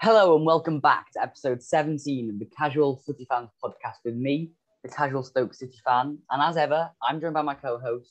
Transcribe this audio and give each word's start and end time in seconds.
Hello 0.00 0.34
and 0.34 0.44
welcome 0.44 0.80
back 0.80 1.12
to 1.12 1.22
episode 1.22 1.62
17 1.62 2.30
of 2.30 2.38
the 2.40 2.46
Casual 2.46 2.96
Footy 3.06 3.24
Fans 3.26 3.50
podcast 3.62 3.98
with 4.04 4.16
me, 4.16 4.50
the 4.82 4.88
Casual 4.88 5.22
Stoke 5.22 5.54
City 5.54 5.78
fan. 5.84 6.18
And 6.32 6.42
as 6.42 6.56
ever, 6.56 6.90
I'm 7.00 7.20
joined 7.20 7.34
by 7.34 7.42
my 7.42 7.54
co 7.54 7.78
host, 7.78 8.10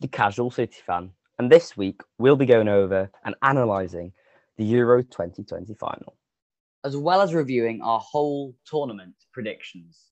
the 0.00 0.08
Casual 0.08 0.50
City 0.50 0.80
fan. 0.84 1.10
And 1.38 1.52
this 1.52 1.76
week, 1.76 2.00
we'll 2.18 2.34
be 2.34 2.46
going 2.46 2.66
over 2.66 3.12
and 3.24 3.36
analysing 3.42 4.12
the 4.56 4.64
Euro 4.64 5.02
2020 5.02 5.72
final, 5.74 6.16
as 6.82 6.96
well 6.96 7.20
as 7.20 7.32
reviewing 7.32 7.80
our 7.80 8.00
whole 8.00 8.56
tournament 8.66 9.14
predictions. 9.32 10.10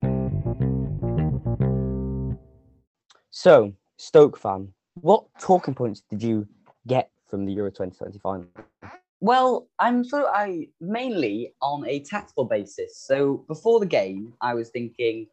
So, 3.35 3.73
Stoke 3.97 4.37
fan, 4.37 4.69
what 5.01 5.25
talking 5.41 5.75
points 5.75 6.03
did 6.11 6.23
you 6.23 6.47
get 6.87 7.11
from 7.31 7.47
the 7.47 7.53
Euro 7.55 7.71
2020 7.71 8.19
final? 8.19 8.47
Well, 9.21 9.69
I'm 9.79 10.05
sort 10.05 10.25
of 10.25 10.29
I 10.35 10.69
mainly 10.83 11.55
on 11.63 11.89
a 11.89 12.01
tactical 12.01 12.45
basis. 12.45 12.99
So 12.99 13.45
before 13.49 13.81
the 13.81 13.87
game, 13.87 14.35
I 14.43 14.53
was 14.53 14.69
thinking, 14.69 15.29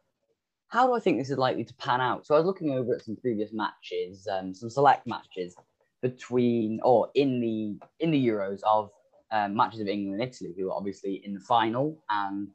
how 0.68 0.86
do 0.86 0.94
I 0.94 1.00
think 1.00 1.18
this 1.18 1.28
is 1.28 1.36
likely 1.36 1.62
to 1.62 1.74
pan 1.74 2.00
out? 2.00 2.26
So 2.26 2.34
I 2.34 2.38
was 2.38 2.46
looking 2.46 2.70
over 2.70 2.94
at 2.94 3.04
some 3.04 3.16
previous 3.16 3.52
matches, 3.52 4.26
um, 4.32 4.54
some 4.54 4.70
select 4.70 5.06
matches 5.06 5.54
between 6.00 6.80
or 6.82 7.10
in 7.14 7.38
the 7.38 7.78
in 8.02 8.12
the 8.12 8.28
Euros 8.28 8.60
of 8.66 8.90
um, 9.30 9.54
matches 9.54 9.80
of 9.80 9.88
England 9.88 10.22
and 10.22 10.30
Italy, 10.30 10.54
who 10.56 10.70
are 10.70 10.76
obviously 10.76 11.20
in 11.22 11.34
the 11.34 11.40
final. 11.40 12.02
And 12.08 12.48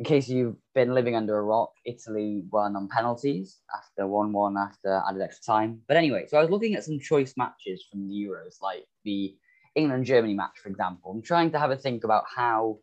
in 0.00 0.06
case 0.06 0.30
you've 0.30 0.56
been 0.74 0.94
living 0.94 1.14
under 1.14 1.36
a 1.36 1.42
rock, 1.42 1.72
Italy 1.84 2.42
won 2.50 2.74
on 2.74 2.88
penalties 2.88 3.58
after 3.76 4.06
one-one 4.06 4.56
after 4.56 5.02
added 5.06 5.20
extra 5.20 5.44
time. 5.44 5.82
But 5.86 5.98
anyway, 5.98 6.24
so 6.26 6.38
I 6.38 6.40
was 6.40 6.48
looking 6.48 6.74
at 6.74 6.84
some 6.84 6.98
choice 6.98 7.34
matches 7.36 7.84
from 7.88 8.08
the 8.08 8.14
Euros, 8.14 8.62
like 8.62 8.86
the 9.04 9.36
England 9.74 10.06
Germany 10.06 10.32
match, 10.32 10.58
for 10.62 10.70
example, 10.70 11.12
I'm 11.12 11.20
trying 11.20 11.50
to 11.50 11.58
have 11.58 11.70
a 11.70 11.76
think 11.76 12.04
about 12.04 12.24
how 12.34 12.78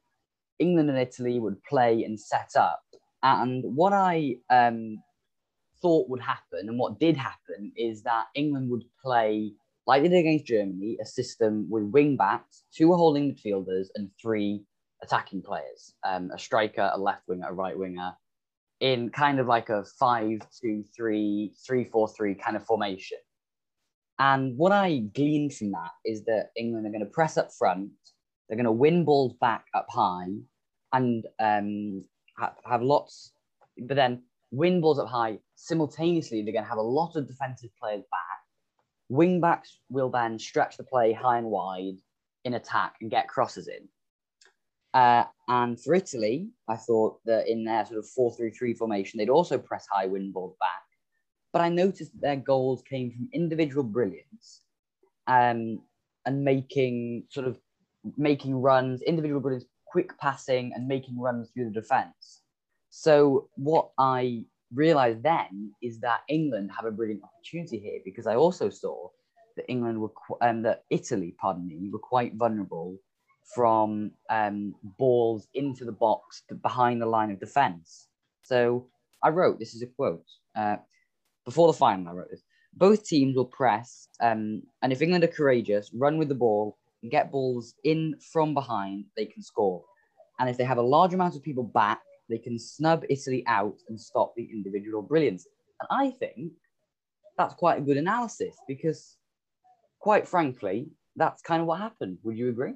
England 0.59 0.92
and 0.92 1.00
Italy 1.00 1.39
would 1.39 1.64
play 1.64 2.03
and 2.03 2.19
set 2.19 2.52
up. 2.55 2.83
And 3.23 3.64
what 3.64 3.94
I 3.94 4.36
um, 4.52 5.02
thought 5.81 6.08
would 6.11 6.22
happen 6.22 6.70
and 6.70 6.77
what 6.77 6.99
did 6.99 7.17
happen 7.17 7.72
is 7.75 8.03
that 8.03 8.25
England 8.36 8.70
would 8.70 8.83
play, 9.03 9.53
like 9.88 10.03
they 10.03 10.09
did 10.09 10.20
against 10.20 10.45
Germany, 10.45 10.99
a 11.02 11.05
system 11.05 11.66
with 11.67 11.86
wing 11.86 12.16
backs, 12.16 12.66
two 12.72 12.94
holding 12.94 13.33
midfielders, 13.33 13.88
and 13.95 14.11
three 14.22 14.61
attacking 15.03 15.42
players 15.42 15.94
um, 16.06 16.31
a 16.34 16.40
striker, 16.40 16.92
a 16.94 16.98
left 16.98 17.23
winger, 17.28 17.48
a 17.50 17.53
right 17.53 17.78
winger, 17.78 18.14
in 18.80 19.09
kind 19.09 19.39
of 19.39 19.48
like 19.48 19.70
a 19.70 19.84
5 20.00 20.39
2 20.62 20.84
3 20.95 21.54
3 21.66 21.84
4 21.86 22.08
3 22.08 22.36
kind 22.36 22.56
of 22.58 22.66
formation. 22.66 23.17
And 24.20 24.58
what 24.58 24.72
I 24.72 25.00
gleaned 25.14 25.54
from 25.54 25.72
that 25.72 25.92
is 26.04 26.23
that 26.26 26.50
England 26.58 26.88
are 26.88 26.92
going 26.92 27.02
to 27.02 27.12
press 27.12 27.38
up 27.38 27.52
front, 27.58 27.92
they're 28.48 28.58
going 28.58 28.66
to 28.66 28.72
win 28.72 29.06
balls 29.06 29.34
back 29.39 29.66
up 29.76 29.88
high, 29.89 30.26
and 30.94 31.26
um, 31.39 32.04
have 32.66 32.82
lots, 32.82 33.34
but 33.78 33.95
then 33.95 34.23
win 34.52 34.82
balls 34.82 35.00
up 35.00 35.08
high. 35.08 35.38
Simultaneously, 35.56 36.42
they're 36.42 36.54
going 36.54 36.64
to 36.64 36.70
have 36.70 36.78
a 36.78 36.82
lot 36.82 37.16
of 37.16 37.28
defensive 37.28 37.70
players 37.80 38.04
back. 38.11 38.39
Wing 39.09 39.39
backs 39.39 39.80
will 39.89 40.09
then 40.09 40.39
stretch 40.39 40.78
the 40.78 40.84
play 40.84 41.14
high 41.14 41.38
and 41.38 41.48
wide 41.48 41.98
in 42.44 42.56
attack 42.56 42.95
and 43.02 43.11
get 43.11 43.28
crosses 43.28 43.67
in. 43.67 43.88
Uh, 44.93 45.25
and 45.47 45.80
for 45.80 45.93
Italy, 45.93 46.49
I 46.67 46.75
thought 46.75 47.19
that 47.25 47.47
in 47.47 47.63
their 47.63 47.85
sort 47.85 47.99
of 47.99 48.07
4 48.07 48.35
3 48.35 48.52
3 48.52 48.73
formation, 48.73 49.17
they'd 49.17 49.30
also 49.30 49.57
press 49.57 49.85
high 49.91 50.07
win 50.07 50.31
balls 50.31 50.55
back 50.59 50.88
but 51.53 51.63
I 51.63 51.69
noticed 51.69 52.11
that 52.13 52.21
their 52.21 52.35
goals 52.35 52.83
came 52.83 53.11
from 53.11 53.30
individual 53.33 53.83
brilliance 53.83 54.61
um, 55.25 55.81
and 56.25 56.43
making 56.43 57.23
sort 57.30 57.47
of 57.47 57.58
making 58.15 58.55
runs, 58.55 59.02
individual 59.02 59.42
brilliance, 59.42 59.65
quick 59.87 60.17
passing, 60.20 60.71
and 60.76 60.87
making 60.87 61.20
runs 61.20 61.49
through 61.49 61.65
the 61.65 61.81
defense. 61.81 62.43
So 62.89 63.49
what 63.55 63.89
I 63.97 64.43
realized 64.73 65.23
then 65.23 65.73
is 65.81 65.99
that 66.02 66.21
England 66.30 66.71
have 66.76 66.86
a 66.86 66.92
brilliant 66.92 67.23
opportunity 67.23 67.80
here 67.80 68.02
because 68.05 68.27
I 68.27 68.36
also 68.36 68.70
saw 68.70 69.09
that 69.55 69.65
England 69.67 69.99
were 69.99 70.11
um, 70.42 70.61
that 70.61 70.83
Italy, 70.92 71.33
pardon 71.39 71.67
me, 71.67 71.89
were 71.92 71.97
quite 71.97 72.36
vulnerable 72.36 72.99
from 73.53 74.11
um, 74.30 74.75
balls 74.97 75.47
into 75.53 75.85
the 75.85 75.91
box 75.91 76.43
behind 76.61 77.02
the 77.02 77.05
line 77.05 77.31
of 77.31 77.39
defense. 77.39 78.08
So 78.43 78.87
I 79.23 79.30
wrote 79.30 79.59
this 79.59 79.73
is 79.73 79.81
a 79.81 79.87
quote. 79.87 80.25
Uh, 80.55 80.77
before 81.45 81.67
the 81.67 81.77
final, 81.77 82.09
I 82.09 82.13
wrote 82.13 82.30
this. 82.30 82.43
Both 82.73 83.08
teams 83.08 83.35
will 83.35 83.45
press, 83.45 84.09
um, 84.21 84.61
and 84.81 84.91
if 84.91 85.02
England 85.02 85.23
are 85.23 85.27
courageous, 85.27 85.89
run 85.93 86.17
with 86.17 86.27
the 86.27 86.35
ball 86.35 86.77
and 87.02 87.11
get 87.11 87.31
balls 87.31 87.73
in 87.83 88.15
from 88.31 88.53
behind, 88.53 89.05
they 89.15 89.25
can 89.25 89.41
score. 89.41 89.83
And 90.39 90.49
if 90.49 90.58
they 90.58 90.64
have 90.64 90.77
a 90.77 90.81
large 90.81 91.14
amount 91.14 91.35
of 91.35 91.41
people 91.41 91.64
back, 91.64 92.02
they 92.29 92.37
can 92.37 92.59
snub 92.59 93.03
Italy 93.09 93.43
out 93.47 93.77
and 93.87 93.99
stop 93.99 94.33
the 94.35 94.47
individual 94.52 95.02
brilliance. 95.02 95.47
And 95.79 95.87
I 95.89 96.11
think 96.11 96.52
that's 97.37 97.53
quite 97.53 97.79
a 97.79 97.81
good 97.81 97.97
analysis 97.97 98.55
because, 98.67 99.15
quite 99.99 100.27
frankly, 100.27 100.89
that's 101.15 101.41
kind 101.41 101.61
of 101.61 101.67
what 101.67 101.79
happened. 101.79 102.17
Would 102.23 102.37
you 102.37 102.49
agree? 102.49 102.73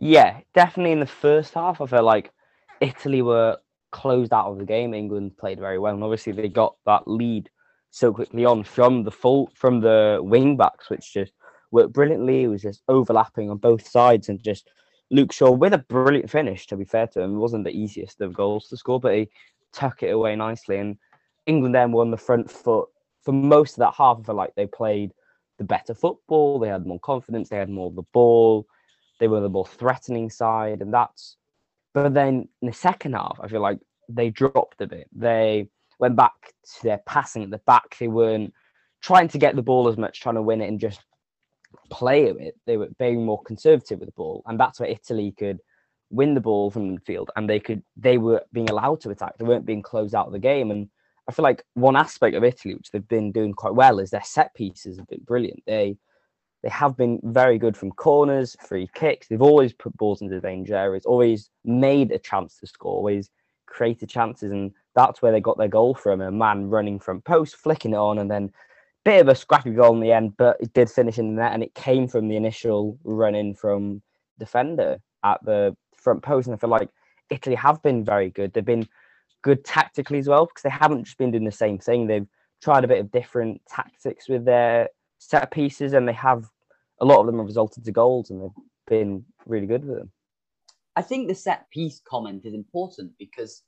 Yeah, 0.00 0.40
definitely. 0.54 0.92
In 0.92 1.00
the 1.00 1.06
first 1.06 1.52
half, 1.54 1.80
I 1.80 1.86
felt 1.86 2.04
like 2.04 2.32
Italy 2.80 3.20
were 3.20 3.58
closed 3.92 4.32
out 4.32 4.46
of 4.46 4.58
the 4.58 4.64
game. 4.64 4.94
England 4.94 5.36
played 5.36 5.60
very 5.60 5.78
well, 5.78 5.94
and 5.94 6.02
obviously 6.02 6.32
they 6.32 6.48
got 6.48 6.74
that 6.86 7.06
lead 7.06 7.50
so 7.90 8.12
quickly 8.12 8.44
on 8.46 8.64
from 8.64 9.04
the 9.04 9.10
full 9.10 9.50
from 9.54 9.80
the 9.80 10.18
wing 10.22 10.56
backs, 10.56 10.88
which 10.88 11.12
just 11.12 11.32
worked 11.70 11.92
brilliantly. 11.92 12.44
It 12.44 12.48
was 12.48 12.62
just 12.62 12.82
overlapping 12.88 13.50
on 13.50 13.58
both 13.58 13.86
sides 13.86 14.30
and 14.30 14.42
just 14.42 14.70
Luke 15.10 15.32
Shaw 15.32 15.50
with 15.50 15.74
a 15.74 15.78
brilliant 15.78 16.30
finish. 16.30 16.66
To 16.68 16.76
be 16.76 16.84
fair 16.86 17.06
to 17.08 17.20
him, 17.20 17.34
it 17.34 17.38
wasn't 17.38 17.64
the 17.64 17.76
easiest 17.76 18.22
of 18.22 18.32
goals 18.32 18.68
to 18.68 18.78
score, 18.78 19.00
but 19.00 19.14
he 19.14 19.28
tuck 19.72 20.02
it 20.02 20.10
away 20.10 20.34
nicely. 20.34 20.78
And 20.78 20.96
England 21.44 21.74
then 21.74 21.92
won 21.92 22.10
the 22.10 22.16
front 22.16 22.50
foot 22.50 22.88
for 23.22 23.32
most 23.32 23.72
of 23.72 23.80
that 23.80 23.94
half. 23.98 24.20
I 24.20 24.22
feel 24.22 24.34
like 24.34 24.54
they 24.54 24.66
played 24.66 25.12
the 25.58 25.64
better 25.64 25.92
football. 25.94 26.58
They 26.58 26.68
had 26.68 26.86
more 26.86 27.00
confidence. 27.00 27.50
They 27.50 27.58
had 27.58 27.68
more 27.68 27.88
of 27.88 27.96
the 27.96 28.02
ball. 28.14 28.66
They 29.20 29.28
were 29.28 29.40
the 29.40 29.48
more 29.48 29.66
threatening 29.66 30.30
side, 30.30 30.82
and 30.82 30.92
that's. 30.92 31.36
But 31.94 32.14
then 32.14 32.48
in 32.62 32.68
the 32.68 32.72
second 32.72 33.14
half, 33.14 33.38
I 33.40 33.48
feel 33.48 33.60
like 33.60 33.78
they 34.08 34.30
dropped 34.30 34.80
a 34.80 34.86
bit. 34.86 35.08
They 35.12 35.68
went 35.98 36.16
back 36.16 36.32
to 36.76 36.82
their 36.82 36.98
passing 37.06 37.44
at 37.44 37.50
the 37.50 37.58
back. 37.58 37.96
They 37.98 38.08
weren't 38.08 38.52
trying 39.02 39.28
to 39.28 39.38
get 39.38 39.54
the 39.54 39.62
ball 39.62 39.88
as 39.88 39.96
much, 39.96 40.20
trying 40.20 40.36
to 40.36 40.42
win 40.42 40.60
it 40.60 40.68
and 40.68 40.80
just 40.80 41.00
play 41.90 42.24
it. 42.24 42.56
They 42.66 42.76
were 42.76 42.88
being 42.98 43.24
more 43.24 43.42
conservative 43.42 44.00
with 44.00 44.08
the 44.08 44.14
ball, 44.14 44.42
and 44.46 44.58
that's 44.58 44.80
where 44.80 44.88
Italy 44.88 45.34
could 45.38 45.60
win 46.10 46.34
the 46.34 46.40
ball 46.40 46.70
from 46.70 46.94
the 46.94 47.00
field, 47.00 47.30
and 47.36 47.48
they 47.48 47.60
could 47.60 47.82
they 47.96 48.18
were 48.18 48.42
being 48.52 48.70
allowed 48.70 49.00
to 49.02 49.10
attack. 49.10 49.36
They 49.38 49.44
weren't 49.44 49.66
being 49.66 49.82
closed 49.82 50.14
out 50.14 50.26
of 50.26 50.32
the 50.32 50.38
game, 50.38 50.70
and 50.70 50.88
I 51.28 51.32
feel 51.32 51.42
like 51.42 51.64
one 51.74 51.96
aspect 51.96 52.34
of 52.34 52.44
Italy 52.44 52.74
which 52.74 52.90
they've 52.90 53.06
been 53.06 53.32
doing 53.32 53.52
quite 53.52 53.74
well 53.74 53.98
is 53.98 54.10
their 54.10 54.24
set 54.24 54.54
pieces 54.54 54.96
have 54.96 55.06
been 55.08 55.22
brilliant. 55.22 55.62
They 55.66 55.96
they 56.62 56.68
have 56.68 56.96
been 56.96 57.20
very 57.22 57.58
good 57.58 57.76
from 57.76 57.90
corners, 57.92 58.56
free 58.60 58.88
kicks. 58.94 59.28
They've 59.28 59.40
always 59.40 59.72
put 59.72 59.96
balls 59.96 60.20
into 60.20 60.40
danger 60.40 60.76
areas, 60.76 61.06
always 61.06 61.50
made 61.64 62.12
a 62.12 62.18
chance 62.18 62.58
to 62.58 62.66
score, 62.66 62.96
always 62.96 63.30
created 63.66 64.08
chances, 64.08 64.52
and 64.52 64.72
that's 64.94 65.22
where 65.22 65.32
they 65.32 65.40
got 65.40 65.56
their 65.56 65.68
goal 65.68 65.94
from 65.94 66.20
a 66.20 66.30
man 66.30 66.68
running 66.68 66.98
from 66.98 67.22
post, 67.22 67.56
flicking 67.56 67.92
it 67.92 67.96
on, 67.96 68.18
and 68.18 68.30
then 68.30 68.50
bit 69.04 69.20
of 69.20 69.28
a 69.28 69.34
scrappy 69.34 69.70
goal 69.70 69.94
in 69.94 70.00
the 70.00 70.12
end, 70.12 70.36
but 70.36 70.56
it 70.60 70.72
did 70.74 70.90
finish 70.90 71.18
in 71.18 71.34
the 71.34 71.42
net, 71.42 71.52
and 71.52 71.62
it 71.62 71.74
came 71.74 72.06
from 72.06 72.28
the 72.28 72.36
initial 72.36 72.98
run 73.04 73.34
in 73.34 73.54
from 73.54 74.02
defender 74.38 74.98
at 75.24 75.42
the 75.44 75.74
front 75.96 76.22
post. 76.22 76.46
And 76.46 76.54
I 76.54 76.58
feel 76.58 76.70
like 76.70 76.90
Italy 77.30 77.56
have 77.56 77.82
been 77.82 78.04
very 78.04 78.30
good. 78.30 78.52
They've 78.52 78.64
been 78.64 78.88
good 79.42 79.64
tactically 79.64 80.18
as 80.18 80.28
well 80.28 80.46
because 80.46 80.62
they 80.62 80.70
haven't 80.70 81.04
just 81.04 81.16
been 81.16 81.30
doing 81.30 81.44
the 81.44 81.52
same 81.52 81.78
thing. 81.78 82.06
They've 82.06 82.26
tried 82.62 82.84
a 82.84 82.88
bit 82.88 83.00
of 83.00 83.10
different 83.10 83.62
tactics 83.66 84.28
with 84.28 84.44
their 84.44 84.88
set 85.20 85.50
pieces, 85.52 85.92
and 85.92 86.08
they 86.08 86.12
have 86.14 86.48
a 87.00 87.04
lot 87.04 87.20
of 87.20 87.26
them 87.26 87.38
have 87.38 87.46
resulted 87.46 87.84
to 87.84 87.92
goals, 87.92 88.30
and 88.30 88.42
they've 88.42 88.64
been 88.88 89.24
really 89.46 89.66
good 89.66 89.84
with 89.84 89.98
them. 89.98 90.10
I 90.96 91.02
think 91.02 91.28
the 91.28 91.34
set 91.34 91.70
piece 91.70 92.00
comment 92.06 92.44
is 92.44 92.54
important 92.54 93.12
because 93.18 93.62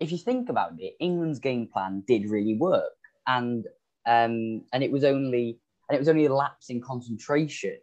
if 0.00 0.10
you 0.10 0.18
think 0.18 0.48
about 0.48 0.72
it, 0.78 0.94
England's 0.98 1.38
game 1.38 1.68
plan 1.72 2.02
did 2.06 2.28
really 2.28 2.56
work, 2.56 2.92
and 3.26 3.64
um, 4.06 4.64
and 4.72 4.82
it 4.82 4.90
was 4.90 5.04
only 5.04 5.58
and 5.88 5.96
it 5.96 6.00
was 6.00 6.08
only 6.08 6.26
a 6.26 6.34
lapse 6.34 6.70
in 6.70 6.80
concentration 6.80 7.78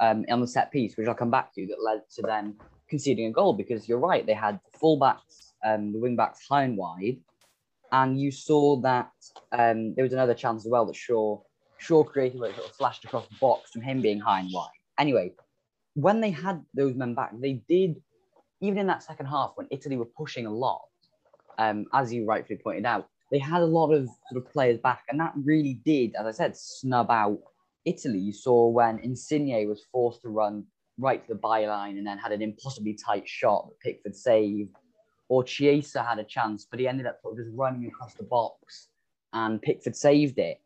um, 0.00 0.24
on 0.28 0.40
the 0.40 0.46
set 0.46 0.70
piece, 0.70 0.96
which 0.96 1.08
I'll 1.08 1.14
come 1.14 1.30
back 1.30 1.54
to, 1.54 1.66
that 1.66 1.82
led 1.82 2.02
to 2.16 2.22
them 2.22 2.56
conceding 2.88 3.26
a 3.26 3.32
goal. 3.32 3.54
Because 3.54 3.88
you're 3.88 3.98
right, 3.98 4.26
they 4.26 4.34
had 4.34 4.60
the 4.72 4.78
fullbacks, 4.78 5.52
um, 5.64 5.92
the 5.92 5.98
wing 5.98 6.16
backs 6.16 6.46
high 6.48 6.64
and 6.64 6.76
wide, 6.76 7.18
and 7.92 8.20
you 8.20 8.30
saw 8.30 8.76
that 8.82 9.10
um, 9.52 9.94
there 9.94 10.04
was 10.04 10.12
another 10.12 10.34
chance 10.34 10.64
as 10.66 10.70
well 10.70 10.86
that 10.86 10.96
Shaw 10.96 11.40
Shaw 11.78 12.04
created 12.04 12.42
it 12.42 12.54
sort 12.56 12.68
of 12.68 12.76
flashed 12.76 13.04
across 13.04 13.26
the 13.28 13.36
box 13.40 13.70
from 13.70 13.82
him 13.82 14.00
being 14.00 14.20
high 14.20 14.40
and 14.40 14.50
wide. 14.52 14.70
Anyway, 14.98 15.32
when 15.94 16.20
they 16.20 16.30
had 16.30 16.62
those 16.74 16.94
men 16.94 17.14
back, 17.14 17.32
they 17.38 17.62
did 17.68 18.02
even 18.60 18.78
in 18.78 18.86
that 18.86 19.02
second 19.02 19.26
half 19.26 19.52
when 19.56 19.66
Italy 19.70 19.96
were 19.96 20.06
pushing 20.06 20.46
a 20.46 20.50
lot 20.50 20.82
um, 21.58 21.86
as 21.92 22.12
you 22.12 22.24
rightfully 22.24 22.58
pointed 22.62 22.86
out, 22.86 23.08
they 23.30 23.38
had 23.38 23.62
a 23.62 23.66
lot 23.66 23.92
of 23.92 24.08
sort 24.30 24.44
of 24.44 24.50
players 24.52 24.78
back, 24.78 25.02
and 25.08 25.18
that 25.20 25.32
really 25.36 25.80
did, 25.84 26.14
as 26.14 26.26
I 26.26 26.30
said, 26.30 26.56
snub 26.56 27.10
out 27.10 27.38
Italy. 27.84 28.18
You 28.18 28.32
saw 28.32 28.68
when 28.68 28.98
Insigne 29.00 29.68
was 29.68 29.84
forced 29.90 30.22
to 30.22 30.28
run 30.28 30.64
right 30.98 31.26
to 31.26 31.34
the 31.34 31.40
byline 31.40 31.98
and 31.98 32.06
then 32.06 32.18
had 32.18 32.32
an 32.32 32.42
impossibly 32.42 32.94
tight 32.94 33.28
shot 33.28 33.68
that 33.68 33.80
Pickford 33.80 34.14
saved, 34.14 34.76
or 35.28 35.42
Chiesa 35.42 36.02
had 36.02 36.18
a 36.18 36.24
chance, 36.24 36.66
but 36.70 36.78
he 36.78 36.86
ended 36.86 37.06
up 37.06 37.20
sort 37.20 37.38
of 37.38 37.44
just 37.44 37.56
running 37.56 37.86
across 37.86 38.14
the 38.14 38.22
box 38.22 38.88
and 39.32 39.60
Pickford 39.60 39.96
saved 39.96 40.38
it. 40.38 40.60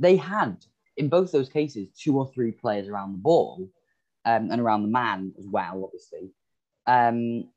They 0.00 0.16
had, 0.16 0.56
in 0.96 1.08
both 1.08 1.30
those 1.30 1.48
cases, 1.48 1.88
two 1.96 2.18
or 2.18 2.26
three 2.32 2.52
players 2.52 2.88
around 2.88 3.12
the 3.12 3.18
ball 3.18 3.68
um, 4.24 4.50
and 4.50 4.60
around 4.60 4.82
the 4.82 4.88
man 4.88 5.32
as 5.38 5.46
well, 5.46 5.84
obviously, 5.84 6.32
um, 6.86 7.48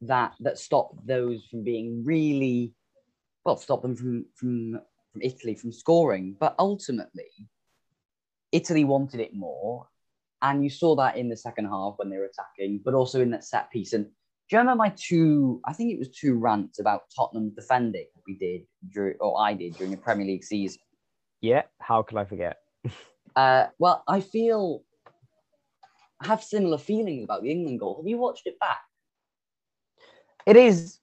that 0.00 0.34
that 0.40 0.58
stopped 0.58 1.06
those 1.06 1.46
from 1.50 1.62
being 1.62 2.02
really 2.04 2.74
well, 3.44 3.56
stop 3.56 3.82
them 3.82 3.94
from 3.94 4.24
from 4.34 4.80
from 5.12 5.22
Italy 5.22 5.54
from 5.54 5.70
scoring. 5.70 6.36
But 6.38 6.54
ultimately, 6.58 7.30
Italy 8.52 8.84
wanted 8.84 9.20
it 9.20 9.34
more, 9.34 9.86
and 10.42 10.64
you 10.64 10.70
saw 10.70 10.96
that 10.96 11.16
in 11.16 11.28
the 11.28 11.36
second 11.36 11.66
half 11.66 11.94
when 11.96 12.10
they 12.10 12.16
were 12.16 12.30
attacking, 12.32 12.80
but 12.84 12.94
also 12.94 13.20
in 13.20 13.30
that 13.30 13.44
set 13.44 13.70
piece. 13.70 13.92
And 13.92 14.04
do 14.04 14.10
you 14.50 14.58
remember 14.58 14.78
my 14.78 14.94
two? 14.96 15.60
I 15.66 15.72
think 15.72 15.92
it 15.92 15.98
was 15.98 16.08
two 16.08 16.34
rants 16.38 16.78
about 16.78 17.02
Tottenham 17.14 17.52
defending 17.54 18.06
we 18.26 18.36
did 18.36 18.62
or 19.20 19.40
I 19.40 19.54
did 19.54 19.76
during 19.76 19.90
the 19.90 19.96
Premier 19.96 20.26
League 20.26 20.44
season. 20.44 20.80
Yeah, 21.46 21.62
how 21.78 22.02
could 22.02 22.18
I 22.18 22.24
forget? 22.24 22.58
uh, 23.36 23.66
well, 23.78 24.02
I 24.08 24.20
feel 24.20 24.82
I 26.20 26.26
have 26.26 26.42
similar 26.42 26.78
feelings 26.78 27.22
about 27.22 27.42
the 27.42 27.50
England 27.50 27.78
goal. 27.78 27.96
Have 27.98 28.08
you 28.08 28.18
watched 28.18 28.46
it 28.46 28.58
back? 28.58 28.80
It 30.44 30.56
is 30.56 30.98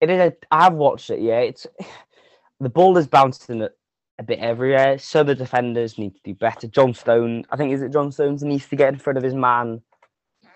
it 0.00 0.10
is. 0.10 0.20
A, 0.20 0.32
I 0.52 0.64
have 0.64 0.74
watched 0.74 1.10
it. 1.10 1.20
Yeah, 1.20 1.40
it's 1.40 1.66
the 2.60 2.68
ball 2.68 2.96
is 2.96 3.08
bouncing 3.08 3.62
a, 3.62 3.70
a 4.18 4.22
bit 4.22 4.38
everywhere. 4.38 4.98
So 4.98 5.24
the 5.24 5.34
defenders 5.34 5.98
need 5.98 6.14
to 6.14 6.20
do 6.24 6.34
better. 6.34 6.68
John 6.68 6.94
Stone, 6.94 7.46
I 7.50 7.56
think, 7.56 7.72
is 7.72 7.82
it 7.82 7.92
John 7.92 8.12
Stones 8.12 8.42
needs 8.42 8.68
to 8.68 8.76
get 8.76 8.92
in 8.92 9.00
front 9.00 9.16
of 9.16 9.24
his 9.24 9.34
man. 9.34 9.82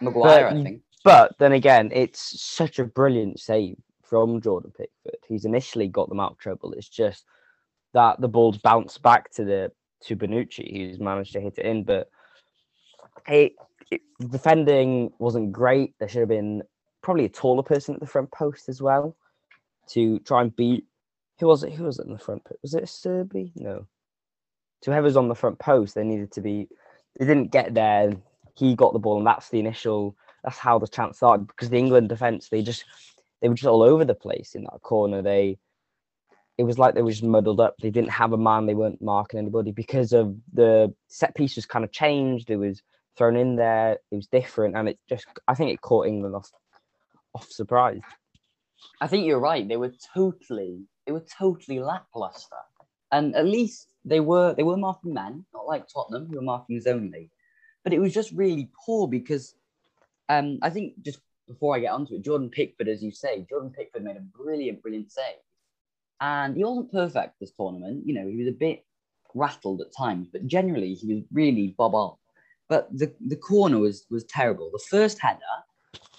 Maguire, 0.00 0.50
but, 0.50 0.56
I 0.56 0.62
think. 0.62 0.82
But 1.04 1.38
then 1.38 1.52
again, 1.52 1.90
it's 1.92 2.40
such 2.40 2.78
a 2.78 2.84
brilliant 2.84 3.40
save 3.40 3.76
from 4.04 4.40
Jordan 4.40 4.72
Pickford. 4.76 5.18
He's 5.26 5.44
initially 5.44 5.88
got 5.88 6.08
them 6.08 6.20
out 6.20 6.32
of 6.32 6.38
trouble. 6.38 6.72
It's 6.74 6.88
just 6.88 7.24
that 7.94 8.20
the 8.20 8.28
ball's 8.28 8.58
bounced 8.58 9.02
back 9.02 9.30
to 9.32 9.44
the 9.44 9.72
to 10.04 10.16
Bonucci, 10.16 10.88
who's 10.88 10.98
managed 10.98 11.32
to 11.32 11.40
hit 11.40 11.58
it 11.58 11.64
in. 11.64 11.84
But 11.84 12.08
it 13.28 13.52
defending 14.30 15.12
wasn't 15.18 15.52
great. 15.52 15.94
There 15.98 16.08
should 16.08 16.20
have 16.20 16.28
been 16.28 16.62
probably 17.02 17.24
a 17.24 17.28
taller 17.28 17.62
person 17.62 17.94
at 17.94 18.00
the 18.00 18.06
front 18.06 18.30
post 18.32 18.68
as 18.68 18.80
well 18.80 19.16
to 19.88 20.18
try 20.20 20.42
and 20.42 20.54
beat 20.54 20.86
who 21.42 21.48
was 21.48 21.64
it? 21.64 21.72
Who 21.72 21.82
was 21.82 21.98
it 21.98 22.06
in 22.06 22.12
the 22.12 22.20
front? 22.20 22.44
post? 22.44 22.60
Was 22.62 22.74
it 22.74 22.84
Serbi? 22.84 23.50
No. 23.56 23.84
To 24.82 24.90
whoever's 24.90 25.16
on 25.16 25.26
the 25.26 25.34
front 25.34 25.58
post, 25.58 25.96
they 25.96 26.04
needed 26.04 26.30
to 26.32 26.40
be. 26.40 26.68
They 27.18 27.26
didn't 27.26 27.50
get 27.50 27.74
there. 27.74 28.12
He 28.54 28.76
got 28.76 28.92
the 28.92 29.00
ball, 29.00 29.18
and 29.18 29.26
that's 29.26 29.48
the 29.48 29.58
initial. 29.58 30.16
That's 30.44 30.58
how 30.58 30.78
the 30.78 30.86
chance 30.86 31.16
started. 31.16 31.48
Because 31.48 31.68
the 31.68 31.78
England 31.78 32.08
defense, 32.08 32.48
they 32.48 32.62
just 32.62 32.84
they 33.40 33.48
were 33.48 33.56
just 33.56 33.66
all 33.66 33.82
over 33.82 34.04
the 34.04 34.14
place 34.14 34.54
in 34.54 34.62
that 34.62 34.82
corner. 34.82 35.20
They 35.20 35.58
it 36.58 36.64
was 36.64 36.78
like 36.78 36.94
they 36.94 37.02
were 37.02 37.10
just 37.10 37.22
muddled 37.22 37.60
up. 37.60 37.76
They 37.80 37.90
didn't 37.90 38.10
have 38.10 38.32
a 38.32 38.38
man. 38.38 38.66
They 38.66 38.74
weren't 38.74 39.02
marking 39.02 39.38
anybody 39.38 39.72
because 39.72 40.12
of 40.12 40.36
the 40.52 40.94
set 41.08 41.34
piece 41.34 41.56
was 41.56 41.66
kind 41.66 41.84
of 41.84 41.92
changed. 41.92 42.50
It 42.50 42.56
was 42.56 42.82
thrown 43.16 43.36
in 43.36 43.56
there. 43.56 43.98
It 44.10 44.16
was 44.16 44.26
different, 44.26 44.76
and 44.76 44.88
it 44.88 44.98
just 45.08 45.26
I 45.48 45.54
think 45.54 45.72
it 45.72 45.80
caught 45.80 46.06
England 46.06 46.34
off 46.34 46.50
off 47.34 47.50
surprise. 47.50 48.02
I 49.00 49.06
think 49.06 49.26
you're 49.26 49.40
right. 49.40 49.66
They 49.66 49.76
were 49.76 49.92
totally, 50.14 50.82
they 51.06 51.12
were 51.12 51.24
totally 51.38 51.80
lackluster, 51.80 52.56
and 53.10 53.34
at 53.34 53.46
least 53.46 53.88
they 54.04 54.20
were 54.20 54.54
they 54.54 54.62
were 54.62 54.76
marking 54.76 55.14
men, 55.14 55.44
not 55.54 55.66
like 55.66 55.88
Tottenham 55.88 56.26
who 56.26 56.36
were 56.36 56.42
marking 56.42 56.80
only. 56.86 57.30
But 57.84 57.92
it 57.92 57.98
was 57.98 58.14
just 58.14 58.30
really 58.32 58.70
poor 58.84 59.08
because, 59.08 59.54
um, 60.28 60.58
I 60.62 60.70
think 60.70 61.02
just 61.02 61.20
before 61.48 61.74
I 61.74 61.80
get 61.80 61.92
onto 61.92 62.14
it, 62.14 62.22
Jordan 62.22 62.48
Pickford, 62.48 62.88
as 62.88 63.02
you 63.02 63.10
say, 63.10 63.44
Jordan 63.48 63.70
Pickford 63.70 64.04
made 64.04 64.16
a 64.16 64.20
brilliant, 64.20 64.82
brilliant 64.82 65.10
save, 65.10 65.40
and 66.22 66.56
he 66.56 66.64
wasn't 66.64 66.92
perfect 66.92 67.38
this 67.40 67.52
tournament. 67.52 68.06
You 68.06 68.14
know, 68.14 68.26
he 68.28 68.36
was 68.36 68.48
a 68.48 68.52
bit 68.52 68.84
rattled 69.34 69.80
at 69.80 69.94
times, 69.94 70.28
but 70.32 70.46
generally 70.46 70.94
he 70.94 71.12
was 71.12 71.24
really 71.32 71.74
bob 71.76 71.94
on. 71.94 72.14
But 72.68 72.88
the, 72.96 73.12
the 73.26 73.36
corner 73.36 73.78
was 73.78 74.06
was 74.08 74.24
terrible. 74.24 74.70
The 74.72 74.84
first 74.88 75.18
header, 75.20 75.40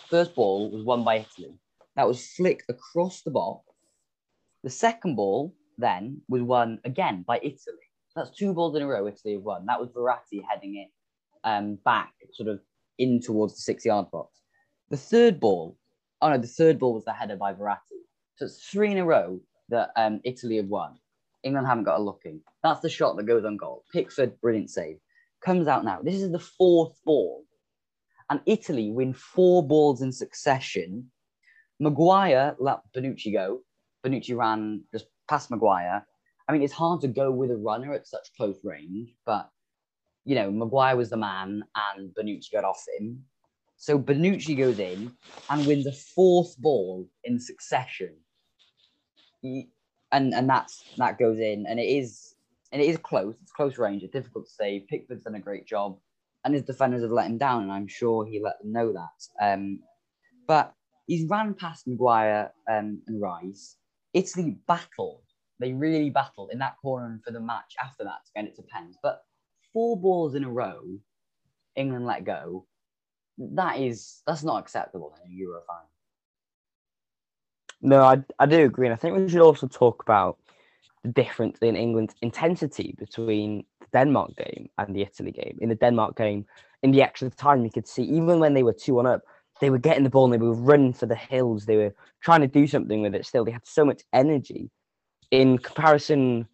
first 0.10 0.36
ball 0.36 0.70
was 0.70 0.84
won 0.84 1.04
by 1.04 1.16
Italy 1.16 1.58
that 1.96 2.08
was 2.08 2.28
flicked 2.36 2.70
across 2.70 3.22
the 3.22 3.32
box. 3.32 3.66
The 4.64 4.70
second 4.70 5.16
ball 5.16 5.56
then 5.78 6.22
was 6.28 6.42
won 6.42 6.80
again 6.86 7.24
by 7.26 7.38
Italy. 7.38 7.88
That's 8.16 8.32
two 8.32 8.54
balls 8.54 8.76
in 8.76 8.84
a 8.84 8.88
row 8.88 9.08
Italy 9.08 9.34
have 9.34 9.44
won. 9.44 9.66
That 9.66 9.80
was 9.80 9.90
Verratti 9.90 10.44
heading 10.48 10.78
it 10.78 10.92
um, 11.44 11.80
back, 11.84 12.14
sort 12.34 12.50
of 12.50 12.60
in 13.00 13.20
towards 13.20 13.56
the 13.56 13.62
six 13.62 13.86
yard 13.86 14.12
box. 14.12 14.40
The 14.90 14.98
third 14.98 15.40
ball, 15.40 15.78
oh 16.22 16.30
no, 16.30 16.38
the 16.38 16.48
third 16.48 16.78
ball 16.78 16.94
was 16.94 17.06
the 17.06 17.14
header 17.14 17.36
by 17.36 17.54
Verratti. 17.54 18.04
So 18.36 18.46
it's 18.46 18.64
three 18.70 18.92
in 18.92 18.98
a 18.98 19.06
row 19.06 19.40
that 19.70 19.92
um, 19.96 20.22
Italy 20.24 20.58
have 20.58 20.68
won. 20.68 20.98
England 21.44 21.68
haven't 21.68 21.84
got 21.84 22.00
a 22.00 22.04
looking. 22.04 22.42
That's 22.64 22.80
the 22.80 22.90
shot 22.90 23.18
that 23.18 23.24
goes 23.24 23.46
on 23.46 23.58
goal. 23.58 23.84
Pickford, 23.92 24.40
brilliant 24.42 24.70
save. 24.70 24.98
Comes 25.42 25.68
out 25.68 25.84
now. 25.84 26.00
This 26.02 26.22
is 26.22 26.32
the 26.32 26.40
fourth 26.40 27.00
ball. 27.06 27.44
And 28.30 28.40
Italy 28.46 28.92
win 28.92 29.14
four 29.14 29.66
balls 29.68 30.02
in 30.02 30.12
succession 30.12 31.12
Maguire 31.80 32.56
let 32.60 32.80
Bonucci 32.96 33.34
go. 33.34 33.62
Bonucci 34.06 34.36
ran 34.36 34.84
just 34.92 35.06
past 35.30 35.52
Maguire. 35.52 36.06
I 36.48 36.52
mean, 36.52 36.62
it's 36.62 36.74
hard 36.74 37.02
to 37.02 37.08
go 37.08 37.32
with 37.32 37.52
a 37.52 37.58
runner 37.58 37.94
at 37.94 38.08
such 38.08 38.34
close 38.36 38.60
range, 38.64 39.14
but 39.26 39.50
you 40.26 40.36
know, 40.36 40.50
Maguire 40.52 40.96
was 40.96 41.10
the 41.10 41.18
man 41.18 41.64
and 41.76 42.14
Bonucci 42.16 42.52
got 42.52 42.64
off 42.64 42.84
him. 42.98 43.24
So 43.76 44.00
Bonucci 44.00 44.58
goes 44.58 44.80
in 44.80 45.12
and 45.50 45.68
wins 45.68 45.86
a 45.86 45.92
fourth 45.92 46.58
ball 46.58 47.10
in 47.26 47.40
succession. 47.40 48.16
And 49.44 50.34
and 50.34 50.50
that's 50.50 50.84
that 50.98 51.18
goes 51.18 51.40
in 51.40 51.66
and 51.68 51.80
it 51.80 51.88
is 51.88 52.36
and 52.72 52.82
it 52.82 52.86
is 52.86 52.98
close, 52.98 53.36
it's 53.42 53.52
close 53.52 53.78
range, 53.78 54.04
it's 54.04 54.14
difficult 54.14 54.46
to 54.46 54.52
save. 54.52 54.88
Pickford's 54.88 55.24
done 55.24 55.36
a 55.36 55.40
great 55.40 55.66
job 55.66 55.98
and 56.44 56.54
his 56.54 56.64
defenders 56.64 57.02
have 57.02 57.12
let 57.12 57.28
him 57.28 57.38
down, 57.38 57.64
and 57.64 57.72
I'm 57.72 57.88
sure 57.88 58.26
he 58.26 58.42
let 58.42 58.60
them 58.62 58.72
know 58.72 58.94
that. 58.94 59.54
Um, 59.54 59.80
but 60.48 60.74
he's 61.08 61.28
ran 61.30 61.54
past 61.54 61.88
Maguire 61.88 62.52
um, 62.70 63.02
and 63.08 63.22
Rice. 63.22 63.78
Italy 64.14 64.58
battled. 64.68 65.24
They 65.60 65.74
really 65.74 66.10
battled 66.10 66.50
in 66.52 66.60
that 66.60 66.78
corner 66.82 67.06
and 67.06 67.24
for 67.24 67.32
the 67.32 67.40
match 67.40 67.76
after 67.82 68.04
that 68.04 68.26
to 68.26 68.32
get 68.36 68.46
it 68.46 68.56
to. 68.56 68.64
But 69.02 69.22
four 69.72 70.00
balls 70.00 70.36
in 70.36 70.44
a 70.44 70.50
row, 70.50 71.00
England 71.76 72.06
let 72.06 72.26
go. 72.26 72.66
That 73.38 73.80
is 73.80 74.22
that's 74.28 74.44
not 74.44 74.60
acceptable 74.60 75.16
in 75.16 75.32
a 75.32 75.36
Euro 75.36 75.62
final. 75.66 75.90
No, 77.84 78.02
I, 78.02 78.24
I 78.40 78.46
do 78.46 78.64
agree. 78.64 78.88
And 78.88 78.94
I 78.94 78.98
think 78.98 79.18
we 79.18 79.28
should 79.28 79.42
also 79.42 79.68
talk 79.68 80.02
about 80.02 80.38
the 81.04 81.10
difference 81.10 81.60
in 81.60 81.76
England's 81.76 82.16
intensity 82.22 82.96
between 82.98 83.66
the 83.82 83.88
Denmark 83.92 84.38
game 84.38 84.70
and 84.78 84.96
the 84.96 85.02
Italy 85.02 85.32
game. 85.32 85.60
In 85.62 85.68
the 85.68 85.76
Denmark 85.76 86.16
game, 86.16 86.46
in 86.82 86.92
the 86.92 87.02
extra 87.02 87.30
time, 87.30 87.64
you 87.66 87.70
could 87.70 87.88
see 87.88 88.04
even 88.04 88.40
when 88.40 88.54
they 88.54 88.64
were 88.64 88.74
2 88.74 88.94
1 88.96 89.06
up, 89.06 89.22
they 89.60 89.70
were 89.70 89.78
getting 89.78 90.06
the 90.06 90.10
ball 90.10 90.26
and 90.26 90.34
they 90.34 90.38
were 90.38 90.54
running 90.54 90.94
for 90.94 91.06
the 91.06 91.16
hills. 91.16 91.66
They 91.66 91.76
were 91.76 91.94
trying 92.22 92.40
to 92.42 92.48
do 92.48 92.68
something 92.68 93.02
with 93.02 93.16
it. 93.16 93.26
Still, 93.26 93.44
they 93.44 93.52
had 93.52 93.68
so 93.68 93.84
much 93.84 94.02
energy. 94.14 94.72
In 95.32 95.58
comparison 95.58 96.48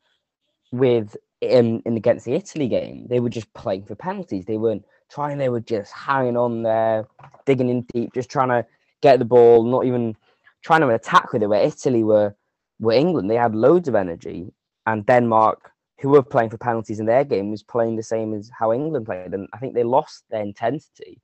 with 0.72 1.16
in, 1.42 1.82
in 1.86 1.96
against 1.96 2.26
the 2.26 2.34
Italy 2.34 2.68
game, 2.68 3.06
they 3.08 3.20
were 3.20 3.30
just 3.30 3.54
playing 3.54 3.86
for 3.86 3.96
penalties. 3.96 4.46
They 4.46 4.58
weren't 4.58 4.86
trying. 5.12 5.38
They 5.38 5.50
were 5.50 5.60
just 5.60 5.92
hanging 5.94 6.38
on 6.38 6.64
there, 6.64 7.08
digging 7.46 7.70
in 7.70 7.82
deep, 7.94 8.14
just 8.14 8.30
trying 8.32 8.50
to 8.50 8.66
get 9.02 9.20
the 9.20 9.26
ball. 9.26 9.64
Not 9.64 9.86
even 9.86 10.16
trying 10.62 10.82
to 10.82 10.90
attack 10.90 11.34
with 11.34 11.44
it. 11.44 11.48
Where 11.48 11.64
Italy 11.64 12.04
were 12.04 12.36
were 12.80 12.94
England, 12.94 13.30
they 13.30 13.36
had 13.36 13.56
loads 13.56 13.88
of 13.88 13.96
energy, 13.96 14.52
and 14.86 15.06
Denmark, 15.06 15.72
who 16.00 16.10
were 16.10 16.24
playing 16.24 16.50
for 16.50 16.58
penalties 16.58 17.00
in 17.00 17.06
their 17.06 17.24
game, 17.24 17.52
was 17.52 17.64
playing 17.64 17.96
the 17.96 18.04
same 18.04 18.34
as 18.34 18.50
how 18.58 18.72
England 18.72 19.06
played. 19.06 19.34
And 19.34 19.48
I 19.54 19.58
think 19.58 19.74
they 19.74 19.84
lost 19.84 20.24
their 20.30 20.42
intensity 20.42 21.22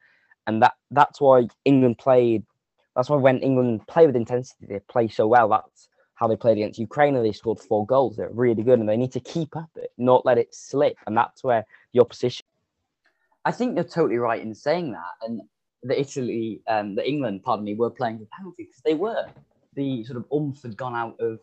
and 0.48 0.62
that 0.62 0.74
that's 0.92 1.20
why 1.20 1.48
England 1.63 1.98
played. 1.98 2.44
That's 2.96 3.10
why 3.10 3.18
when 3.18 3.39
England 3.39 3.88
play 3.88 4.06
with 4.06 4.15
intensity, 4.15 4.68
they 4.68 4.80
play 4.80 5.08
so 5.08 5.27
well. 5.27 5.50
That's 5.50 5.89
how 6.15 6.27
they 6.27 6.36
played 6.36 6.58
against 6.58 6.80
Ukraine, 6.80 7.15
and 7.15 7.25
they 7.25 7.32
scored 7.32 7.60
four 7.60 7.86
goals. 7.86 8.15
They're 8.15 8.30
really 8.30 8.63
good, 8.63 8.80
and 8.80 8.88
they 8.88 8.98
need 8.98 9.12
to 9.13 9.20
keep 9.20 9.56
up 9.56 9.70
it, 9.75 9.92
not 9.98 10.25
let 10.25 10.38
it 10.38 10.54
slip. 10.54 10.98
And 11.08 11.18
that's 11.18 11.44
where 11.44 11.65
the 11.94 12.01
opposition. 12.01 12.46
I 13.44 13.51
think 13.51 13.75
you're 13.75 13.84
totally 13.84 14.18
right 14.18 14.42
in 14.42 14.56
saying 14.56 14.92
that, 14.94 15.27
and 15.27 15.42
the 15.86 16.00
Italy, 16.00 16.62
um, 16.68 16.96
the 16.96 17.08
England, 17.08 17.44
pardon 17.44 17.63
me, 17.63 17.75
were 17.75 17.92
playing 17.92 18.18
for 18.18 18.25
penalties 18.38 18.68
because 18.70 18.82
they 18.84 18.96
were. 18.96 19.27
The 19.75 20.04
sort 20.06 20.18
of 20.18 20.25
oomph 20.34 20.62
had 20.63 20.77
gone 20.77 20.96
out 20.96 21.20
of 21.20 21.39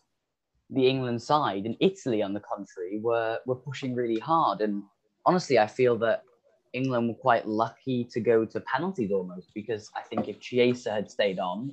the 0.71 0.89
England 0.89 1.23
side, 1.23 1.65
and 1.65 1.77
Italy, 1.81 2.23
on 2.23 2.33
the 2.33 2.41
contrary, 2.41 2.99
were 3.01 3.39
were 3.47 3.55
pushing 3.55 3.95
really 3.95 4.19
hard. 4.19 4.61
And 4.61 4.83
honestly, 5.27 5.59
I 5.59 5.67
feel 5.67 5.97
that 5.99 6.25
England 6.73 7.09
were 7.09 7.15
quite 7.15 7.47
lucky 7.47 8.05
to 8.13 8.21
go 8.21 8.45
to 8.45 8.61
penalties 8.61 9.13
almost 9.13 9.51
because 9.55 9.91
I 9.95 10.03
think 10.03 10.29
if 10.29 10.41
Chiesa 10.41 10.91
had 10.91 11.11
stayed 11.11 11.39
on, 11.39 11.73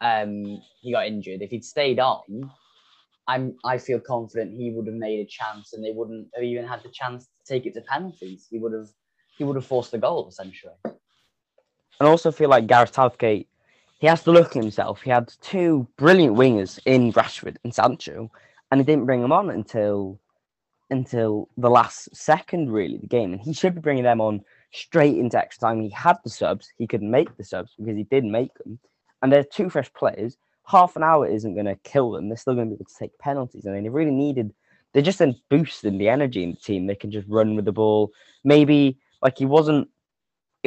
um, 0.00 0.60
he 0.80 0.92
got 0.92 1.06
injured. 1.06 1.42
If 1.42 1.50
he'd 1.50 1.64
stayed 1.64 2.00
on, 2.00 2.50
I'm 3.28 3.54
I 3.64 3.78
feel 3.78 4.00
confident 4.00 4.56
he 4.56 4.70
would 4.70 4.86
have 4.86 4.96
made 4.96 5.20
a 5.20 5.26
chance, 5.26 5.72
and 5.72 5.84
they 5.84 5.92
wouldn't 5.92 6.28
have 6.34 6.42
even 6.42 6.66
had 6.66 6.82
the 6.82 6.88
chance 6.88 7.26
to 7.26 7.52
take 7.52 7.66
it 7.66 7.74
to 7.74 7.82
penalties. 7.82 8.48
He 8.50 8.58
would 8.58 8.72
have 8.72 8.88
he 9.36 9.44
would 9.44 9.56
have 9.56 9.66
forced 9.66 9.92
the 9.92 9.98
goal 9.98 10.26
essentially. 10.28 10.74
And 11.98 12.08
I 12.08 12.10
also 12.10 12.30
feel 12.30 12.48
like 12.48 12.66
Gareth 12.66 12.94
Southgate, 12.94 13.48
he 13.98 14.06
has 14.06 14.22
to 14.24 14.30
look 14.30 14.56
at 14.56 14.62
himself. 14.62 15.02
He 15.02 15.10
had 15.10 15.32
two 15.40 15.88
brilliant 15.96 16.36
wingers 16.36 16.78
in 16.86 17.12
Rashford 17.12 17.56
and 17.64 17.74
Sancho, 17.74 18.30
and 18.70 18.80
he 18.80 18.84
didn't 18.84 19.06
bring 19.06 19.22
them 19.22 19.32
on 19.32 19.50
until 19.50 20.20
until 20.90 21.48
the 21.58 21.68
last 21.68 22.14
second, 22.16 22.70
really, 22.70 22.96
the 22.96 23.06
game. 23.06 23.32
And 23.32 23.42
he 23.42 23.52
should 23.52 23.74
be 23.74 23.80
bringing 23.80 24.04
them 24.04 24.20
on 24.20 24.42
straight 24.72 25.18
into 25.18 25.38
extra 25.38 25.68
time. 25.68 25.82
He 25.82 25.90
had 25.90 26.16
the 26.24 26.30
subs. 26.30 26.72
He 26.78 26.86
could 26.86 27.02
make 27.02 27.36
the 27.36 27.44
subs 27.44 27.74
because 27.78 27.96
he 27.96 28.04
did 28.04 28.24
make 28.24 28.56
them. 28.58 28.78
And 29.20 29.30
they're 29.30 29.44
two 29.44 29.68
fresh 29.68 29.92
players. 29.92 30.36
Half 30.66 30.96
an 30.96 31.02
hour 31.02 31.26
isn't 31.26 31.54
going 31.54 31.66
to 31.66 31.76
kill 31.84 32.12
them. 32.12 32.28
They're 32.28 32.36
still 32.36 32.54
going 32.54 32.68
to 32.68 32.70
be 32.70 32.76
able 32.76 32.86
to 32.86 32.98
take 32.98 33.18
penalties. 33.18 33.64
And 33.64 33.84
they 33.84 33.88
really 33.88 34.10
needed, 34.10 34.52
they're 34.92 35.02
just 35.02 35.18
then 35.18 35.36
boosting 35.50 35.98
the 35.98 36.08
energy 36.08 36.42
in 36.42 36.52
the 36.52 36.56
team. 36.56 36.86
They 36.86 36.94
can 36.94 37.10
just 37.10 37.28
run 37.28 37.56
with 37.56 37.64
the 37.64 37.72
ball. 37.72 38.10
Maybe 38.44 38.98
like 39.22 39.38
he 39.38 39.46
wasn't 39.46 39.88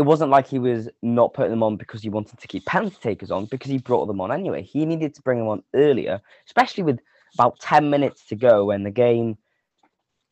it 0.02 0.06
wasn't 0.06 0.32
like 0.32 0.48
he 0.48 0.58
was 0.58 0.90
not 1.04 1.34
putting 1.34 1.52
them 1.52 1.62
on 1.62 1.78
because 1.78 2.02
he 2.02 2.10
wanted 2.10 2.40
to 2.40 2.48
keep 2.48 2.66
penalty 2.66 2.98
takers 3.02 3.30
on 3.30 3.46
because 3.46 3.70
he 3.70 3.78
brought 3.78 4.08
them 4.08 4.20
on 4.20 4.32
anyway. 4.32 4.64
He 4.64 4.84
needed 4.86 5.14
to 5.14 5.22
bring 5.22 5.38
them 5.38 5.48
on 5.48 5.64
earlier, 5.76 6.20
especially 6.48 6.84
with 6.84 7.00
about 7.36 7.60
10 7.60 7.90
minutes 7.92 8.26
to 8.30 8.36
go 8.36 8.66
when 8.66 8.84
the 8.84 8.90
game 8.90 9.38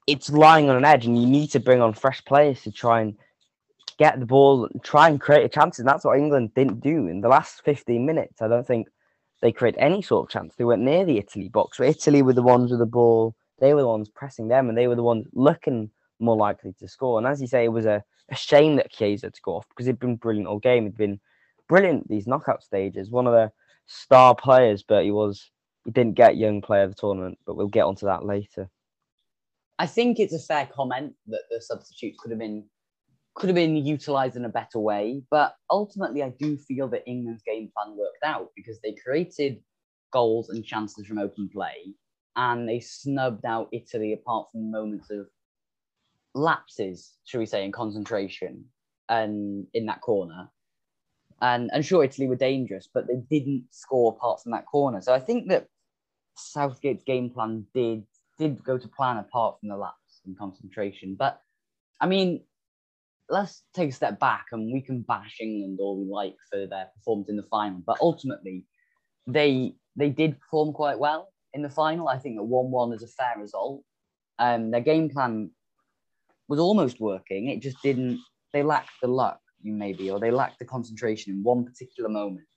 it's 0.07 0.31
lying 0.31 0.71
on 0.71 0.75
an 0.75 0.85
edge 0.85 1.05
and 1.05 1.21
you 1.21 1.27
need 1.27 1.51
to 1.51 1.59
bring 1.59 1.81
on 1.81 1.93
fresh 1.93 2.25
players 2.25 2.63
to 2.63 2.71
try 2.71 3.01
and 3.01 3.15
get 3.99 4.19
the 4.19 4.25
ball 4.25 4.67
try 4.81 5.07
and 5.07 5.21
create 5.21 5.45
a 5.45 5.49
chance. 5.49 5.77
And 5.77 5.87
that's 5.87 6.03
what 6.03 6.17
England 6.17 6.55
didn't 6.55 6.79
do 6.79 7.05
in 7.05 7.21
the 7.21 7.27
last 7.27 7.61
15 7.63 8.03
minutes. 8.03 8.41
I 8.41 8.47
don't 8.47 8.65
think 8.65 8.87
they 9.41 9.51
create 9.51 9.75
any 9.77 10.01
sort 10.01 10.25
of 10.25 10.31
chance. 10.31 10.55
They 10.55 10.63
went 10.63 10.81
near 10.81 11.05
the 11.05 11.19
Italy 11.19 11.47
box. 11.47 11.77
So 11.77 11.83
Italy 11.83 12.23
were 12.23 12.33
the 12.33 12.41
ones 12.41 12.71
with 12.71 12.79
the 12.79 12.87
ball. 12.87 13.35
They 13.59 13.75
were 13.75 13.81
the 13.81 13.87
ones 13.87 14.09
pressing 14.09 14.47
them 14.47 14.67
and 14.67 14.75
they 14.75 14.87
were 14.87 14.95
the 14.95 15.03
ones 15.03 15.27
looking 15.33 15.91
more 16.19 16.35
likely 16.35 16.73
to 16.79 16.87
score. 16.87 17.19
And 17.19 17.27
as 17.27 17.39
you 17.39 17.45
say, 17.45 17.65
it 17.65 17.71
was 17.71 17.85
a, 17.85 18.03
a 18.31 18.35
shame 18.35 18.75
that 18.75 18.91
Chiesa 18.91 19.29
to 19.29 19.41
go 19.43 19.55
off 19.55 19.67
because 19.69 19.85
he'd 19.85 19.99
been 19.99 20.15
brilliant 20.15 20.47
all 20.47 20.59
game. 20.59 20.83
He'd 20.83 20.97
been 20.97 21.19
brilliant 21.67 22.07
these 22.07 22.27
knockout 22.27 22.63
stages, 22.63 23.09
one 23.09 23.27
of 23.27 23.33
the 23.33 23.51
star 23.85 24.35
players, 24.35 24.83
but 24.87 25.03
he 25.03 25.11
was 25.11 25.51
he 25.85 25.91
didn't 25.91 26.15
get 26.15 26.37
young 26.37 26.61
player 26.61 26.83
of 26.83 26.91
the 26.91 26.99
tournament. 26.99 27.37
But 27.45 27.55
we'll 27.55 27.67
get 27.67 27.85
onto 27.85 28.05
that 28.05 28.25
later. 28.25 28.69
I 29.77 29.87
think 29.87 30.19
it's 30.19 30.33
a 30.33 30.39
fair 30.39 30.67
comment 30.73 31.13
that 31.27 31.43
the 31.49 31.61
substitutes 31.61 32.17
could 32.19 32.31
have 32.31 32.39
been 32.39 32.65
could 33.35 33.47
have 33.47 33.55
been 33.55 33.77
utilized 33.77 34.35
in 34.35 34.45
a 34.45 34.49
better 34.49 34.79
way. 34.79 35.21
But 35.31 35.55
ultimately, 35.71 36.23
I 36.23 36.33
do 36.37 36.57
feel 36.57 36.87
that 36.89 37.07
England's 37.07 37.43
game 37.43 37.71
plan 37.75 37.97
worked 37.97 38.23
out 38.23 38.49
because 38.55 38.79
they 38.81 38.95
created 39.03 39.61
goals 40.11 40.49
and 40.49 40.65
chances 40.65 41.05
from 41.07 41.19
open 41.19 41.49
play, 41.51 41.93
and 42.35 42.67
they 42.67 42.79
snubbed 42.79 43.45
out 43.45 43.69
Italy 43.71 44.13
apart 44.13 44.47
from 44.51 44.71
moments 44.71 45.09
of 45.09 45.27
lapses, 46.35 47.13
should 47.25 47.39
we 47.39 47.45
say, 47.45 47.63
in 47.63 47.71
concentration 47.71 48.65
and 49.07 49.67
in 49.73 49.85
that 49.87 50.01
corner. 50.01 50.49
And 51.41 51.69
and 51.73 51.85
sure, 51.85 52.03
Italy 52.03 52.27
were 52.27 52.35
dangerous, 52.35 52.89
but 52.93 53.07
they 53.07 53.21
didn't 53.29 53.65
score 53.71 54.13
apart 54.13 54.41
from 54.43 54.51
that 54.51 54.65
corner. 54.65 55.01
So 55.01 55.13
I 55.13 55.19
think 55.19 55.49
that 55.49 55.67
Southgate's 56.37 57.03
game 57.03 57.29
plan 57.29 57.65
did 57.73 58.03
did 58.37 58.63
go 58.63 58.77
to 58.77 58.87
plan 58.87 59.17
apart 59.17 59.59
from 59.59 59.69
the 59.69 59.77
lapse 59.77 60.21
in 60.25 60.35
concentration. 60.35 61.15
But 61.17 61.41
I 61.99 62.07
mean, 62.07 62.41
let's 63.29 63.63
take 63.73 63.89
a 63.89 63.93
step 63.93 64.19
back 64.19 64.47
and 64.51 64.73
we 64.73 64.81
can 64.81 65.01
bash 65.01 65.37
England 65.39 65.79
all 65.81 65.97
we 65.99 66.09
like 66.09 66.35
for 66.49 66.65
their 66.65 66.89
performance 66.95 67.29
in 67.29 67.37
the 67.37 67.43
final. 67.43 67.81
But 67.85 67.99
ultimately, 68.01 68.65
they 69.27 69.75
they 69.95 70.09
did 70.09 70.39
perform 70.39 70.73
quite 70.73 70.99
well 70.99 71.31
in 71.53 71.61
the 71.61 71.69
final. 71.69 72.07
I 72.07 72.17
think 72.17 72.35
that 72.35 72.43
one 72.43 72.71
one 72.71 72.93
is 72.93 73.03
a 73.03 73.07
fair 73.07 73.35
result. 73.37 73.83
Um, 74.39 74.71
their 74.71 74.81
game 74.81 75.09
plan 75.09 75.51
was 76.49 76.59
almost 76.59 76.99
working. 76.99 77.47
It 77.47 77.61
just 77.61 77.81
didn't. 77.81 78.19
They 78.51 78.63
lacked 78.63 78.89
the 79.01 79.07
luck, 79.07 79.39
maybe, 79.63 80.09
or 80.11 80.19
they 80.19 80.31
lacked 80.31 80.59
the 80.59 80.65
concentration 80.65 81.31
in 81.31 81.43
one 81.43 81.63
particular 81.63 82.09
moment, 82.09 82.47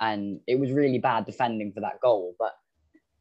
and 0.00 0.38
it 0.46 0.60
was 0.60 0.70
really 0.70 0.98
bad 0.98 1.24
defending 1.24 1.72
for 1.72 1.80
that 1.80 2.00
goal. 2.00 2.36
But 2.38 2.52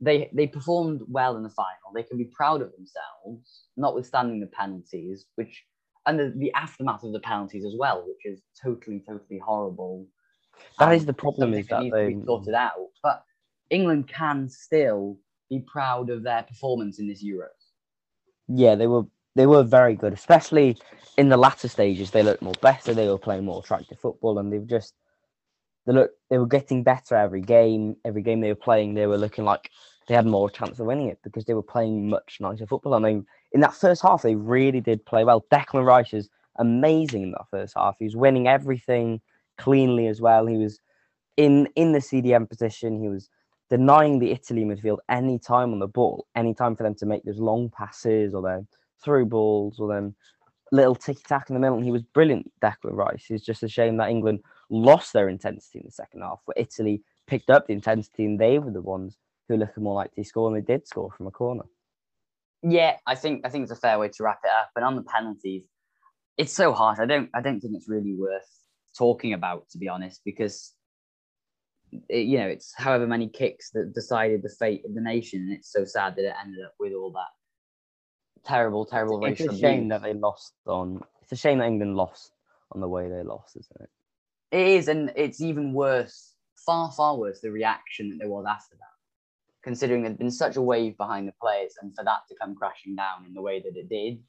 they 0.01 0.30
they 0.34 0.46
performed 0.46 1.01
well 1.08 1.38
in 1.38 1.44
the 1.44 1.50
final. 1.50 1.94
They 1.96 2.03
can 2.03 2.18
be 2.18 2.25
proud 2.25 2.62
of 2.62 2.72
themselves, 2.74 3.63
notwithstanding 3.77 4.41
the 4.41 4.48
penalties, 4.48 5.25
which 5.36 5.63
and 6.06 6.20
the, 6.20 6.34
the 6.36 6.51
aftermath 6.53 7.03
of 7.03 7.13
the 7.13 7.20
penalties 7.20 7.63
as 7.65 7.74
well, 7.77 8.03
which 8.06 8.25
is 8.25 8.41
totally 8.62 9.01
totally 9.08 9.39
horrible. 9.39 10.06
That 10.77 10.94
is 10.94 11.03
um, 11.03 11.06
the 11.08 11.13
problem. 11.13 11.53
Is 11.53 11.68
that, 11.68 11.84
that 11.84 11.91
they 11.91 12.18
sorted 12.25 12.53
out, 12.53 12.89
but 13.01 13.24
England 13.70 14.10
can 14.10 14.50
still 14.50 15.18
be 15.50 15.60
proud 15.60 16.10
of 16.10 16.24
their 16.24 16.44
performance 16.44 17.00
in 17.00 17.08
this 17.08 17.24
Euros. 17.24 17.48
Yeah, 18.50 18.75
they 18.75 18.88
were 18.88 19.03
they 19.36 19.46
were 19.46 19.64
very 19.64 19.96
good, 19.96 20.14
especially 20.14 20.78
in 21.18 21.30
the 21.30 21.38
latter 21.38 21.68
stages. 21.68 22.12
They 22.12 22.24
looked 22.24 22.42
more 22.42 22.54
better. 22.62 22.94
They 22.94 23.08
were 23.08 23.18
playing 23.18 23.46
more 23.46 23.60
attractive 23.60 24.00
football, 24.00 24.40
and 24.40 24.52
they 24.52 24.60
were 24.60 24.66
just 24.66 24.94
they 25.86 25.94
look 25.94 26.12
they 26.30 26.38
were 26.38 26.48
getting 26.48 26.84
better 26.84 27.16
every 27.16 27.42
game. 27.42 27.96
Every 28.06 28.22
game 28.22 28.42
they 28.42 28.50
were 28.50 28.56
playing, 28.56 28.94
they 28.94 29.08
were 29.08 29.18
looking 29.18 29.46
like 29.46 29.72
they 30.08 30.16
had 30.16 30.26
more 30.26 30.50
chance 30.50 30.80
of 30.80 30.88
winning 30.88 31.08
it 31.08 31.20
because 31.24 31.46
they 31.46 31.54
were 31.54 31.64
playing 31.64 32.10
much 32.10 32.38
nicer 32.40 32.68
football. 32.68 32.94
I 32.94 33.00
mean, 33.00 33.26
in 33.54 33.62
that 33.62 33.74
first 33.74 34.02
half, 34.02 34.22
they 34.22 34.36
really 34.36 34.82
did 34.82 35.06
play 35.06 35.24
well. 35.24 35.46
Declan 35.52 35.86
Rice 35.86 36.14
is 36.14 36.30
amazing 36.58 37.24
in 37.24 37.32
that 37.32 37.50
first 37.50 37.74
half. 37.76 37.96
He 38.00 38.06
was 38.06 38.16
winning 38.16 38.48
everything 38.48 39.22
cleanly 39.58 40.08
as 40.08 40.20
well. 40.22 40.46
He 40.46 40.58
was 40.58 40.80
in 41.38 41.68
in 41.76 41.94
the 41.94 42.00
CDM 42.00 42.50
position. 42.50 43.02
He 43.02 43.08
was 43.08 43.30
denying 43.70 44.20
the 44.20 44.32
Italy 44.32 44.66
midfield 44.66 44.98
any 45.10 45.40
time 45.40 45.72
on 45.72 45.80
the 45.80 45.88
ball, 45.88 46.28
any 46.36 46.54
time 46.54 46.76
for 46.76 46.84
them 46.84 46.96
to 46.96 47.06
make 47.06 47.24
those 47.24 47.40
long 47.40 47.70
passes 47.70 48.34
or 48.34 48.42
their 48.42 48.66
through 49.03 49.25
balls 49.25 49.79
or 49.79 49.93
then 49.93 50.15
little 50.72 50.96
ticky 50.96 51.24
tack 51.27 51.50
in 51.50 51.53
the 51.53 51.60
middle. 51.60 51.75
And 51.75 51.86
he 51.86 51.91
was 51.91 52.03
brilliant, 52.03 52.51
Declan 52.62 52.93
Rice. 52.93 53.25
It's 53.29 53.46
just 53.46 53.63
a 53.63 53.67
shame 53.67 53.98
that 53.98 54.10
England 54.10 54.39
lost 54.70 55.13
their 55.13 55.29
intensity 55.29 55.79
in 55.79 55.86
the 55.86 55.91
second 55.91 56.22
half, 56.22 56.39
but 56.48 56.58
Italy 56.58 57.03
picked 57.27 57.50
up 57.50 57.67
the 57.67 57.74
intensity 57.74 58.25
and 58.25 58.39
they 58.39 58.58
were 58.60 58.72
the 58.72 58.81
ones 58.81 59.17
who 59.48 59.58
looked 59.58 59.77
more 59.77 59.96
likely 59.96 60.24
to 60.24 60.29
score 60.29 60.48
and 60.48 60.55
they 60.55 60.74
did 60.74 60.88
score 60.88 61.12
from 61.12 61.27
a 61.27 61.31
corner. 61.31 61.63
Yeah, 62.63 62.98
I 63.08 63.15
think 63.15 63.46
I 63.46 63.50
think 63.50 63.63
it's 63.63 63.72
a 63.72 63.75
fair 63.75 63.98
way 64.00 64.10
to 64.10 64.24
wrap 64.24 64.39
it 64.43 64.51
up. 64.51 64.70
And 64.75 64.86
on 64.86 64.96
the 64.96 65.03
penalties, 65.03 65.63
it's 66.38 66.53
so 66.53 66.74
hard. 66.74 67.00
I 67.00 67.05
don't 67.05 67.29
I 67.34 67.41
don't 67.41 67.60
think 67.60 67.75
it's 67.75 67.89
really 67.89 68.15
worth 68.15 68.48
talking 68.98 69.34
about 69.34 69.70
to 69.72 69.77
be 69.77 69.89
honest, 69.89 70.22
because 70.24 70.74
it, 72.08 72.27
you 72.27 72.38
know 72.38 72.48
it's 72.48 72.74
however 72.77 73.08
many 73.08 73.27
kicks 73.27 73.72
that 73.72 73.93
decided 73.93 74.43
the 74.43 74.55
fate 74.60 74.86
of 74.86 74.93
the 74.93 75.01
nation. 75.01 75.41
And 75.41 75.53
it's 75.53 75.72
so 75.72 75.86
sad 75.86 76.15
that 76.15 76.25
it 76.25 76.36
ended 76.41 76.63
up 76.63 76.74
with 76.79 76.93
all 76.93 77.12
that 77.12 77.31
terrible, 78.46 78.86
terrible 78.86 79.24
it's, 79.26 79.42
it's 79.42 79.54
a 79.54 79.58
shame 79.58 79.90
that 79.90 80.02
they 80.02 80.14
lost 80.14 80.54
on. 80.66 81.02
It's 81.22 81.32
a 81.32 81.36
shame 81.36 81.60
that 81.60 81.68
England 81.68 81.96
lost 81.96 82.32
on 82.72 82.82
the 82.82 82.88
way 82.88 83.10
they 83.10 83.24
lost, 83.24 83.56
isn't 83.56 83.82
it? 83.82 83.90
It 84.52 84.68
is, 84.68 84.88
and 84.88 85.12
it's 85.16 85.42
even 85.42 85.74
worse, 85.74 86.34
far, 86.66 86.92
far 86.92 87.18
worse, 87.18 87.40
the 87.40 87.52
reaction 87.52 88.10
that 88.10 88.20
there 88.20 88.30
was 88.30 88.46
after 88.48 88.76
that. 88.76 88.86
Considering 89.64 90.02
there'd 90.02 90.18
been 90.18 90.32
such 90.32 90.56
a 90.56 90.62
wave 90.62 90.98
behind 90.98 91.28
the 91.28 91.34
players, 91.42 91.76
and 91.82 91.96
for 91.96 92.04
that 92.04 92.22
to 92.28 92.36
come 92.36 92.56
crashing 92.56 92.96
down 92.96 93.26
in 93.26 93.34
the 93.34 93.42
way 93.42 93.62
that 93.62 93.78
it 93.78 93.90
did 93.90 94.20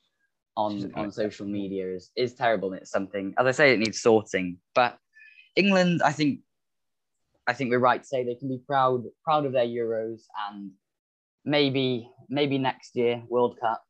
on 0.56 0.92
on 0.94 1.10
social 1.10 1.46
media 1.46 1.88
is 1.88 2.10
is 2.14 2.34
terrible. 2.34 2.72
And 2.72 2.82
it's 2.82 2.90
something, 2.90 3.34
as 3.38 3.46
I 3.46 3.52
say, 3.52 3.72
it 3.72 3.78
needs 3.78 4.00
sorting. 4.00 4.58
But 4.74 4.98
England, 5.56 6.02
I 6.04 6.12
think, 6.12 6.40
I 7.46 7.54
think 7.54 7.70
we're 7.70 7.78
right 7.78 8.02
to 8.02 8.06
say 8.06 8.24
they 8.24 8.34
can 8.34 8.48
be 8.48 8.60
proud 8.66 9.04
proud 9.24 9.46
of 9.46 9.52
their 9.52 9.66
Euros, 9.66 10.24
and 10.50 10.72
maybe 11.44 12.10
maybe 12.28 12.58
next 12.58 12.94
year 12.94 13.22
World 13.28 13.58
Cup 13.58 13.82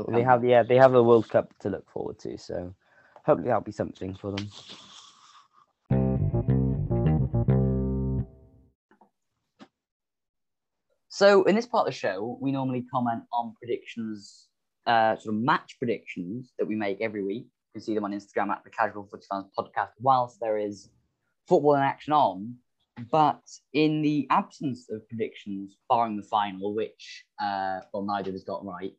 it'll 0.00 0.12
they 0.12 0.22
have 0.22 0.44
yeah 0.44 0.62
they 0.62 0.76
have 0.76 0.94
a 0.94 1.02
World 1.02 1.28
Cup 1.28 1.52
to 1.60 1.70
look 1.70 1.88
forward 1.90 2.18
to, 2.20 2.36
so 2.38 2.74
hopefully 3.24 3.48
that'll 3.48 3.62
be 3.62 3.72
something 3.72 4.14
for 4.14 4.30
them. 4.32 4.48
So 11.08 11.44
in 11.44 11.54
this 11.54 11.66
part 11.66 11.86
of 11.86 11.92
the 11.92 11.96
show, 11.96 12.38
we 12.40 12.50
normally 12.50 12.84
comment 12.92 13.22
on 13.32 13.54
predictions, 13.62 14.48
uh, 14.84 15.14
sort 15.14 15.36
of 15.36 15.40
match 15.40 15.76
predictions 15.78 16.52
that 16.58 16.66
we 16.66 16.74
make 16.74 17.00
every 17.00 17.22
week. 17.22 17.44
You 17.44 17.74
can 17.74 17.82
see 17.82 17.94
them 17.94 18.04
on 18.04 18.12
Instagram 18.12 18.48
at 18.48 18.64
the 18.64 18.70
Casual 18.70 19.06
Footy 19.08 19.24
Fans 19.30 19.46
Podcast. 19.56 19.90
Whilst 20.00 20.40
there 20.40 20.58
is 20.58 20.90
football 21.46 21.76
in 21.76 21.82
action 21.82 22.12
on, 22.12 22.56
but 23.12 23.42
in 23.72 24.02
the 24.02 24.26
absence 24.30 24.90
of 24.90 25.08
predictions, 25.08 25.76
barring 25.88 26.16
the 26.16 26.24
final, 26.24 26.74
which 26.74 27.24
uh, 27.40 27.78
well 27.92 28.02
neither 28.04 28.32
us 28.32 28.42
got 28.42 28.64
right, 28.64 28.94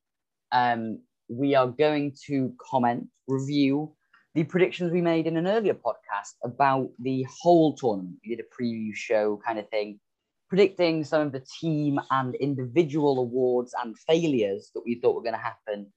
um, 0.55 0.99
we 1.27 1.53
are 1.53 1.67
going 1.67 2.15
to 2.27 2.53
comment, 2.71 3.07
review 3.27 3.93
the 4.35 4.45
predictions 4.45 4.91
we 4.91 5.01
made 5.01 5.27
in 5.27 5.37
an 5.37 5.47
earlier 5.47 5.73
podcast 5.73 6.33
about 6.43 6.89
the 6.99 7.25
whole 7.41 7.75
tournament. 7.75 8.17
We 8.23 8.35
did 8.35 8.45
a 8.45 8.63
preview 8.63 8.95
show 8.95 9.39
kind 9.45 9.59
of 9.59 9.69
thing, 9.69 9.99
predicting 10.47 11.03
some 11.03 11.21
of 11.23 11.33
the 11.33 11.45
team 11.59 11.99
and 12.09 12.35
individual 12.35 13.19
awards 13.19 13.73
and 13.83 13.97
failures 14.07 14.71
that 14.75 14.83
we 14.85 14.95
thought 14.95 15.15
were 15.15 15.21
going 15.21 15.33
to 15.35 15.39
happen. 15.39 15.91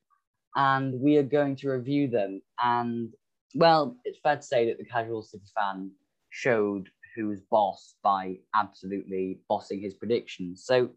And 0.57 1.01
we 1.01 1.19
are 1.19 1.23
going 1.23 1.55
to 1.57 1.71
review 1.71 2.09
them. 2.09 2.41
And 2.61 3.13
well, 3.55 3.97
it's 4.05 4.19
fair 4.23 4.37
to 4.37 4.43
say 4.43 4.67
that 4.67 4.79
the 4.79 4.85
casual 4.85 5.23
City 5.23 5.45
fan 5.55 5.93
showed 6.31 6.89
who 7.15 7.29
was 7.29 7.41
boss 7.51 7.95
by 8.03 8.39
absolutely 8.57 9.41
bossing 9.49 9.81
his 9.81 9.95
predictions. 9.95 10.65
So 10.65 10.91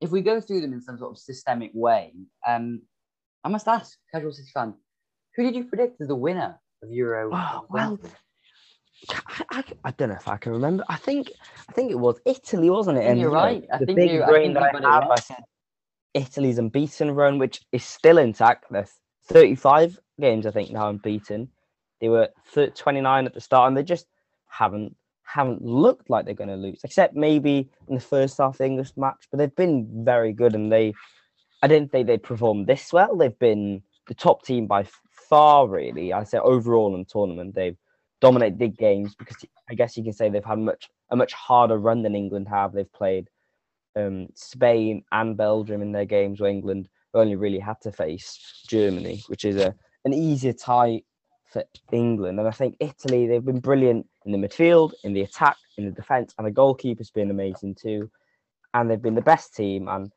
if 0.00 0.10
we 0.10 0.20
go 0.20 0.40
through 0.40 0.60
them 0.60 0.72
in 0.72 0.80
some 0.80 0.98
sort 0.98 1.10
of 1.10 1.18
systemic 1.18 1.72
way, 1.74 2.12
um, 2.46 2.82
I 3.44 3.48
must 3.48 3.68
ask, 3.68 3.98
casual 4.12 4.32
City 4.32 4.50
fan, 4.52 4.74
who 5.36 5.42
did 5.44 5.54
you 5.54 5.64
predict 5.64 6.00
as 6.00 6.08
the 6.08 6.14
winner 6.14 6.58
of 6.82 6.90
Euro? 6.90 7.30
Oh, 7.32 7.66
well, 7.70 7.98
I, 9.10 9.44
I, 9.50 9.64
I 9.84 9.90
don't 9.92 10.08
know 10.08 10.16
if 10.16 10.28
I 10.28 10.36
can 10.36 10.52
remember. 10.52 10.84
I 10.88 10.96
think 10.96 11.30
I 11.68 11.72
think 11.72 11.90
it 11.90 11.98
was 11.98 12.20
Italy, 12.26 12.68
wasn't 12.70 12.98
it? 12.98 13.04
think 13.04 13.20
you're 13.20 13.30
right. 13.30 13.64
I 13.72 13.78
the 13.78 13.86
think 13.86 13.96
big 13.96 14.10
you- 14.10 14.22
I 14.22 14.26
brain 14.26 14.54
think 14.54 14.54
that 14.54 14.74
I 14.74 14.78
it 14.78 14.84
have, 14.84 15.10
I 15.10 15.16
said 15.20 15.44
Italy's 16.14 16.58
unbeaten 16.58 17.10
run, 17.12 17.38
which 17.38 17.60
is 17.72 17.84
still 17.84 18.18
intact. 18.18 18.66
They're 18.70 18.88
35 19.26 19.98
games, 20.20 20.46
I 20.46 20.50
think, 20.50 20.70
now 20.72 20.88
unbeaten. 20.88 21.48
They 22.00 22.08
were 22.08 22.28
29 22.52 23.26
at 23.26 23.34
the 23.34 23.40
start, 23.40 23.68
and 23.68 23.76
they 23.76 23.82
just 23.82 24.06
haven't 24.48 24.96
haven't 25.22 25.62
looked 25.62 26.08
like 26.08 26.24
they're 26.24 26.32
going 26.34 26.48
to 26.48 26.56
lose, 26.56 26.80
except 26.84 27.14
maybe 27.14 27.68
in 27.88 27.94
the 27.94 28.00
first 28.00 28.38
half 28.38 28.54
of 28.54 28.58
the 28.58 28.64
English 28.64 28.96
match. 28.96 29.28
But 29.30 29.38
they've 29.38 29.54
been 29.54 30.04
very 30.04 30.32
good, 30.32 30.54
and 30.54 30.72
they 30.72 30.94
I 31.62 31.66
didn't 31.66 31.90
think 31.90 32.06
they'd 32.06 32.22
perform 32.22 32.66
this 32.66 32.92
well. 32.92 33.16
They've 33.16 33.38
been 33.38 33.82
the 34.06 34.14
top 34.14 34.44
team 34.44 34.66
by 34.66 34.86
far, 35.28 35.68
really. 35.68 36.12
I 36.12 36.24
say 36.24 36.38
overall 36.38 36.94
in 36.94 37.02
the 37.02 37.10
tournament, 37.10 37.54
they've 37.54 37.76
dominated 38.20 38.58
big 38.58 38.76
games 38.76 39.14
because 39.14 39.36
I 39.70 39.74
guess 39.74 39.96
you 39.96 40.04
can 40.04 40.12
say 40.12 40.28
they've 40.28 40.44
had 40.44 40.58
much 40.58 40.88
a 41.10 41.16
much 41.16 41.32
harder 41.32 41.78
run 41.78 42.02
than 42.02 42.14
England 42.14 42.48
have. 42.48 42.72
They've 42.72 42.92
played 42.92 43.28
um, 43.96 44.28
Spain 44.34 45.04
and 45.12 45.36
Belgium 45.36 45.82
in 45.82 45.92
their 45.92 46.04
games, 46.04 46.40
where 46.40 46.50
England 46.50 46.88
only 47.14 47.36
really 47.36 47.58
had 47.58 47.80
to 47.82 47.92
face 47.92 48.64
Germany, 48.68 49.22
which 49.28 49.44
is 49.44 49.56
a 49.56 49.74
an 50.04 50.14
easier 50.14 50.52
tie 50.52 51.02
for 51.50 51.64
England. 51.92 52.38
And 52.38 52.48
I 52.48 52.52
think 52.52 52.76
Italy, 52.80 53.26
they've 53.26 53.44
been 53.44 53.60
brilliant 53.60 54.06
in 54.24 54.32
the 54.32 54.38
midfield, 54.38 54.92
in 55.02 55.12
the 55.12 55.22
attack, 55.22 55.56
in 55.76 55.86
the 55.86 55.90
defence, 55.90 56.34
and 56.38 56.46
the 56.46 56.50
goalkeeper's 56.50 57.10
been 57.10 57.30
amazing 57.30 57.74
too. 57.74 58.10
And 58.74 58.90
they've 58.90 59.02
been 59.02 59.14
the 59.14 59.22
best 59.22 59.54
team. 59.54 59.88
And 59.88 60.12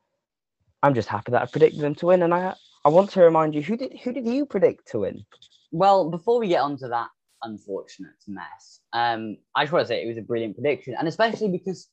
I'm 0.83 0.93
just 0.93 1.07
happy 1.07 1.31
that 1.31 1.41
I 1.41 1.45
predicted 1.45 1.81
them 1.81 1.95
to 1.95 2.07
win. 2.07 2.23
And 2.23 2.33
I 2.33 2.55
I 2.83 2.89
want 2.89 3.11
to 3.11 3.21
remind 3.21 3.53
you, 3.53 3.61
who 3.61 3.77
did 3.77 3.99
who 4.03 4.11
did 4.11 4.27
you 4.27 4.45
predict 4.45 4.87
to 4.91 4.99
win? 4.99 5.25
Well, 5.71 6.09
before 6.09 6.39
we 6.39 6.47
get 6.47 6.61
onto 6.61 6.87
that 6.89 7.09
unfortunate 7.43 8.15
mess, 8.27 8.81
um, 8.93 9.37
I 9.55 9.63
just 9.63 9.73
want 9.73 9.83
to 9.83 9.87
say 9.87 10.03
it 10.03 10.07
was 10.07 10.17
a 10.17 10.21
brilliant 10.21 10.55
prediction, 10.55 10.95
and 10.97 11.07
especially 11.07 11.49
because 11.49 11.87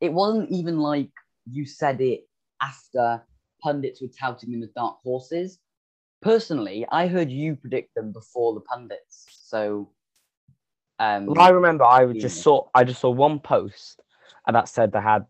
it 0.00 0.12
wasn't 0.12 0.50
even 0.50 0.78
like 0.78 1.10
you 1.50 1.66
said 1.66 2.00
it 2.00 2.28
after 2.62 3.22
pundits 3.62 4.00
were 4.00 4.08
touting 4.18 4.52
them 4.52 4.62
as 4.62 4.70
dark 4.70 4.98
horses. 5.02 5.58
Personally, 6.20 6.86
I 6.90 7.06
heard 7.06 7.30
you 7.30 7.56
predict 7.56 7.94
them 7.94 8.12
before 8.12 8.54
the 8.54 8.60
pundits, 8.60 9.26
so 9.30 9.90
um, 11.00 11.26
Well, 11.26 11.40
I 11.40 11.50
remember 11.50 11.84
I 11.84 12.12
just 12.12 12.42
saw 12.42 12.68
I 12.74 12.84
just 12.84 13.00
saw 13.00 13.10
one 13.10 13.38
post 13.38 14.02
and 14.46 14.56
that 14.56 14.68
said 14.68 14.92
they 14.92 15.00
had 15.00 15.26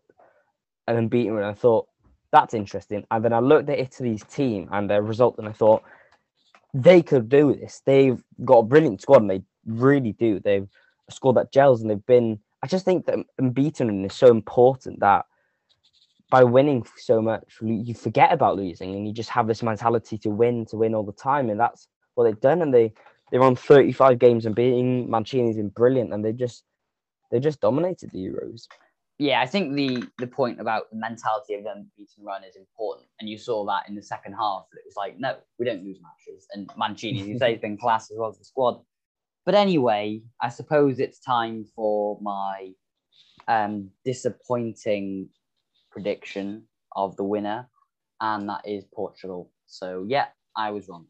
an 0.87 0.97
unbeaten 0.97 1.35
and 1.35 1.45
I 1.45 1.53
thought 1.53 1.87
that's 2.31 2.53
interesting. 2.53 3.05
And 3.11 3.23
then 3.23 3.33
I 3.33 3.39
looked 3.39 3.69
at 3.69 3.79
Italy's 3.79 4.23
team 4.25 4.69
and 4.71 4.89
their 4.89 5.01
result 5.01 5.35
and 5.37 5.47
I 5.47 5.51
thought 5.51 5.83
they 6.73 7.01
could 7.01 7.29
do 7.29 7.55
this. 7.55 7.81
They've 7.85 8.21
got 8.45 8.59
a 8.59 8.63
brilliant 8.63 9.01
squad 9.01 9.21
and 9.21 9.29
they 9.29 9.41
really 9.65 10.13
do. 10.13 10.39
They've 10.39 10.67
a 11.07 11.11
squad 11.11 11.33
that 11.33 11.51
gels 11.51 11.81
and 11.81 11.89
they've 11.89 12.05
been 12.05 12.39
I 12.61 12.67
just 12.67 12.85
think 12.85 13.05
that 13.05 13.19
unbeaten 13.37 14.05
is 14.05 14.13
so 14.13 14.27
important 14.27 14.99
that 14.99 15.25
by 16.29 16.43
winning 16.43 16.85
so 16.97 17.21
much 17.21 17.43
you 17.61 17.93
forget 17.93 18.31
about 18.31 18.57
losing 18.57 18.93
and 18.93 19.07
you 19.07 19.13
just 19.13 19.29
have 19.29 19.47
this 19.47 19.63
mentality 19.63 20.17
to 20.19 20.29
win 20.29 20.65
to 20.67 20.77
win 20.77 20.93
all 20.93 21.03
the 21.03 21.11
time 21.11 21.49
and 21.49 21.59
that's 21.59 21.87
what 22.15 22.25
they've 22.25 22.39
done 22.39 22.61
and 22.61 22.73
they 22.73 22.93
they're 23.31 23.43
on 23.43 23.55
35 23.55 24.19
games 24.19 24.45
and 24.45 24.55
beating 24.55 25.09
Mancini's 25.09 25.55
been 25.55 25.69
brilliant 25.69 26.13
and 26.13 26.23
they 26.23 26.33
just 26.33 26.63
they 27.31 27.39
just 27.39 27.61
dominated 27.61 28.11
the 28.11 28.19
Euros. 28.19 28.67
Yeah, 29.19 29.41
I 29.41 29.45
think 29.45 29.75
the 29.75 30.07
the 30.17 30.27
point 30.27 30.61
about 30.61 30.89
the 30.89 30.97
mentality 30.97 31.55
of 31.55 31.65
them 31.65 31.91
beating 31.97 32.23
run 32.23 32.43
is 32.45 32.55
important, 32.55 33.07
and 33.19 33.29
you 33.29 33.37
saw 33.37 33.65
that 33.65 33.87
in 33.89 33.95
the 33.95 34.01
second 34.01 34.33
half. 34.33 34.65
It 34.73 34.81
was 34.85 34.95
like, 34.95 35.19
no, 35.19 35.35
we 35.59 35.65
don't 35.65 35.83
lose 35.83 35.99
matches, 36.01 36.47
and 36.53 36.69
Mancini, 36.77 37.21
you 37.23 37.37
say, 37.37 37.51
has 37.51 37.61
been 37.61 37.77
class 37.77 38.09
as 38.09 38.17
well 38.17 38.29
as 38.29 38.37
the 38.37 38.45
squad. 38.45 38.81
But 39.45 39.55
anyway, 39.55 40.21
I 40.41 40.47
suppose 40.47 40.99
it's 40.99 41.19
time 41.19 41.65
for 41.75 42.17
my 42.21 42.71
um, 43.49 43.89
disappointing 44.05 45.27
prediction 45.91 46.63
of 46.95 47.17
the 47.17 47.25
winner, 47.25 47.67
and 48.21 48.47
that 48.47 48.61
is 48.65 48.85
Portugal. 48.93 49.51
So 49.67 50.05
yeah, 50.07 50.27
I 50.55 50.71
was 50.71 50.87
wrong. 50.87 51.07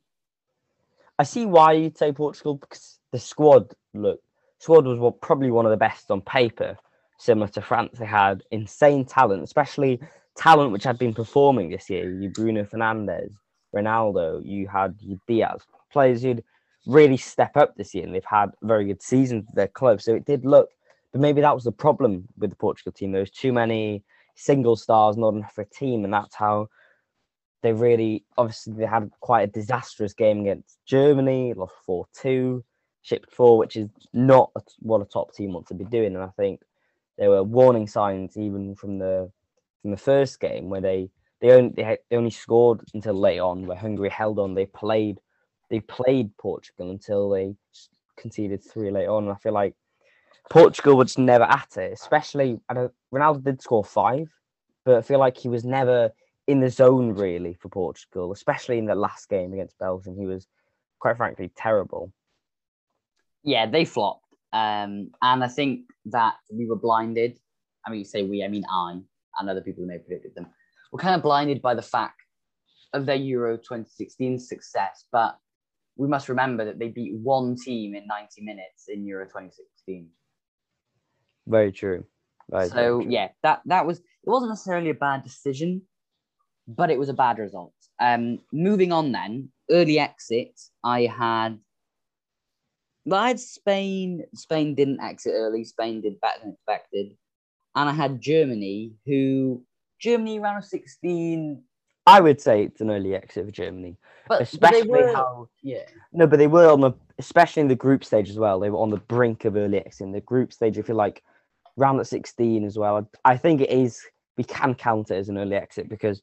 I 1.20 1.24
see 1.24 1.46
why 1.46 1.74
you'd 1.74 1.98
say 1.98 2.12
Portugal 2.12 2.56
because 2.56 2.98
the 3.12 3.20
squad 3.20 3.74
look 3.94 4.20
squad 4.58 4.88
was 4.88 4.98
what 4.98 5.22
probably 5.22 5.52
one 5.52 5.66
of 5.66 5.72
the 5.72 5.78
best 5.78 6.10
on 6.10 6.22
paper, 6.22 6.76
similar 7.20 7.48
to 7.50 7.62
France. 7.62 8.00
They 8.00 8.06
had 8.06 8.42
insane 8.50 9.06
talent, 9.06 9.44
especially 9.44 10.00
talent 10.36 10.72
which 10.72 10.86
had 10.86 10.98
been 10.98 11.14
performing 11.14 11.70
this 11.70 11.90
year. 11.90 12.12
You 12.12 12.30
Bruno 12.30 12.64
Fernandes, 12.64 13.34
Ronaldo, 13.76 14.42
you 14.44 14.68
had 14.68 14.96
you 15.00 15.20
Dias, 15.28 15.64
players 15.92 16.24
who'd 16.24 16.44
really 16.88 17.18
step 17.18 17.56
up 17.56 17.76
this 17.76 17.94
year 17.94 18.06
and 18.06 18.16
they've 18.16 18.24
had 18.26 18.50
very 18.64 18.86
good 18.86 19.02
seasons 19.02 19.46
with 19.46 19.56
their 19.56 19.68
club. 19.68 20.02
So 20.02 20.16
it 20.16 20.26
did 20.26 20.46
look, 20.46 20.70
but 21.12 21.22
maybe 21.22 21.42
that 21.42 21.54
was 21.54 21.66
the 21.66 21.72
problem 21.72 22.28
with 22.38 22.50
the 22.50 22.56
Portugal 22.56 22.94
team. 22.94 23.12
There 23.12 23.22
was 23.22 23.32
too 23.32 23.54
many 23.54 24.04
single 24.36 24.78
stars, 24.78 25.18
not 25.18 25.34
enough 25.34 25.54
for 25.54 25.62
a 25.62 25.70
team, 25.70 26.06
and 26.06 26.14
that's 26.14 26.36
how 26.36 26.70
they 27.62 27.74
really 27.74 28.24
obviously 28.38 28.74
they 28.74 28.86
had 28.86 29.12
quite 29.20 29.42
a 29.42 29.52
disastrous 29.52 30.14
game 30.14 30.40
against 30.40 30.78
Germany, 30.86 31.54
lost 31.54 31.74
four 31.86 32.06
two, 32.14 32.64
shipped 33.02 33.34
four, 33.34 33.58
which 33.58 33.76
is 33.76 33.90
not 34.14 34.52
what 34.80 35.02
a 35.02 35.06
top 35.06 35.34
team 35.36 35.52
wants 35.52 35.68
to 35.68 35.76
be 35.76 35.84
doing. 35.84 36.16
And 36.16 36.24
I 36.24 36.30
think 36.38 36.62
there 37.20 37.30
were 37.30 37.44
warning 37.44 37.86
signs 37.86 38.38
even 38.38 38.74
from 38.76 38.98
the 38.98 39.30
from 39.82 39.92
the 39.92 39.98
first 39.98 40.40
game 40.40 40.70
where 40.70 40.82
they 40.82 41.12
they 41.42 41.52
only 41.52 41.74
they, 41.76 41.98
they 42.10 42.18
only 42.18 42.32
scored 42.32 42.82
until 42.94 43.14
late 43.14 43.40
on, 43.40 43.68
where 43.68 43.78
Hungary 43.78 44.10
held 44.10 44.40
on. 44.40 44.56
They 44.56 44.66
played 44.66 45.20
they 45.70 45.82
played 45.82 46.36
Portugal 46.38 46.90
until 46.90 47.30
they 47.30 47.56
conceded 48.18 48.64
three 48.64 48.90
late 48.90 49.08
on. 49.08 49.26
And 49.26 49.34
I 49.34 49.36
feel 49.36 49.54
like 49.54 49.76
Portugal 50.50 50.96
was 50.96 51.18
never 51.18 51.44
at 51.44 51.78
it, 51.78 51.92
especially 51.94 52.60
I 52.70 52.74
don't, 52.74 52.94
Ronaldo 53.14 53.44
did 53.44 53.62
score 53.62 53.84
five, 53.84 54.32
but 54.86 54.96
I 54.96 55.02
feel 55.02 55.20
like 55.20 55.38
he 55.38 55.50
was 55.50 55.66
never 55.66 56.12
in 56.48 56.62
the 56.62 56.70
zone 56.70 57.14
really 57.14 57.54
for 57.54 57.70
Portugal, 57.70 58.32
especially 58.32 58.80
in 58.80 58.86
the 58.86 58.96
last 58.96 59.30
game 59.30 59.54
against 59.54 59.78
Belgium. 59.78 60.18
He 60.18 60.26
was 60.26 60.48
quite 61.00 61.18
frankly 61.18 61.52
terrible. 61.56 62.14
yeah, 63.44 63.66
they 63.66 63.86
flopped. 63.86 64.29
Um, 64.54 65.12
and 65.22 65.44
I 65.44 65.48
think 65.48 65.82
that 66.06 66.36
we 66.52 66.68
were 66.68 66.76
blinded. 66.76 67.40
I 67.86 67.92
mean, 67.92 68.00
you 68.00 68.06
say 68.06 68.24
we, 68.24 68.44
I 68.44 68.48
mean 68.48 68.64
I, 68.70 69.00
and 69.40 69.50
other 69.50 69.62
people 69.62 69.84
who 69.84 69.88
may 69.88 69.94
have 69.94 70.06
predicted 70.06 70.36
them. 70.36 70.48
We're 70.92 71.00
kind 71.00 71.16
of 71.16 71.22
blinded 71.22 71.62
by 71.62 71.76
the 71.76 71.82
fact 71.82 72.22
of 72.94 73.06
their 73.06 73.16
Euro 73.16 73.58
2016 73.58 74.40
success, 74.40 75.06
but 75.12 75.38
we 75.96 76.08
must 76.08 76.30
remember 76.30 76.66
that 76.66 76.80
they 76.80 76.88
beat 76.88 77.14
one 77.14 77.56
team 77.56 77.94
in 77.94 78.08
90 78.08 78.42
minutes 78.42 78.86
in 78.88 79.06
Euro 79.06 79.26
2016. 79.26 80.08
Very 81.48 81.72
true. 81.72 82.06
Very, 82.50 82.70
so 82.70 83.02
true. 83.02 83.06
yeah, 83.10 83.30
that 83.44 83.62
that 83.66 83.86
was 83.86 84.00
it 84.00 84.30
wasn't 84.30 84.52
necessarily 84.52 84.90
a 84.90 84.96
bad 84.96 85.24
decision, 85.24 85.84
but 86.68 86.90
it 86.90 86.98
was 86.98 87.10
a 87.10 87.14
bad 87.14 87.38
result. 87.38 87.74
Um, 88.00 88.40
moving 88.54 88.92
on 88.92 89.12
then, 89.12 89.50
early 89.70 90.00
exit. 90.00 90.60
I 90.84 91.06
had, 91.06 91.60
well, 93.06 93.22
I 93.22 93.30
had 93.30 93.40
Spain. 93.40 94.24
Spain 94.36 94.76
didn't 94.76 95.02
exit 95.02 95.34
early. 95.36 95.64
Spain 95.64 96.02
did 96.02 96.20
better 96.22 96.40
than 96.42 96.54
expected, 96.54 97.16
and 97.76 97.90
I 97.90 97.94
had 97.94 98.22
Germany, 98.22 98.94
who 99.06 99.64
Germany 100.00 100.40
round 100.40 100.60
of 100.60 100.66
sixteen. 100.66 101.64
I 102.06 102.22
would 102.22 102.42
say 102.42 102.64
it's 102.64 102.82
an 102.82 102.90
early 102.90 103.14
exit 103.14 103.46
for 103.46 103.52
Germany, 103.52 103.98
But, 104.28 104.40
but 104.40 104.42
especially 104.42 104.82
they 104.82 104.88
were, 104.88 105.14
how 105.14 105.50
yeah, 105.62 105.84
no, 106.12 106.28
but 106.28 106.38
they 106.38 106.48
were 106.48 106.70
on 106.70 106.82
the 106.82 106.92
especially 107.18 107.62
in 107.62 107.68
the 107.68 107.76
group 107.76 108.04
stage 108.04 108.30
as 108.30 108.40
well. 108.40 108.60
They 108.60 108.70
were 108.70 108.80
on 108.80 108.90
the 108.90 108.98
brink 108.98 109.46
of 109.46 109.56
early 109.56 109.78
exit 109.78 110.06
in 110.06 110.12
the 110.12 110.22
group 110.22 110.54
stage. 110.54 110.78
If 110.78 110.90
you 110.90 110.96
like, 110.96 111.24
round 111.78 112.00
at 112.00 112.08
sixteen 112.08 112.64
as 112.66 112.78
well. 112.78 113.10
I 113.26 113.38
think 113.38 113.62
it 113.62 113.70
is. 113.70 114.02
We 114.38 114.44
can 114.44 114.74
count 114.74 115.12
it 115.12 115.16
as 115.16 115.30
an 115.30 115.38
early 115.38 115.56
exit 115.56 115.90
because 115.90 116.22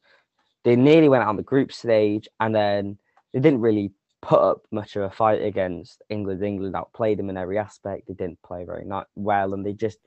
they 0.63 0.75
nearly 0.75 1.07
went 1.07 1.23
out 1.23 1.29
on 1.29 1.35
the 1.37 1.43
group 1.43 1.71
stage 1.71 2.27
and 2.39 2.53
then 2.53 2.97
they 3.33 3.39
didn't 3.39 3.61
really 3.61 3.91
put 4.21 4.39
up 4.39 4.63
much 4.71 4.95
of 4.95 5.03
a 5.03 5.09
fight 5.09 5.41
against 5.41 6.01
England. 6.09 6.43
England 6.43 6.75
outplayed 6.75 7.19
them 7.19 7.29
in 7.29 7.37
every 7.37 7.57
aspect. 7.57 8.07
They 8.07 8.13
didn't 8.13 8.41
play 8.41 8.65
very 8.65 8.85
not 8.85 9.07
well, 9.15 9.53
and 9.53 9.65
they 9.65 9.73
just. 9.73 9.99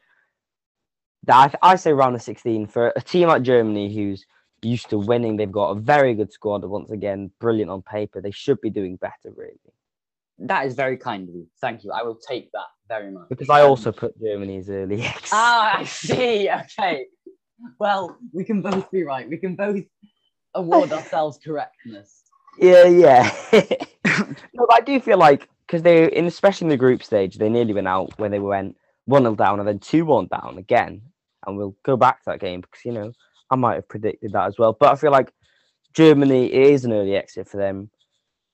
I, 1.28 1.52
I 1.62 1.76
say 1.76 1.92
round 1.92 2.14
of 2.16 2.22
16 2.22 2.66
for 2.68 2.92
a 2.96 3.00
team 3.02 3.28
like 3.28 3.42
Germany 3.42 3.94
who's 3.94 4.24
used 4.62 4.88
to 4.90 4.98
winning. 4.98 5.36
They've 5.36 5.52
got 5.52 5.70
a 5.70 5.80
very 5.80 6.14
good 6.14 6.32
squad. 6.32 6.64
Once 6.64 6.90
again, 6.90 7.30
brilliant 7.40 7.70
on 7.70 7.82
paper. 7.82 8.20
They 8.20 8.30
should 8.30 8.60
be 8.60 8.70
doing 8.70 8.96
better, 8.96 9.32
really. 9.36 9.58
that 10.38 10.66
is 10.66 10.74
very 10.74 10.96
kind 10.96 11.28
of 11.28 11.34
you. 11.34 11.46
Thank 11.60 11.84
you. 11.84 11.92
I 11.92 12.02
will 12.02 12.16
take 12.16 12.50
that 12.52 12.66
very 12.88 13.10
much. 13.10 13.28
Because 13.28 13.50
I 13.50 13.60
also 13.60 13.92
put 13.92 14.18
Germany 14.20 14.56
as 14.58 14.70
early. 14.70 15.04
Ah, 15.32 15.78
I 15.80 15.84
see. 15.84 16.48
Okay. 16.50 17.06
Well, 17.78 18.16
we 18.32 18.44
can 18.44 18.62
both 18.62 18.90
be 18.90 19.02
right. 19.04 19.28
We 19.28 19.36
can 19.36 19.54
both 19.56 19.84
award 20.54 20.92
ourselves 20.98 21.38
correctness. 21.44 22.19
Yeah, 22.58 22.84
yeah. 22.84 23.34
no, 24.54 24.66
but 24.66 24.74
I 24.74 24.80
do 24.80 25.00
feel 25.00 25.18
like 25.18 25.48
because 25.66 25.82
they, 25.82 26.10
in 26.10 26.26
especially 26.26 26.66
in 26.66 26.70
the 26.70 26.76
group 26.76 27.02
stage, 27.02 27.36
they 27.36 27.48
nearly 27.48 27.74
went 27.74 27.88
out 27.88 28.18
when 28.18 28.30
they 28.30 28.38
went 28.38 28.76
one 29.06 29.22
0 29.22 29.34
down 29.36 29.58
and 29.58 29.68
then 29.68 29.78
two 29.78 30.04
one 30.04 30.26
down 30.26 30.58
again, 30.58 31.02
and 31.46 31.56
we'll 31.56 31.76
go 31.84 31.96
back 31.96 32.18
to 32.18 32.30
that 32.30 32.40
game 32.40 32.60
because 32.60 32.84
you 32.84 32.92
know 32.92 33.12
I 33.50 33.56
might 33.56 33.74
have 33.74 33.88
predicted 33.88 34.32
that 34.32 34.46
as 34.46 34.58
well. 34.58 34.76
But 34.78 34.92
I 34.92 34.96
feel 34.96 35.12
like 35.12 35.32
Germany 35.94 36.46
is 36.46 36.84
an 36.84 36.92
early 36.92 37.16
exit 37.16 37.48
for 37.48 37.56
them. 37.56 37.90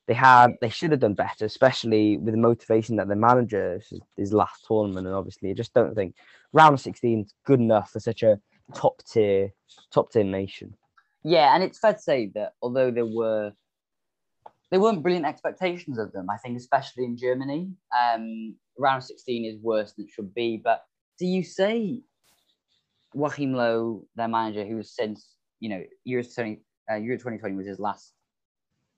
They 0.06 0.14
had 0.14 0.52
they 0.60 0.68
should 0.68 0.90
have 0.92 1.00
done 1.00 1.14
better, 1.14 1.44
especially 1.44 2.16
with 2.18 2.34
the 2.34 2.40
motivation 2.40 2.96
that 2.96 3.08
the 3.08 3.16
manager 3.16 3.76
is 3.76 3.92
his 4.16 4.32
last 4.32 4.64
tournament, 4.66 5.06
and 5.06 5.16
obviously 5.16 5.50
I 5.50 5.54
just 5.54 5.74
don't 5.74 5.94
think 5.94 6.14
round 6.52 6.74
of 6.74 6.80
16 6.80 7.20
is 7.22 7.34
good 7.44 7.60
enough 7.60 7.90
for 7.90 8.00
such 8.00 8.22
a 8.22 8.38
top 8.74 9.02
tier 9.04 9.52
top 9.90 10.12
tier 10.12 10.24
nation. 10.24 10.74
Yeah, 11.24 11.54
and 11.54 11.64
it's 11.64 11.78
fair 11.78 11.94
to 11.94 11.98
say 11.98 12.30
that 12.34 12.52
although 12.62 12.90
there 12.90 13.06
were 13.06 13.52
there 14.70 14.80
weren't 14.80 15.02
brilliant 15.02 15.26
expectations 15.26 15.98
of 15.98 16.12
them, 16.12 16.28
I 16.28 16.36
think 16.38 16.56
especially 16.56 17.04
in 17.04 17.16
Germany. 17.16 17.70
Um, 17.96 18.56
round 18.78 19.04
16 19.04 19.44
is 19.44 19.60
worse 19.62 19.92
than 19.92 20.06
it 20.06 20.10
should 20.10 20.34
be. 20.34 20.60
But 20.62 20.82
do 21.18 21.26
you 21.26 21.42
say 21.42 22.02
Joachim 23.14 23.54
Low, 23.54 24.06
their 24.16 24.28
manager, 24.28 24.64
who 24.64 24.78
has 24.78 24.94
since 24.94 25.34
you 25.60 25.70
know 25.70 25.82
Euro 26.04 26.22
20 26.22 26.60
uh, 26.90 26.96
Euro 26.96 27.16
2020 27.16 27.56
was 27.56 27.66
his 27.66 27.78
last 27.78 28.12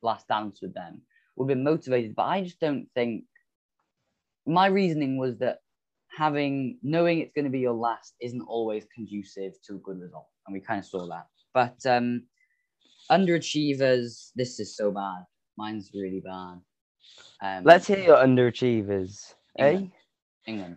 last 0.03 0.27
dance 0.29 0.61
with 0.63 0.75
them, 0.75 1.03
would 1.37 1.51
have 1.51 1.57
been 1.57 1.65
motivated. 1.65 2.15
But 2.15 2.25
I 2.25 2.43
just 2.43 2.61
don't 2.61 2.89
think. 2.95 3.25
My 4.47 4.67
reasoning 4.67 5.19
was 5.19 5.37
that 5.39 5.59
having 6.17 6.79
knowing 6.83 7.19
it's 7.19 7.35
going 7.35 7.45
to 7.45 7.51
be 7.51 7.59
your 7.59 7.75
last 7.75 8.15
isn't 8.23 8.41
always 8.49 8.87
conducive 8.95 9.53
to 9.65 9.75
a 9.75 9.79
good 9.79 10.01
result, 10.01 10.27
and 10.47 10.55
we 10.55 10.61
kind 10.61 10.79
of 10.79 10.87
saw 10.87 11.07
that. 11.09 11.27
But 11.53 11.85
um, 11.87 12.23
underachievers, 13.11 14.31
this 14.35 14.59
is 14.59 14.75
so 14.75 14.91
bad. 14.91 15.25
Mine's 15.59 15.90
really 15.92 16.21
bad. 16.25 16.61
Um, 17.42 17.64
Let's 17.64 17.87
hear 17.88 17.99
your 17.99 18.16
underachievers. 18.16 19.35
England. 19.59 19.90
Eh? 20.47 20.51
England. 20.51 20.77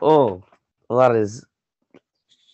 Oh, 0.00 0.42
well, 0.88 0.98
that 0.98 1.16
is 1.16 1.44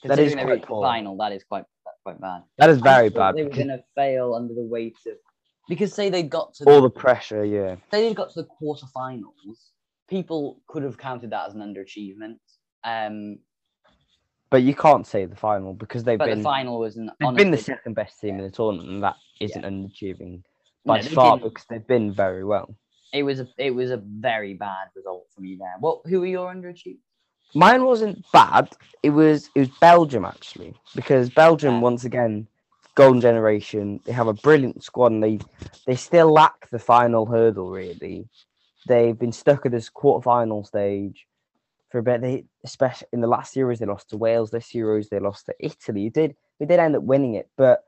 That 0.04 0.18
is 0.18 0.34
quite 0.34 0.60
the 0.60 0.66
poor. 0.66 0.82
final. 0.84 1.16
That 1.16 1.32
is 1.32 1.42
quite 1.44 1.64
that's 1.84 1.98
quite 2.04 2.20
bad. 2.20 2.42
that 2.58 2.68
is 2.68 2.78
very 2.78 3.08
bad. 3.08 3.36
They 3.36 3.44
were 3.44 3.50
going 3.50 3.68
to 3.68 3.82
fail 3.94 4.34
under 4.34 4.52
the 4.54 4.62
weight 4.62 4.96
of 5.06 5.14
because 5.68 5.94
say 5.94 6.10
they 6.10 6.22
got 6.22 6.52
to 6.54 6.64
All 6.64 6.82
the, 6.82 6.88
the 6.88 6.90
pressure, 6.90 7.44
yeah. 7.44 7.76
say 7.90 8.06
they 8.08 8.14
got 8.14 8.30
to 8.34 8.42
the 8.42 8.48
quarterfinals. 8.60 9.70
People 10.08 10.60
could 10.66 10.82
have 10.82 10.98
counted 10.98 11.30
that 11.30 11.48
as 11.48 11.54
an 11.54 11.60
underachievement. 11.60 12.36
Um, 12.84 13.38
But 14.50 14.62
you 14.62 14.74
can't 14.74 15.06
say 15.06 15.24
the 15.24 15.36
final 15.36 15.72
because 15.72 16.04
they've 16.04 16.18
but 16.18 16.26
been 16.26 16.38
the 16.38 16.44
final 16.44 16.78
was 16.80 16.96
an 16.98 17.10
they've 17.18 17.34
been 17.34 17.50
the 17.50 17.56
second 17.72 17.94
best 17.94 18.20
team 18.20 18.38
in 18.38 18.44
the 18.44 18.50
tournament, 18.50 18.90
and 18.90 19.02
that 19.02 19.16
isn't 19.40 19.64
underachieving 19.64 20.42
No, 20.42 20.51
by 20.84 21.02
they 21.02 21.08
far 21.08 21.36
didn't. 21.36 21.52
because 21.52 21.66
they've 21.68 21.86
been 21.86 22.12
very 22.12 22.44
well. 22.44 22.74
It 23.12 23.22
was 23.24 23.40
a 23.40 23.48
it 23.58 23.72
was 23.74 23.90
a 23.90 23.98
very 23.98 24.54
bad 24.54 24.88
result 24.96 25.26
for 25.34 25.40
me 25.42 25.56
there. 25.58 25.74
What 25.80 26.00
who 26.06 26.22
are 26.22 26.26
your 26.26 26.52
underachievers? 26.52 26.98
Mine 27.54 27.84
wasn't 27.84 28.24
bad. 28.32 28.70
It 29.02 29.10
was 29.10 29.50
it 29.54 29.60
was 29.60 29.68
Belgium 29.80 30.24
actually 30.24 30.74
because 30.94 31.28
Belgium 31.30 31.74
Yeah. 31.74 31.80
once 31.80 32.04
again 32.04 32.48
golden 32.94 33.20
generation. 33.20 34.00
They 34.04 34.12
have 34.12 34.28
a 34.28 34.32
brilliant 34.34 34.82
squad 34.82 35.12
and 35.12 35.22
they 35.22 35.38
they 35.86 35.96
still 35.96 36.32
lack 36.32 36.68
the 36.70 36.78
final 36.78 37.26
hurdle 37.26 37.70
really. 37.70 38.28
They've 38.86 39.18
been 39.18 39.32
stuck 39.32 39.66
at 39.66 39.72
this 39.72 39.90
quarterfinal 39.90 40.66
stage 40.66 41.26
for 41.90 41.98
a 41.98 42.02
bit. 42.02 42.22
They 42.22 42.44
especially 42.64 43.08
in 43.12 43.20
the 43.20 43.28
last 43.28 43.54
Euros 43.54 43.78
they 43.78 43.86
lost 43.86 44.08
to 44.10 44.16
Wales. 44.16 44.50
This 44.50 44.72
Euros 44.72 45.10
they 45.10 45.18
lost 45.20 45.46
to 45.46 45.54
Italy. 45.60 46.08
They 46.08 46.28
did 46.28 46.36
they 46.58 46.64
did 46.66 46.80
end 46.80 46.96
up 46.96 47.02
winning 47.02 47.34
it, 47.34 47.50
but 47.58 47.84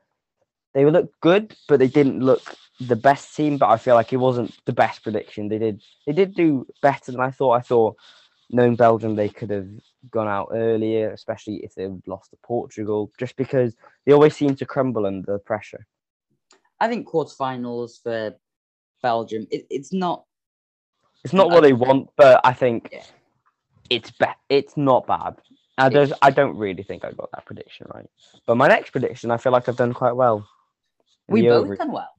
they 0.75 0.85
looked 0.85 1.19
good, 1.21 1.55
but 1.67 1.79
they 1.79 1.87
didn't 1.87 2.19
look 2.19 2.53
the 2.79 2.95
best 2.95 3.35
team. 3.35 3.57
But 3.57 3.69
I 3.69 3.77
feel 3.77 3.95
like 3.95 4.13
it 4.13 4.17
wasn't 4.17 4.53
the 4.65 4.73
best 4.73 5.01
prediction. 5.01 5.47
They 5.47 5.57
did 5.57 5.81
they 6.05 6.13
did 6.13 6.35
do 6.35 6.67
better 6.83 7.11
than 7.11 7.21
I 7.21 7.31
thought. 7.31 7.53
I 7.53 7.61
thought 7.61 7.95
knowing 8.51 8.75
Belgium, 8.75 9.15
they 9.15 9.29
could 9.29 9.49
have 9.49 9.67
gone 10.11 10.27
out 10.27 10.49
earlier, 10.53 11.11
especially 11.11 11.55
if 11.63 11.73
they 11.73 11.87
lost 12.05 12.29
to 12.29 12.37
Portugal, 12.43 13.11
just 13.17 13.35
because 13.37 13.75
they 14.05 14.11
always 14.13 14.35
seem 14.35 14.55
to 14.57 14.65
crumble 14.65 15.07
under 15.07 15.31
the 15.33 15.39
pressure. 15.39 15.87
I 16.79 16.87
think 16.87 17.07
quarterfinals 17.07 18.03
for 18.03 18.35
Belgium. 19.01 19.47
It, 19.49 19.65
it's 19.69 19.93
not 19.93 20.25
It's 21.23 21.33
not 21.33 21.49
what 21.49 21.63
they 21.63 21.73
want, 21.73 22.09
but 22.17 22.41
I 22.43 22.53
think 22.53 22.89
Yeah. 22.91 23.03
it's 23.89 24.11
be- 24.11 24.25
It's 24.49 24.75
not 24.77 25.07
bad. 25.07 25.37
I 25.77 25.89
don't, 25.89 26.13
I 26.21 26.29
don't 26.31 26.57
really 26.57 26.83
think 26.83 27.03
I 27.03 27.11
got 27.11 27.29
that 27.33 27.45
prediction 27.45 27.87
right. 27.93 28.09
But 28.45 28.55
my 28.55 28.67
next 28.67 28.91
prediction, 28.91 29.31
I 29.31 29.37
feel 29.37 29.51
like 29.51 29.67
I've 29.67 29.75
done 29.75 29.93
quite 29.93 30.13
well. 30.15 30.47
We 31.27 31.41
both 31.47 31.65
over- 31.65 31.75
done 31.75 31.91
well. 31.91 32.09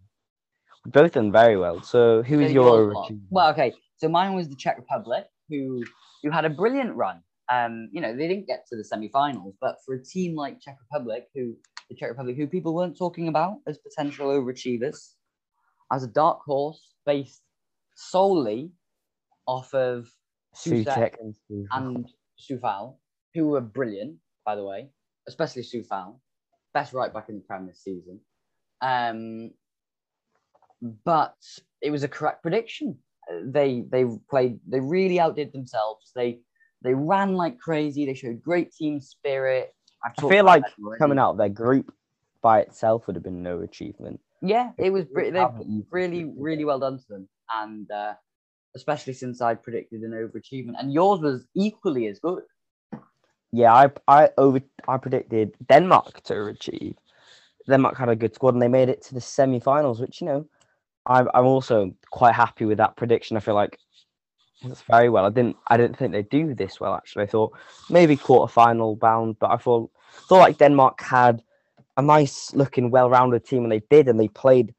both 0.87 1.13
done 1.13 1.33
very 1.33 1.57
well. 1.57 1.83
So 1.83 2.23
who 2.23 2.41
is 2.41 2.49
So 2.51 2.55
your 2.55 2.65
yours 2.65 2.95
was- 2.95 3.11
overachiever? 3.11 3.27
Well, 3.31 3.51
okay. 3.51 3.73
So 3.97 4.09
mine 4.09 4.35
was 4.35 4.49
the 4.49 4.57
Czech 4.57 4.77
Republic, 4.79 5.27
who 5.49 5.85
who 6.23 6.31
had 6.31 6.45
a 6.45 6.51
brilliant 6.51 6.95
run. 6.97 7.23
Um, 7.49 7.89
you 7.93 8.01
know, 8.01 8.13
they 8.17 8.27
didn't 8.27 8.47
get 8.49 8.67
to 8.69 8.77
the 8.77 8.83
semi-finals, 8.83 9.55
but 9.61 9.77
for 9.85 9.95
a 9.95 10.03
team 10.05 10.35
like 10.35 10.61
Czech 10.61 10.77
Republic, 10.81 11.29
who 11.35 11.55
the 11.89 11.95
Czech 11.95 12.09
Republic, 12.11 12.37
who 12.37 12.47
people 12.49 12.75
weren't 12.75 12.97
talking 12.99 13.29
about 13.29 13.59
as 13.69 13.79
potential 13.79 14.29
overachievers, 14.29 15.15
as 15.93 16.03
a 16.03 16.09
dark 16.09 16.41
horse 16.45 16.95
based 17.05 17.43
solely 17.95 18.73
off 19.47 19.73
of 19.75 20.11
Souček 20.57 20.87
Suchek 20.87 21.21
and 21.21 21.35
Steve. 21.37 21.67
and 21.73 22.09
Coufal, 22.41 22.97
who 23.35 23.47
were 23.49 23.61
brilliant, 23.61 24.17
by 24.45 24.57
the 24.57 24.65
way, 24.65 24.91
especially 25.29 25.63
Coufal, 25.63 26.19
best 26.75 26.93
right 26.93 27.13
back 27.15 27.29
in 27.29 27.37
the 27.37 27.43
Prem 27.43 27.67
this 27.67 27.83
season. 27.85 28.21
Um, 28.81 29.51
but 31.05 31.37
it 31.81 31.91
was 31.91 32.03
a 32.03 32.09
correct 32.09 32.43
prediction. 32.43 32.99
They 33.45 33.85
they 33.91 34.05
played. 34.31 34.61
They 34.69 34.81
really 34.81 35.19
outdid 35.19 35.53
themselves. 35.53 36.13
They 36.15 36.41
they 36.83 36.95
ran 36.95 37.35
like 37.35 37.59
crazy. 37.59 38.07
They 38.07 38.15
showed 38.15 38.43
great 38.43 38.73
team 38.73 39.01
spirit. 39.01 39.75
I 40.05 40.11
feel 40.21 40.45
like 40.45 40.63
coming 40.99 41.19
out 41.19 41.33
of 41.33 41.39
their 41.39 41.49
group 41.49 41.93
by 42.43 42.61
itself 42.61 43.07
would 43.07 43.17
have 43.17 43.25
been 43.25 43.43
no 43.43 43.61
achievement. 43.61 44.21
Yeah, 44.43 44.71
it 44.79 44.93
was. 44.93 45.05
br- 45.07 45.31
They 45.31 45.41
Have 45.41 45.61
it 45.61 45.67
easy. 45.67 45.87
really 45.91 46.25
really 46.25 46.65
well 46.65 46.79
done 46.79 46.99
to 46.99 47.05
them, 47.09 47.29
and 47.53 47.91
uh, 47.91 48.15
especially 48.77 49.15
since 49.15 49.41
I 49.41 49.55
predicted 49.55 50.03
an 50.03 50.13
overachievement, 50.13 50.79
and 50.79 50.93
yours 50.93 51.21
was 51.21 51.47
equally 51.55 52.07
as 52.07 52.21
good. 52.21 52.45
Yeah, 53.53 53.73
I 53.73 53.91
I 54.07 54.31
over 54.39 54.61
I 54.87 54.99
predicted 54.99 55.55
Denmark 55.69 56.23
to 56.25 56.47
achieve. 56.47 56.95
Denmark 57.69 57.97
had 57.97 58.09
a 58.09 58.17
good 58.17 58.35
squad 58.35 58.55
and 58.55 58.63
they 58.63 58.69
made 58.69 58.89
it 58.89 59.03
to 59.03 59.15
the 59.15 59.21
semi-finals, 59.21 60.01
which 60.01 60.21
you 60.21 60.27
know, 60.27 60.47
I'm 61.07 61.29
I'm 61.35 61.47
also 61.47 61.93
quite 62.11 62.35
happy 62.35 62.65
with 62.65 62.79
that 62.79 62.97
prediction. 62.97 63.37
I 63.37 63.41
feel 63.41 63.55
like 63.55 63.79
it's 64.63 64.83
very 64.83 65.09
well. 65.09 65.25
I 65.27 65.31
didn't 65.31 65.57
I 65.69 65.77
didn't 65.77 65.97
think 65.97 66.13
they'd 66.13 66.29
do 66.29 66.55
this 66.55 66.81
well 66.81 66.95
actually. 66.95 67.25
I 67.25 67.27
thought 67.27 67.53
maybe 67.91 68.17
quarter-final 68.17 68.97
bound, 68.97 69.39
but 69.39 69.51
I 69.51 69.57
thought 69.57 69.91
thought 70.29 70.39
like 70.41 70.59
Denmark 70.59 71.01
had 71.01 71.43
a 71.97 72.03
nice 72.03 72.53
looking, 72.55 72.91
well-rounded 72.91 73.45
team, 73.47 73.63
and 73.63 73.73
they 73.73 73.83
did, 73.91 74.09
and 74.09 74.21
they 74.21 74.29
played 74.29 74.75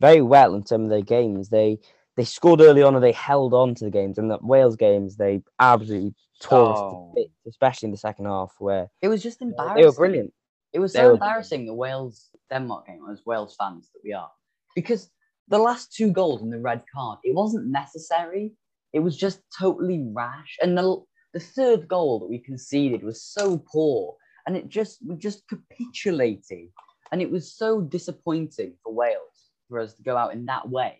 very 0.00 0.22
well 0.22 0.54
in 0.54 0.64
some 0.66 0.82
of 0.84 0.90
their 0.90 1.02
games. 1.02 1.48
They 1.48 1.78
they 2.16 2.24
scored 2.24 2.60
early 2.60 2.82
on 2.82 2.94
and 2.94 3.02
they 3.02 3.12
held 3.12 3.52
on 3.54 3.74
to 3.76 3.84
the 3.84 3.90
games. 3.90 4.18
And 4.18 4.30
the 4.30 4.38
Wales 4.40 4.76
games, 4.76 5.16
they 5.16 5.42
absolutely 5.58 6.14
tore 6.40 6.70
us 6.72 6.78
to 6.90 6.96
Oh. 6.96 7.12
bits, 7.14 7.46
especially 7.48 7.86
in 7.88 7.90
the 7.90 7.98
second 7.98 8.26
half, 8.26 8.54
where 8.58 8.88
It 9.02 9.08
was 9.08 9.22
just 9.22 9.42
embarrassing. 9.42 9.74
they 9.76 9.84
were 9.84 9.92
brilliant. 9.92 10.32
It 10.74 10.80
was 10.80 10.92
so 10.92 11.12
embarrassing 11.12 11.66
the 11.66 11.72
Wales 11.72 12.30
Denmark 12.50 12.88
game 12.88 13.00
as 13.10 13.24
Wales 13.24 13.54
fans 13.56 13.90
that 13.94 14.00
we 14.02 14.12
are, 14.12 14.30
because 14.74 15.08
the 15.46 15.58
last 15.58 15.92
two 15.94 16.10
goals 16.10 16.42
and 16.42 16.52
the 16.52 16.58
red 16.58 16.82
card, 16.92 17.20
it 17.22 17.32
wasn't 17.32 17.68
necessary. 17.68 18.52
It 18.92 18.98
was 18.98 19.16
just 19.16 19.40
totally 19.56 20.04
rash, 20.12 20.58
and 20.60 20.76
the 20.76 21.00
the 21.32 21.38
third 21.38 21.86
goal 21.86 22.18
that 22.18 22.26
we 22.28 22.38
conceded 22.38 23.04
was 23.04 23.22
so 23.22 23.62
poor, 23.72 24.16
and 24.48 24.56
it 24.56 24.68
just 24.68 24.98
we 25.06 25.14
just 25.14 25.46
capitulated, 25.48 26.70
and 27.12 27.22
it 27.22 27.30
was 27.30 27.54
so 27.54 27.80
disappointing 27.80 28.74
for 28.82 28.92
Wales 28.92 29.50
for 29.68 29.78
us 29.78 29.94
to 29.94 30.02
go 30.02 30.16
out 30.16 30.32
in 30.32 30.44
that 30.46 30.68
way. 30.68 30.98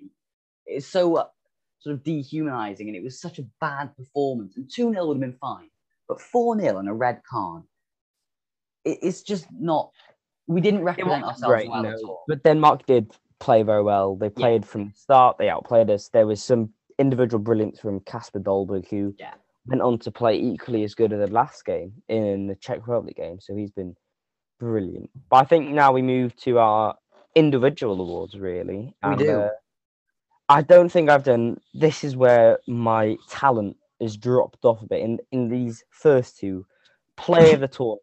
It's 0.66 0.86
so 0.86 1.16
uh, 1.16 1.26
sort 1.80 1.94
of 1.94 2.04
dehumanizing, 2.04 2.86
and 2.86 2.96
it 2.96 3.02
was 3.02 3.20
such 3.20 3.40
a 3.40 3.46
bad 3.60 3.96
performance. 3.96 4.56
And 4.56 4.70
two 4.72 4.92
0 4.92 5.06
would 5.06 5.16
have 5.16 5.20
been 5.20 5.38
fine, 5.40 5.70
but 6.06 6.20
four 6.20 6.56
0 6.60 6.78
and 6.78 6.88
a 6.88 6.94
red 6.94 7.20
card 7.28 7.64
it, 8.84 8.98
it's 9.02 9.22
just 9.22 9.46
not. 9.58 9.90
We 10.46 10.60
didn't 10.60 10.80
It 10.80 10.84
represent 10.84 11.24
ourselves 11.24 11.46
great, 11.46 11.70
well 11.70 11.82
no. 11.82 11.90
at 11.90 12.00
all. 12.04 12.24
But 12.28 12.42
Denmark 12.42 12.86
did 12.86 13.12
play 13.40 13.62
very 13.62 13.82
well. 13.82 14.16
They 14.16 14.30
played 14.30 14.64
from 14.66 14.88
the 14.88 14.94
start. 14.94 15.38
They 15.38 15.48
outplayed 15.48 15.90
us. 15.90 16.08
There 16.08 16.26
was 16.26 16.42
some 16.42 16.70
individual 16.98 17.42
brilliance 17.42 17.80
from 17.80 18.00
Kasper 18.00 18.40
Dolberg, 18.40 18.88
who 18.88 19.14
Yeah. 19.18 19.34
went 19.66 19.82
on 19.82 19.98
to 20.00 20.10
play 20.10 20.36
equally 20.38 20.84
as 20.84 20.94
good 20.94 21.12
as 21.12 21.20
the 21.20 21.32
last 21.34 21.64
game 21.64 21.92
in 22.08 22.46
the 22.46 22.54
Czech 22.56 22.78
Republic 22.86 23.16
game. 23.16 23.40
So 23.40 23.54
he's 23.56 23.70
been 23.72 23.96
brilliant. 24.60 25.10
But 25.30 25.36
I 25.36 25.44
think 25.44 25.70
now 25.70 25.92
we 25.92 26.02
move 26.02 26.36
to 26.36 26.58
our 26.58 26.94
individual 27.34 28.00
awards, 28.00 28.38
really. 28.38 28.94
We 29.08 29.16
do. 29.16 29.40
uh, 29.40 29.48
I 30.48 30.60
don't 30.62 30.90
think 30.92 31.08
I've 31.08 31.24
done. 31.24 31.58
This 31.72 32.04
is 32.04 32.16
where 32.16 32.58
my 32.68 33.16
talent 33.30 33.76
is 33.98 34.16
dropped 34.16 34.64
off 34.64 34.82
a 34.82 34.86
bit. 34.86 35.00
In 35.00 35.18
in 35.32 35.48
these 35.48 35.84
first 35.90 36.38
two, 36.38 36.66
Play 37.16 37.52
of 37.52 37.60
the 37.60 37.68
tournament, 37.68 38.02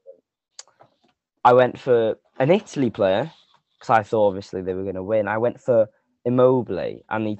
I 1.44 1.54
went 1.54 1.80
for 1.80 2.18
an 2.40 2.52
Italy 2.52 2.90
player 2.90 3.32
because 3.80 3.90
I 3.90 4.04
thought 4.04 4.28
obviously 4.28 4.62
they 4.62 4.74
were 4.74 4.84
going 4.84 4.96
to 4.96 5.04
win. 5.04 5.28
I 5.28 5.38
went 5.38 5.60
for 5.60 5.88
Immobile, 6.26 7.00
and 7.10 7.28
he 7.28 7.40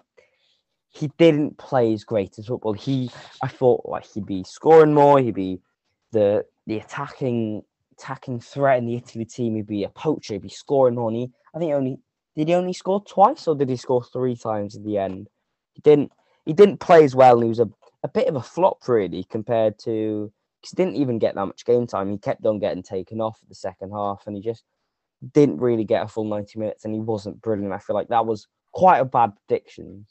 he 0.90 1.08
didn't 1.18 1.58
play 1.58 1.92
his 1.92 2.04
greatest 2.04 2.48
football. 2.48 2.74
He 2.74 3.12
I 3.42 3.48
thought 3.48 3.86
like 3.86 4.06
he'd 4.06 4.26
be 4.26 4.44
scoring 4.44 4.94
more. 4.94 5.20
He'd 5.20 5.36
be 5.36 5.60
the 6.12 6.46
the 6.66 6.78
attacking 6.78 7.64
attacking 7.94 8.40
threat 8.40 8.80
in 8.80 8.88
the 8.88 8.96
Italy 8.96 9.26
team. 9.26 9.56
He'd 9.56 9.68
be 9.68 9.84
a 9.84 9.90
poacher. 9.90 10.34
He'd 10.34 10.42
be 10.42 10.50
scoring 10.50 10.96
money. 10.96 11.32
I 11.56 11.60
think 11.60 11.74
only 11.74 12.00
did 12.36 12.48
he 12.48 12.54
only 12.56 12.74
score 12.74 13.04
twice 13.04 13.48
or 13.48 13.56
did 13.56 13.70
he 13.70 13.76
score 13.76 14.04
three 14.04 14.36
times 14.36 14.76
at 14.76 14.84
the 14.84 14.98
end? 14.98 15.30
He 15.74 15.82
didn't. 15.82 16.12
He 16.46 16.54
didn't 16.54 16.80
play 16.80 17.04
as 17.04 17.16
well. 17.16 17.40
He 17.40 17.50
was 17.50 17.60
a, 17.60 17.70
a 18.04 18.08
bit 18.08 18.28
of 18.28 18.36
a 18.36 18.42
flop 18.42 18.88
really 18.88 19.24
compared 19.26 19.78
to. 19.80 20.32
Because 20.62 20.72
he 20.72 20.76
didn't 20.76 20.96
even 20.98 21.18
get 21.20 21.36
that 21.36 21.46
much 21.46 21.66
game 21.66 21.88
time. 21.88 22.12
He 22.12 22.18
kept 22.18 22.46
on 22.46 22.60
getting 22.60 22.84
taken 22.84 23.20
off 23.20 23.40
at 23.42 23.50
the 23.50 23.56
second 23.56 23.92
half, 23.92 24.24
and 24.28 24.36
he 24.36 24.42
just 24.42 24.64
didn't 25.34 25.60
really 25.60 25.84
get 25.84 26.04
a 26.04 26.08
full 26.08 26.26
ninety 26.26 26.60
minutes. 26.60 26.86
And 26.86 26.94
he 26.94 27.00
wasn't 27.00 27.42
brilliant. 27.42 27.74
I 27.74 27.80
feel 27.80 27.96
like 27.96 28.10
that 28.10 28.26
was 28.26 28.48
quite 28.72 29.00
a 29.00 29.06
bad 29.06 29.32
prediction. 29.48 30.06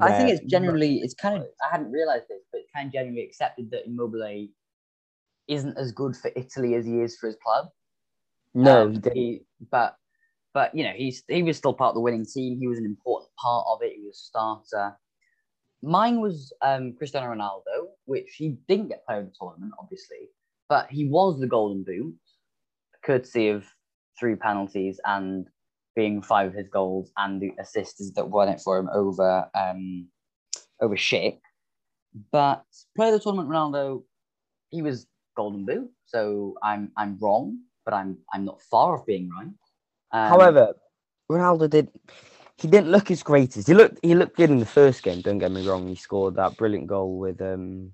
I 0.00 0.12
think 0.12 0.30
it's 0.30 0.40
generally 0.50 0.96
it's 1.02 1.14
kind 1.14 1.36
of 1.36 1.46
I 1.62 1.70
hadn't 1.70 1.92
realized 1.92 2.24
this, 2.28 2.42
but 2.50 2.60
it's 2.62 2.70
kind 2.74 2.86
of 2.88 2.92
generally 2.92 3.22
accepted 3.22 3.70
that 3.70 3.86
Immobile 3.86 4.48
isn't 5.46 5.78
as 5.78 5.92
good 5.92 6.16
for 6.16 6.30
Italy 6.36 6.74
as 6.74 6.84
he 6.84 7.00
is 7.00 7.16
for 7.16 7.26
his 7.26 7.36
club. 7.42 7.68
No, 8.54 8.82
Um, 8.86 8.94
he 8.94 9.10
he- 9.14 9.42
but 9.70 9.96
but 10.54 10.74
you 10.74 10.84
know 10.84 10.92
he's 10.92 11.22
he 11.28 11.42
was 11.42 11.56
still 11.56 11.74
part 11.74 11.90
of 11.90 11.94
the 11.94 12.00
winning 12.00 12.26
team. 12.26 12.58
He 12.58 12.66
was 12.66 12.78
an 12.78 12.84
important 12.86 13.30
part 13.36 13.66
of 13.68 13.82
it. 13.82 13.94
He 13.96 14.04
was 14.04 14.16
a 14.16 14.26
starter. 14.26 14.96
Mine 15.82 16.20
was 16.20 16.52
um, 16.60 16.94
Cristiano 16.94 17.32
Ronaldo, 17.32 17.88
which 18.08 18.34
he 18.36 18.56
didn't 18.68 18.88
get 18.88 19.04
player 19.06 19.20
of 19.20 19.26
the 19.26 19.32
tournament, 19.38 19.72
obviously, 19.78 20.30
but 20.68 20.88
he 20.90 21.06
was 21.06 21.38
the 21.38 21.46
Golden 21.46 21.84
Boot, 21.84 22.14
courtesy 23.04 23.48
of 23.50 23.64
three 24.18 24.34
penalties 24.34 24.98
and 25.04 25.46
being 25.94 26.22
five 26.22 26.48
of 26.48 26.54
his 26.54 26.68
goals 26.68 27.12
and 27.18 27.40
the 27.40 27.52
assists 27.60 28.12
that 28.16 28.28
won 28.28 28.48
it 28.48 28.60
for 28.60 28.78
him 28.78 28.88
over 28.94 29.46
um, 29.54 30.08
over 30.80 30.96
Schick. 30.96 31.38
But 32.32 32.64
player 32.96 33.12
of 33.12 33.20
the 33.20 33.22
tournament, 33.22 33.50
Ronaldo, 33.50 34.02
he 34.70 34.80
was 34.82 35.06
Golden 35.36 35.66
Boot, 35.66 35.90
so 36.06 36.54
I'm 36.62 36.90
I'm 36.96 37.18
wrong, 37.20 37.58
but 37.84 37.92
I'm 37.94 38.18
I'm 38.32 38.44
not 38.44 38.62
far 38.62 38.96
off 38.96 39.06
being 39.06 39.28
right. 39.38 39.48
Um, 40.12 40.30
However, 40.30 40.74
Ronaldo 41.30 41.68
did. 41.68 41.88
He 42.56 42.66
didn't 42.66 42.90
look 42.90 43.12
as 43.12 43.22
great 43.22 43.56
as 43.56 43.68
he 43.68 43.74
looked. 43.74 44.00
He 44.02 44.16
looked 44.16 44.36
good 44.36 44.50
in 44.50 44.58
the 44.58 44.66
first 44.66 45.04
game. 45.04 45.20
Don't 45.20 45.38
get 45.38 45.52
me 45.52 45.66
wrong. 45.66 45.86
He 45.86 45.94
scored 45.94 46.34
that 46.36 46.56
brilliant 46.56 46.88
goal 46.88 47.16
with 47.18 47.40
um 47.40 47.92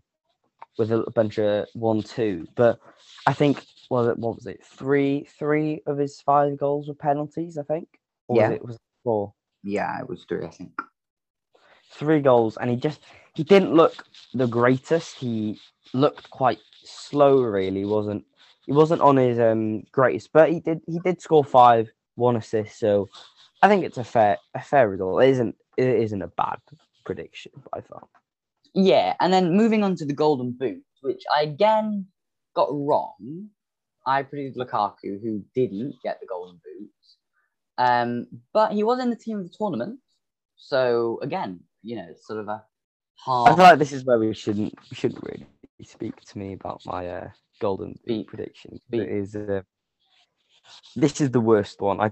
with 0.78 0.92
a 0.92 1.10
bunch 1.14 1.38
of 1.38 1.66
one 1.74 2.02
two. 2.02 2.46
But 2.54 2.78
I 3.26 3.32
think 3.32 3.64
was 3.90 4.08
it 4.08 4.18
what 4.18 4.36
was 4.36 4.46
it 4.46 4.64
three 4.64 5.26
three 5.38 5.82
of 5.86 5.98
his 5.98 6.20
five 6.20 6.56
goals 6.58 6.88
were 6.88 6.94
penalties. 6.94 7.58
I 7.58 7.62
think. 7.62 7.88
Or 8.28 8.36
Yeah. 8.36 8.48
Was 8.48 8.56
it 8.56 8.64
was 8.64 8.74
it 8.76 8.82
four 9.02 9.34
yeah, 9.62 9.98
it 10.00 10.08
was 10.08 10.24
three, 10.24 10.44
I 10.44 10.50
think. 10.50 10.72
three 11.92 12.20
goals, 12.20 12.56
and 12.58 12.70
he 12.70 12.76
just 12.76 13.00
he 13.34 13.44
didn't 13.44 13.74
look 13.74 14.04
the 14.34 14.46
greatest. 14.46 15.16
He 15.16 15.58
looked 15.92 16.30
quite 16.30 16.58
slow. 16.84 17.40
Really, 17.40 17.80
He 17.80 17.84
wasn't 17.84 18.24
he 18.66 18.72
wasn't 18.72 19.00
on 19.02 19.16
his 19.16 19.38
um 19.38 19.82
greatest, 19.92 20.32
but 20.32 20.50
he 20.50 20.60
did 20.60 20.80
he 20.86 20.98
did 21.00 21.20
score 21.20 21.44
five, 21.44 21.90
one 22.16 22.36
assist. 22.36 22.78
So 22.78 23.08
I 23.62 23.68
think 23.68 23.84
it's 23.84 23.98
a 23.98 24.04
fair 24.04 24.38
a 24.54 24.60
fair 24.60 24.88
result. 24.88 25.22
It 25.22 25.30
isn't 25.30 25.56
it 25.76 25.88
isn't 25.88 26.22
a 26.22 26.28
bad 26.28 26.58
prediction 27.04 27.52
by 27.72 27.80
far. 27.80 28.02
Yeah, 28.74 29.14
and 29.20 29.32
then 29.32 29.56
moving 29.56 29.84
on 29.84 29.94
to 29.96 30.04
the 30.06 30.12
Golden 30.14 30.52
Boot, 30.52 30.82
which 31.02 31.22
I 31.34 31.42
again 31.42 32.06
got 32.54 32.68
wrong. 32.72 33.48
I 34.06 34.22
predicted 34.22 34.56
Lukaku, 34.60 35.20
who 35.22 35.42
didn't 35.54 35.94
get 36.02 36.20
the 36.20 36.26
Golden 36.26 36.56
Boot. 36.64 36.90
Um, 37.78 38.26
but 38.52 38.72
he 38.72 38.84
was 38.84 39.00
in 39.00 39.10
the 39.10 39.16
team 39.16 39.38
of 39.38 39.44
the 39.44 39.54
tournament. 39.56 40.00
So 40.56 41.18
again, 41.22 41.60
you 41.82 41.96
know, 41.96 42.08
sort 42.20 42.40
of 42.40 42.48
a 42.48 42.64
I 43.46 43.50
half. 43.50 43.56
feel 43.56 43.64
like 43.64 43.78
this 43.78 43.92
is 43.92 44.04
where 44.04 44.18
we 44.18 44.32
shouldn't 44.34 44.74
we 44.90 44.96
shouldn't 44.96 45.22
really 45.24 45.46
speak 45.82 46.20
to 46.20 46.38
me 46.38 46.52
about 46.54 46.82
my 46.86 47.08
uh, 47.08 47.28
golden 47.60 47.98
Beat. 48.06 48.26
boot 48.26 48.26
prediction. 48.26 48.80
Beat. 48.90 49.02
It 49.02 49.08
is 49.08 49.36
uh, 49.36 49.62
this 50.96 51.20
is 51.20 51.30
the 51.30 51.40
worst 51.40 51.80
one. 51.80 52.00
I 52.00 52.10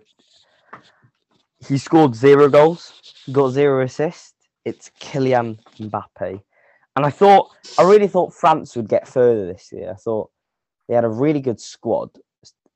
he 1.68 1.78
scored 1.78 2.14
zero 2.14 2.48
goals, 2.48 2.92
got 3.30 3.50
zero 3.50 3.84
assists. 3.84 4.34
It's 4.64 4.90
Kylian 5.00 5.58
Mbappe, 5.80 6.40
and 6.96 7.06
I 7.06 7.10
thought 7.10 7.50
I 7.78 7.84
really 7.84 8.08
thought 8.08 8.34
France 8.34 8.76
would 8.76 8.88
get 8.88 9.08
further 9.08 9.46
this 9.46 9.70
year. 9.72 9.90
I 9.90 9.94
thought 9.94 10.30
they 10.88 10.94
had 10.94 11.04
a 11.04 11.08
really 11.08 11.40
good 11.40 11.60
squad, 11.60 12.10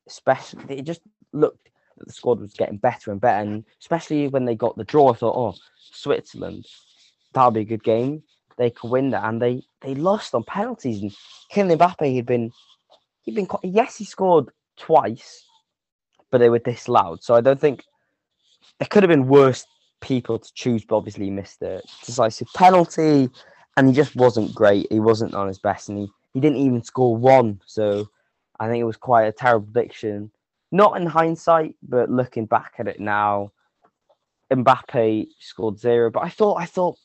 especially 0.06 0.78
it 0.78 0.82
just 0.82 1.02
looked 1.32 1.70
that 1.98 2.06
the 2.06 2.12
squad 2.12 2.40
was 2.40 2.54
getting 2.54 2.78
better 2.78 3.10
and 3.10 3.20
better, 3.20 3.48
and 3.48 3.64
especially 3.80 4.28
when 4.28 4.44
they 4.44 4.54
got 4.54 4.76
the 4.76 4.84
draw, 4.84 5.12
I 5.12 5.16
thought, 5.16 5.36
oh, 5.36 5.54
Switzerland, 5.92 6.66
that'll 7.32 7.50
be 7.50 7.60
a 7.60 7.64
good 7.64 7.84
game. 7.84 8.22
They 8.58 8.70
could 8.70 8.90
win 8.90 9.10
that, 9.10 9.24
and 9.24 9.40
they 9.40 9.62
they 9.82 9.94
lost 9.94 10.34
on 10.34 10.44
penalties. 10.44 11.02
And 11.02 11.12
Kylian 11.52 11.78
Mbappe 11.78 12.16
had 12.16 12.26
been 12.26 12.52
he'd 13.22 13.34
been 13.34 13.48
yes 13.62 13.96
he 13.96 14.04
scored 14.04 14.48
twice, 14.78 15.44
but 16.30 16.38
they 16.38 16.48
were 16.48 16.58
disallowed. 16.58 17.22
So 17.22 17.34
I 17.34 17.42
don't 17.42 17.60
think 17.60 17.84
there 18.78 18.88
could 18.88 19.02
have 19.02 19.10
been 19.10 19.28
worse 19.28 19.66
people 20.00 20.38
to 20.38 20.50
choose. 20.54 20.86
But 20.86 20.96
obviously 20.96 21.26
he 21.26 21.30
missed 21.30 21.60
a 21.60 21.82
decisive 22.04 22.48
penalty, 22.54 23.28
and 23.76 23.88
he 23.88 23.94
just 23.94 24.16
wasn't 24.16 24.54
great. 24.54 24.86
He 24.90 25.00
wasn't 25.00 25.34
on 25.34 25.48
his 25.48 25.58
best, 25.58 25.88
and 25.88 25.98
he 25.98 26.08
he 26.34 26.40
didn't 26.40 26.58
even 26.58 26.82
score 26.82 27.16
one. 27.16 27.60
So 27.66 28.08
I 28.60 28.68
think 28.68 28.80
it 28.80 28.84
was 28.84 28.96
quite 28.96 29.24
a 29.24 29.32
terrible 29.32 29.68
prediction. 29.72 30.30
Not 30.72 31.00
in 31.00 31.06
hindsight, 31.06 31.76
but 31.82 32.10
looking 32.10 32.46
back 32.46 32.74
at 32.78 32.88
it 32.88 33.00
now, 33.00 33.52
Mbappe 34.52 35.28
scored 35.38 35.78
zero. 35.78 36.10
But 36.10 36.24
I 36.24 36.28
thought, 36.28 36.56
I 36.56 36.66
thought, 36.66 36.98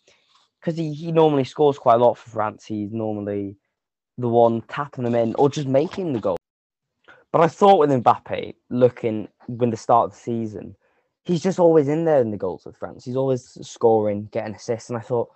because 0.59 0.77
he, 0.77 0.93
he 0.93 1.11
normally 1.11 1.43
scores 1.43 1.77
quite 1.77 1.95
a 1.95 2.03
lot 2.03 2.17
for 2.17 2.29
France, 2.29 2.65
he's 2.65 2.91
normally 2.91 3.55
the 4.17 4.27
one 4.27 4.61
tapping 4.67 5.03
them 5.03 5.15
in 5.15 5.35
or 5.35 5.49
just 5.49 5.67
making 5.67 6.13
the 6.13 6.19
goal. 6.19 6.37
But 7.31 7.41
I 7.41 7.47
thought 7.47 7.79
with 7.79 7.89
Mbappe, 7.89 8.55
looking 8.69 9.29
when 9.47 9.69
the 9.69 9.77
start 9.77 10.05
of 10.05 10.11
the 10.11 10.17
season, 10.17 10.75
he's 11.23 11.41
just 11.41 11.59
always 11.59 11.87
in 11.87 12.03
there 12.03 12.19
in 12.19 12.31
the 12.31 12.37
goals 12.37 12.65
with 12.65 12.75
France. 12.75 13.05
He's 13.05 13.15
always 13.15 13.57
scoring, 13.61 14.27
getting 14.31 14.55
assists, 14.55 14.89
and 14.89 14.97
I 14.97 15.01
thought 15.01 15.29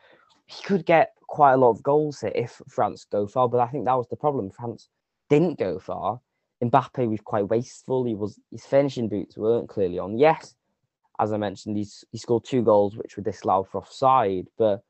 he 0.48 0.62
could 0.64 0.86
get 0.86 1.14
quite 1.28 1.54
a 1.54 1.58
lot 1.58 1.72
of 1.72 1.84
goals 1.84 2.22
here 2.22 2.32
if 2.36 2.62
France 2.70 3.06
go 3.12 3.28
far. 3.28 3.50
But 3.50 3.60
I 3.60 3.68
think 3.68 3.86
that 3.86 3.98
was 3.98 4.08
the 4.10 4.16
problem. 4.16 4.52
France 4.52 4.90
didn't 5.30 5.60
go 5.60 5.80
far. 5.80 6.22
Mbappe 6.64 7.10
was 7.10 7.22
quite 7.22 7.50
wasteful. 7.50 8.06
He 8.06 8.16
was 8.16 8.40
his 8.52 8.66
finishing 8.66 9.10
boots 9.10 9.38
weren't 9.38 9.70
clearly 9.70 10.00
on. 10.00 10.18
Yes, 10.18 10.56
as 11.20 11.34
I 11.34 11.38
mentioned, 11.38 11.78
he's 11.78 12.04
he 12.12 12.18
scored 12.18 12.46
two 12.46 12.64
goals 12.64 12.96
which 12.96 13.18
were 13.18 13.24
disallowed 13.24 13.68
for 13.70 13.80
offside, 13.80 14.48
but 14.58 14.84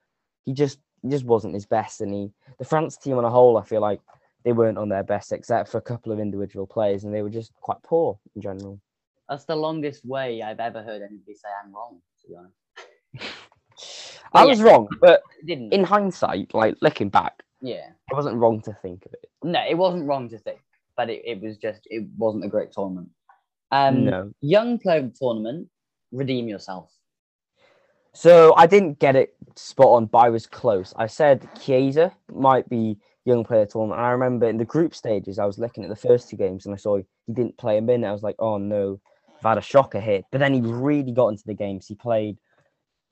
he 0.45 0.53
just 0.53 0.79
he 1.01 1.09
just 1.09 1.25
wasn't 1.25 1.53
his 1.53 1.65
best. 1.65 2.01
And 2.01 2.13
he 2.13 2.31
the 2.59 2.65
France 2.65 2.97
team 2.97 3.17
on 3.17 3.25
a 3.25 3.29
whole, 3.29 3.57
I 3.57 3.63
feel 3.63 3.81
like 3.81 3.99
they 4.43 4.53
weren't 4.53 4.77
on 4.77 4.89
their 4.89 5.03
best 5.03 5.31
except 5.31 5.69
for 5.69 5.79
a 5.79 5.81
couple 5.81 6.11
of 6.11 6.19
individual 6.19 6.67
players, 6.67 7.03
and 7.03 7.13
they 7.13 7.23
were 7.23 7.29
just 7.29 7.51
quite 7.61 7.81
poor 7.83 8.19
in 8.35 8.41
general. 8.41 8.79
That's 9.27 9.45
the 9.45 9.55
longest 9.55 10.05
way 10.05 10.43
I've 10.43 10.59
ever 10.59 10.83
heard 10.83 11.01
anybody 11.01 11.33
say 11.33 11.47
I'm 11.63 11.73
wrong, 11.73 11.99
to 12.21 12.27
be 12.27 12.35
honest. 12.35 13.33
I 14.33 14.43
yeah. 14.43 14.49
was 14.49 14.61
wrong, 14.61 14.87
but 15.01 15.21
didn't. 15.45 15.73
in 15.73 15.83
hindsight, 15.83 16.53
like 16.53 16.75
looking 16.81 17.09
back, 17.09 17.43
yeah. 17.61 17.89
I 18.11 18.15
wasn't 18.15 18.37
wrong 18.37 18.61
to 18.61 18.77
think 18.81 19.05
of 19.05 19.13
it. 19.13 19.29
No, 19.43 19.61
it 19.67 19.75
wasn't 19.75 20.07
wrong 20.07 20.29
to 20.29 20.37
think, 20.37 20.59
but 20.95 21.09
it, 21.09 21.21
it 21.25 21.41
was 21.41 21.57
just, 21.57 21.81
it 21.85 22.05
wasn't 22.17 22.45
a 22.45 22.47
great 22.47 22.71
tournament. 22.71 23.09
Um, 23.71 24.05
no. 24.05 24.31
Young 24.41 24.77
player 24.77 25.11
tournament, 25.19 25.69
redeem 26.11 26.47
yourself. 26.47 26.91
So 28.13 28.53
I 28.55 28.67
didn't 28.67 28.99
get 28.99 29.15
it 29.15 29.35
spot 29.55 29.87
on, 29.87 30.05
but 30.05 30.19
I 30.19 30.29
was 30.29 30.47
close. 30.47 30.93
I 30.95 31.07
said 31.07 31.49
Chiesa 31.61 32.13
might 32.31 32.69
be 32.69 32.97
young 33.25 33.43
player 33.43 33.65
tournament. 33.65 33.99
And 33.99 34.07
I 34.07 34.11
remember 34.11 34.47
in 34.47 34.57
the 34.57 34.65
group 34.65 34.95
stages, 34.95 35.39
I 35.39 35.45
was 35.45 35.57
looking 35.57 35.83
at 35.83 35.89
the 35.89 35.95
first 35.95 36.29
two 36.29 36.37
games 36.37 36.65
and 36.65 36.73
I 36.73 36.77
saw 36.77 36.97
he 36.97 37.03
didn't 37.33 37.57
play 37.57 37.77
a 37.77 37.81
minute. 37.81 38.07
I 38.07 38.13
was 38.13 38.23
like, 38.23 38.37
oh 38.39 38.57
no, 38.57 39.01
I've 39.37 39.43
had 39.43 39.57
a 39.57 39.61
shocker 39.61 39.99
hit. 39.99 40.23
But 40.31 40.37
then 40.37 40.53
he 40.53 40.61
really 40.61 41.11
got 41.11 41.29
into 41.29 41.43
the 41.45 41.53
games. 41.53 41.87
He 41.87 41.95
played. 41.95 42.37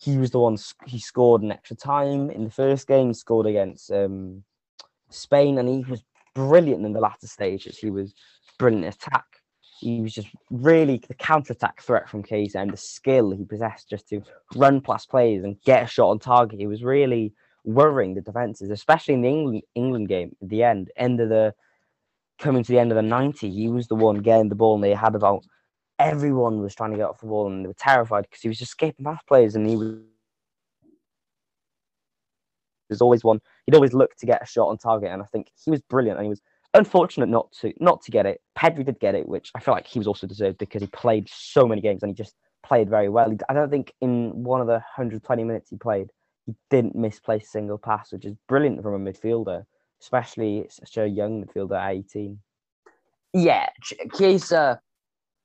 He 0.03 0.17
was 0.17 0.31
the 0.31 0.39
one. 0.39 0.57
He 0.85 0.99
scored 0.99 1.43
an 1.43 1.51
extra 1.51 1.77
time 1.77 2.29
in 2.29 2.43
the 2.43 2.51
first 2.51 2.87
game. 2.87 3.07
He 3.07 3.13
scored 3.13 3.45
against 3.45 3.89
um, 3.89 4.43
Spain, 5.09 5.57
and 5.57 5.69
he 5.69 5.89
was 5.89 6.03
brilliant 6.35 6.85
in 6.85 6.91
the 6.91 6.99
latter 6.99 7.27
stages. 7.27 7.77
He 7.77 7.89
was 7.89 8.13
brilliant 8.59 8.83
in 8.83 8.89
attack. 8.89 9.25
He 9.79 10.01
was 10.01 10.13
just 10.13 10.27
really 10.49 11.01
the 11.07 11.13
counter-attack 11.13 11.81
threat 11.81 12.09
from 12.09 12.23
Chiesa 12.23 12.59
and 12.59 12.71
the 12.71 12.77
skill 12.77 13.31
he 13.31 13.45
possessed 13.45 13.89
just 13.89 14.09
to 14.09 14.21
run 14.55 14.81
past 14.81 15.09
players 15.09 15.43
and 15.43 15.61
get 15.65 15.83
a 15.83 15.87
shot 15.87 16.09
on 16.09 16.19
target. 16.19 16.59
He 16.59 16.67
was 16.67 16.83
really 16.83 17.33
worrying 17.63 18.13
the 18.13 18.21
defenses, 18.21 18.71
especially 18.71 19.13
in 19.13 19.21
the 19.21 19.29
England 19.29 19.63
England 19.73 20.07
game 20.09 20.35
at 20.41 20.49
the 20.49 20.63
end, 20.63 20.91
end 20.97 21.21
of 21.21 21.29
the 21.29 21.53
coming 22.39 22.63
to 22.63 22.71
the 22.71 22.79
end 22.79 22.91
of 22.91 22.97
the 22.97 23.01
90. 23.01 23.49
He 23.49 23.69
was 23.69 23.87
the 23.87 23.95
one 23.95 24.17
getting 24.17 24.49
the 24.49 24.55
ball, 24.55 24.75
and 24.75 24.83
they 24.83 24.93
had 24.93 25.15
about 25.15 25.45
everyone 25.99 26.62
was 26.62 26.75
trying 26.75 26.91
to 26.91 26.97
get 26.97 27.08
off 27.08 27.21
the 27.21 27.27
ball, 27.27 27.47
and 27.47 27.63
they 27.63 27.67
were 27.67 27.75
terrified 27.77 28.23
because 28.23 28.41
he 28.41 28.47
was 28.47 28.58
just 28.58 28.71
escaping 28.71 29.06
past 29.06 29.25
players, 29.27 29.56
and 29.56 29.67
he 29.67 29.75
was 29.75 29.97
there's 32.89 33.01
always 33.01 33.23
one. 33.23 33.41
He'd 33.65 33.75
always 33.75 33.93
look 33.93 34.15
to 34.17 34.25
get 34.25 34.41
a 34.41 34.45
shot 34.45 34.67
on 34.67 34.77
target, 34.77 35.10
and 35.10 35.21
I 35.21 35.25
think 35.25 35.51
he 35.63 35.71
was 35.71 35.82
brilliant. 35.82 36.19
And 36.19 36.25
he 36.25 36.29
was 36.29 36.41
unfortunate 36.73 37.29
not 37.29 37.51
to 37.62 37.73
not 37.79 38.01
to 38.03 38.12
get 38.12 38.25
it. 38.25 38.41
Pedri 38.58 38.86
did 38.86 38.99
get 38.99 39.15
it, 39.15 39.27
which 39.27 39.51
I 39.56 39.60
feel 39.60 39.73
like 39.73 39.88
he 39.88 39.99
was 39.99 40.08
also 40.08 40.27
deserved 40.27 40.58
because 40.58 40.82
he 40.82 40.88
played 40.88 41.29
so 41.29 41.67
many 41.67 41.82
games 41.82 42.03
and 42.03 42.10
he 42.10 42.15
just 42.15 42.36
played 42.63 42.89
very 42.89 43.10
well. 43.10 43.36
I 43.49 43.53
don't 43.53 43.69
think 43.69 43.93
in 44.01 44.43
one 44.43 44.62
of 44.62 44.67
the 44.67 44.73
120 44.73 45.43
minutes 45.43 45.69
he 45.69 45.75
played, 45.75 46.12
he 46.45 46.53
didn't 46.69 46.95
misplace 46.95 47.45
a 47.45 47.49
single 47.49 47.77
pass, 47.77 48.12
which 48.12 48.25
is 48.25 48.36
brilliant 48.47 48.82
from 48.82 48.93
a 48.93 49.12
midfielder, 49.12 49.65
especially 50.01 50.65
such 50.69 50.97
a 50.97 51.08
young 51.08 51.43
midfielder 51.43 51.79
at 51.79 51.91
18. 51.91 52.39
Yeah, 53.34 53.69
Ch- 53.82 53.95
Chiesa 54.15 54.79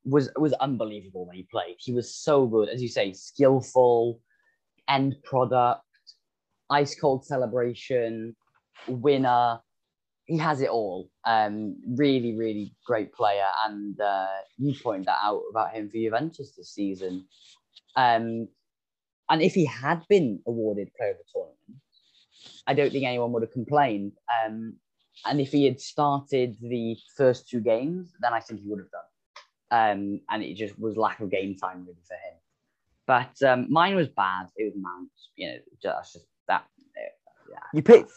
was 0.08 0.30
was 0.36 0.52
unbelievable 0.54 1.26
when 1.26 1.36
he 1.36 1.46
played. 1.50 1.76
He 1.78 1.92
was 1.92 2.14
so 2.14 2.46
good, 2.46 2.68
as 2.68 2.82
you 2.82 2.88
say, 2.88 3.12
skillful, 3.12 4.20
end 4.88 5.16
product, 5.22 5.82
ice 6.70 6.98
cold 6.98 7.24
celebration, 7.24 8.34
winner. 8.86 9.60
He 10.24 10.36
has 10.36 10.60
it 10.60 10.68
all. 10.68 11.08
Um, 11.24 11.76
really, 11.96 12.36
really 12.36 12.74
great 12.84 13.12
player, 13.12 13.48
and 13.66 13.98
uh, 14.00 14.26
you 14.58 14.74
pointed 14.82 15.06
that 15.06 15.18
out 15.22 15.42
about 15.50 15.72
him 15.74 15.88
for 15.88 15.96
Juventus 15.96 16.54
this 16.56 16.74
season. 16.74 17.26
Um, 17.96 18.48
and 19.30 19.42
if 19.42 19.54
he 19.54 19.64
had 19.66 20.02
been 20.08 20.40
awarded 20.46 20.90
Player 20.96 21.12
of 21.12 21.16
the 21.18 21.24
Tournament, 21.32 21.82
I 22.66 22.74
don't 22.74 22.90
think 22.92 23.04
anyone 23.04 23.32
would 23.32 23.42
have 23.42 23.52
complained. 23.52 24.12
Um, 24.44 24.76
and 25.26 25.40
if 25.40 25.50
he 25.50 25.64
had 25.64 25.80
started 25.80 26.56
the 26.60 26.96
first 27.16 27.48
two 27.48 27.60
games, 27.60 28.12
then 28.20 28.32
I 28.32 28.40
think 28.40 28.60
he 28.60 28.68
would 28.68 28.78
have 28.78 28.90
done. 28.90 29.07
Um, 29.70 30.20
and 30.30 30.42
it 30.42 30.54
just 30.54 30.78
was 30.78 30.96
lack 30.96 31.20
of 31.20 31.30
game 31.30 31.54
time 31.54 31.84
really 31.86 31.98
for 32.06 32.14
him. 32.14 32.38
But 33.06 33.42
um, 33.48 33.66
mine 33.70 33.96
was 33.96 34.08
bad. 34.08 34.46
It 34.56 34.64
was 34.64 34.74
Mount. 34.76 35.10
You 35.36 35.48
know, 35.48 35.58
that's 35.82 36.12
just 36.12 36.26
that. 36.46 36.64
Yeah. 37.50 37.56
You 37.72 37.82
picked 37.82 38.12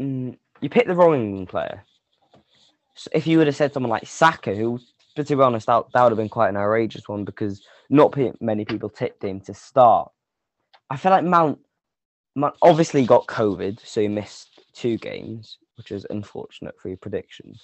mm, 0.00 0.36
you 0.60 0.68
picked 0.68 0.88
the 0.88 0.94
wrong 0.94 1.14
England 1.14 1.48
player. 1.48 1.84
So 2.94 3.10
if 3.14 3.26
you 3.26 3.38
would 3.38 3.46
have 3.46 3.56
said 3.56 3.72
someone 3.72 3.90
like 3.90 4.06
Saka, 4.06 4.54
who, 4.54 4.78
to 5.16 5.24
be 5.24 5.42
honest, 5.42 5.66
that, 5.66 5.84
that 5.94 6.02
would 6.02 6.12
have 6.12 6.18
been 6.18 6.28
quite 6.28 6.50
an 6.50 6.56
outrageous 6.56 7.08
one 7.08 7.24
because 7.24 7.62
not 7.88 8.14
many 8.40 8.64
people 8.64 8.90
tipped 8.90 9.24
him 9.24 9.40
to 9.42 9.54
start. 9.54 10.10
I 10.90 10.96
feel 10.96 11.10
like 11.10 11.24
Mount, 11.24 11.58
Mount 12.34 12.56
obviously 12.60 13.06
got 13.06 13.26
COVID, 13.26 13.80
so 13.84 14.00
he 14.00 14.08
missed 14.08 14.60
two 14.74 14.98
games, 14.98 15.58
which 15.80 15.92
is 15.92 16.06
unfortunate 16.10 16.78
for 16.78 16.88
your 16.88 16.98
prediction. 16.98 17.54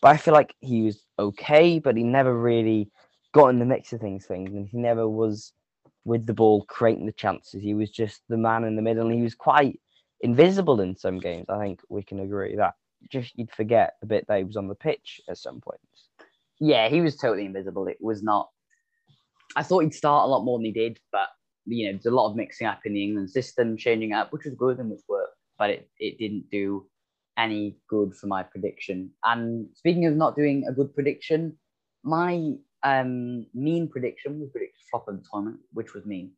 But 0.00 0.08
I 0.08 0.16
feel 0.16 0.32
like 0.32 0.54
he 0.60 0.80
was 0.80 1.04
okay, 1.18 1.78
but 1.78 1.94
he 1.94 2.04
never 2.04 2.34
really 2.34 2.90
got 3.34 3.48
in 3.48 3.58
the 3.58 3.66
mix 3.66 3.92
of 3.92 4.00
things, 4.00 4.24
things, 4.24 4.54
and 4.54 4.66
he 4.66 4.78
never 4.78 5.06
was 5.06 5.52
with 6.06 6.24
the 6.24 6.32
ball 6.32 6.64
creating 6.64 7.04
the 7.04 7.12
chances. 7.12 7.62
He 7.62 7.74
was 7.74 7.90
just 7.90 8.22
the 8.30 8.38
man 8.38 8.64
in 8.64 8.76
the 8.76 8.82
middle, 8.82 9.04
and 9.06 9.14
he 9.14 9.22
was 9.22 9.34
quite 9.34 9.78
invisible 10.22 10.80
in 10.80 10.96
some 10.96 11.18
games. 11.18 11.44
I 11.50 11.58
think 11.58 11.80
we 11.90 12.02
can 12.02 12.20
agree 12.20 12.56
that 12.56 12.76
just 13.12 13.36
you'd 13.36 13.52
forget 13.52 13.96
a 14.02 14.06
bit 14.06 14.26
that 14.26 14.38
he 14.38 14.44
was 14.44 14.56
on 14.56 14.68
the 14.68 14.74
pitch 14.74 15.20
at 15.28 15.36
some 15.36 15.60
points. 15.60 16.08
Yeah, 16.58 16.88
he 16.88 17.02
was 17.02 17.16
totally 17.16 17.44
invisible. 17.44 17.88
It 17.88 17.98
was 18.00 18.22
not. 18.22 18.48
I 19.54 19.62
thought 19.62 19.80
he'd 19.80 19.92
start 19.92 20.24
a 20.24 20.30
lot 20.30 20.44
more 20.44 20.58
than 20.58 20.64
he 20.64 20.72
did, 20.72 20.98
but 21.12 21.28
you 21.66 21.86
know, 21.86 21.92
there's 21.92 22.06
a 22.06 22.10
lot 22.10 22.30
of 22.30 22.36
mixing 22.36 22.66
up 22.66 22.80
in 22.86 22.94
the 22.94 23.04
England 23.04 23.28
system, 23.28 23.76
changing 23.76 24.14
up, 24.14 24.32
which 24.32 24.46
was 24.46 24.54
good 24.54 24.78
and 24.78 24.90
which 24.90 25.02
worked, 25.10 25.36
but 25.58 25.68
it, 25.68 25.90
it 25.98 26.16
didn't 26.16 26.48
do 26.50 26.86
any 27.38 27.76
good 27.88 28.14
for 28.14 28.26
my 28.26 28.42
prediction. 28.42 29.10
And 29.24 29.68
speaking 29.74 30.06
of 30.06 30.14
not 30.14 30.36
doing 30.36 30.64
a 30.68 30.72
good 30.72 30.94
prediction, 30.94 31.56
my 32.02 32.54
um, 32.82 33.46
mean 33.54 33.88
prediction 33.88 34.40
was 34.40 34.50
predicted 34.50 34.80
flop 34.90 35.08
of 35.08 35.16
the 35.16 35.24
tournament, 35.30 35.60
which 35.72 35.94
was 35.94 36.06
mean. 36.06 36.32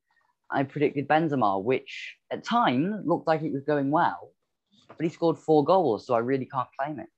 I 0.50 0.62
predicted 0.62 1.08
Benzema, 1.08 1.62
which 1.62 2.16
at 2.30 2.42
times 2.42 3.04
looked 3.04 3.26
like 3.26 3.42
it 3.42 3.52
was 3.52 3.64
going 3.64 3.90
well, 3.90 4.32
but 4.88 5.04
he 5.04 5.10
scored 5.10 5.38
four 5.38 5.64
goals, 5.64 6.06
so 6.06 6.14
I 6.14 6.20
really 6.20 6.46
can't 6.46 6.68
claim 6.78 7.00
it. 7.00 7.08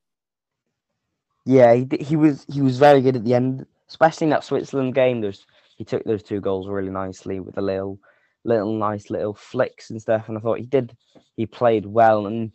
Yeah, 1.46 1.74
he, 1.74 1.86
he 2.00 2.16
was 2.16 2.44
he 2.52 2.60
was 2.60 2.78
very 2.78 3.00
good 3.00 3.16
at 3.16 3.24
the 3.24 3.34
end, 3.34 3.66
especially 3.88 4.26
in 4.26 4.30
that 4.30 4.44
Switzerland 4.44 4.94
game. 4.94 5.20
There's 5.20 5.46
he 5.76 5.84
took 5.84 6.04
those 6.04 6.22
two 6.22 6.40
goals 6.40 6.68
really 6.68 6.90
nicely 6.90 7.40
with 7.40 7.56
a 7.56 7.62
little 7.62 7.98
little 8.44 8.76
nice 8.76 9.10
little 9.10 9.34
flicks 9.34 9.90
and 9.90 10.00
stuff. 10.00 10.28
And 10.28 10.36
I 10.36 10.40
thought 10.40 10.58
he 10.58 10.66
did 10.66 10.96
he 11.36 11.46
played 11.46 11.86
well. 11.86 12.26
And 12.26 12.52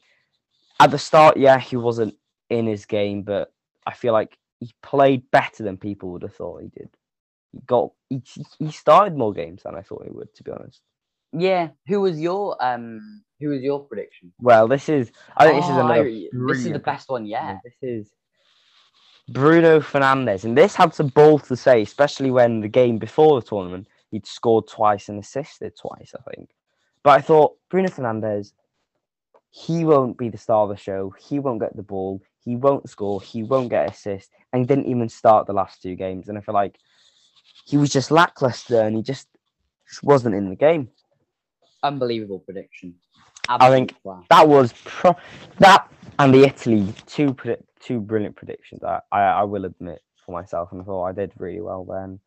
at 0.80 0.92
the 0.92 0.98
start, 0.98 1.38
yeah, 1.38 1.60
he 1.60 1.78
wasn't 1.78 2.16
in 2.50 2.68
his 2.68 2.86
game, 2.86 3.24
but 3.24 3.52
I 3.86 3.94
feel 3.94 4.14
like 4.14 4.38
he 4.60 4.74
played 4.82 5.30
better 5.32 5.64
than 5.64 5.78
people 5.78 6.12
would 6.12 6.24
have 6.24 6.36
thought 6.36 6.62
he 6.62 6.68
did. 6.70 6.90
He 7.52 7.60
got 7.66 7.92
he, 8.10 8.22
he 8.60 8.72
started 8.72 9.16
more 9.18 9.34
games 9.34 9.64
than 9.64 9.76
I 9.76 9.82
thought 9.82 10.04
he 10.06 10.12
would, 10.12 10.34
to 10.36 10.44
be 10.44 10.52
honest. 10.52 10.82
Yeah, 11.32 11.70
who 11.88 12.02
was 12.02 12.20
your 12.20 12.62
um 12.64 13.24
who 13.40 13.50
was 13.50 13.62
your 13.62 13.80
prediction? 13.82 14.34
Well, 14.40 14.68
this 14.68 14.90
is 14.90 15.12
I 15.38 15.46
think 15.46 15.62
this 15.62 15.70
is 15.70 15.78
Oh, 15.78 15.86
another 15.86 16.08
I- 16.08 16.30
this 16.32 16.66
is 16.66 16.72
the 16.72 16.80
best 16.80 17.10
one 17.10 17.26
yet. 17.26 17.44
Yeah, 17.44 17.58
This 17.64 17.76
is 17.82 18.12
Bruno 19.30 19.80
Fernandes, 19.80 20.44
and 20.44 20.58
this 20.58 20.76
had 20.76 20.94
some 20.94 21.08
balls 21.08 21.44
to 21.48 21.56
say, 21.56 21.82
especially 21.82 22.32
when 22.32 22.62
the 22.62 22.68
game 22.68 22.98
before 23.00 23.40
the 23.42 23.48
tournament 23.48 23.88
he'd 24.12 24.28
scored 24.28 24.68
twice 24.68 25.10
and 25.10 25.20
assisted 25.20 25.74
twice, 25.76 26.14
I 26.18 26.36
think. 26.36 26.50
But 27.04 27.18
I 27.20 27.22
thought 27.22 27.58
Bruno 27.70 27.90
Fernandes, 27.90 28.54
he 29.56 29.86
won't 29.86 30.18
be 30.18 30.28
the 30.28 30.38
star 30.38 30.64
of 30.64 30.70
the 30.70 30.76
show. 30.76 31.16
He 31.18 31.40
won't 31.40 31.62
get 31.62 31.74
the 31.78 31.82
ball. 31.82 32.22
He 32.44 32.58
won't 32.58 32.90
score. 32.90 33.22
He 33.22 33.42
won't 33.42 33.70
get 33.70 33.90
assist, 33.90 34.30
and 34.52 34.60
he 34.60 34.66
didn't 34.66 34.88
even 34.88 35.08
start 35.08 35.48
the 35.48 35.54
last 35.54 35.82
two 35.82 35.96
games. 35.96 36.28
And 36.28 36.38
I 36.38 36.42
feel 36.42 36.54
like 36.54 36.78
he 37.66 37.78
was 37.78 37.90
just 37.90 38.12
lackluster, 38.12 38.82
and 38.82 38.98
he 38.98 39.02
just 39.02 39.30
just 39.88 40.04
wasn't 40.04 40.36
in 40.36 40.50
the 40.50 40.58
game. 40.58 40.90
Unbelievable 41.84 42.40
prediction. 42.40 42.96
I 43.48 43.70
think- 43.70 43.96
that 44.30 44.48
was 44.50 44.74
pro- 44.84 45.16
that 45.60 45.90
and 46.20 46.34
the 46.34 46.44
Italy 46.44 46.94
two 47.06 47.34
two 47.80 48.02
brilliant 48.02 48.36
predictions. 48.36 48.84
I, 48.84 49.00
I 49.10 49.22
I 49.22 49.44
will 49.44 49.64
admit 49.64 50.02
for 50.26 50.34
myself, 50.34 50.74
and 50.74 50.82
I 50.82 50.84
thought 50.84 51.06
I 51.06 51.14
did 51.14 51.32
really 51.38 51.62
well 51.62 51.86
then. 51.86 52.20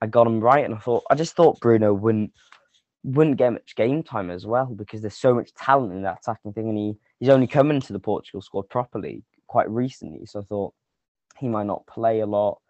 I 0.00 0.06
got 0.06 0.24
them 0.24 0.38
right, 0.38 0.64
and 0.64 0.74
I 0.76 0.78
thought 0.78 1.02
I 1.10 1.16
just 1.16 1.34
thought 1.34 1.58
Bruno 1.58 1.92
wouldn't 1.92 2.32
wouldn't 3.04 3.36
get 3.36 3.52
much 3.52 3.74
game 3.76 4.02
time 4.02 4.30
as 4.30 4.46
well 4.46 4.66
because 4.66 5.00
there's 5.00 5.16
so 5.16 5.34
much 5.34 5.52
talent 5.54 5.92
in 5.92 6.02
that 6.02 6.18
attacking 6.22 6.52
thing, 6.52 6.68
and 6.68 6.78
he 6.78 6.96
he's 7.18 7.28
only 7.28 7.46
coming 7.46 7.80
to 7.80 7.92
the 7.92 7.98
Portugal 7.98 8.42
squad 8.42 8.68
properly 8.68 9.22
quite 9.46 9.68
recently. 9.70 10.24
So 10.26 10.40
I 10.40 10.44
thought 10.44 10.74
he 11.38 11.48
might 11.48 11.66
not 11.66 11.86
play 11.86 12.20
a 12.20 12.26
lot, 12.26 12.60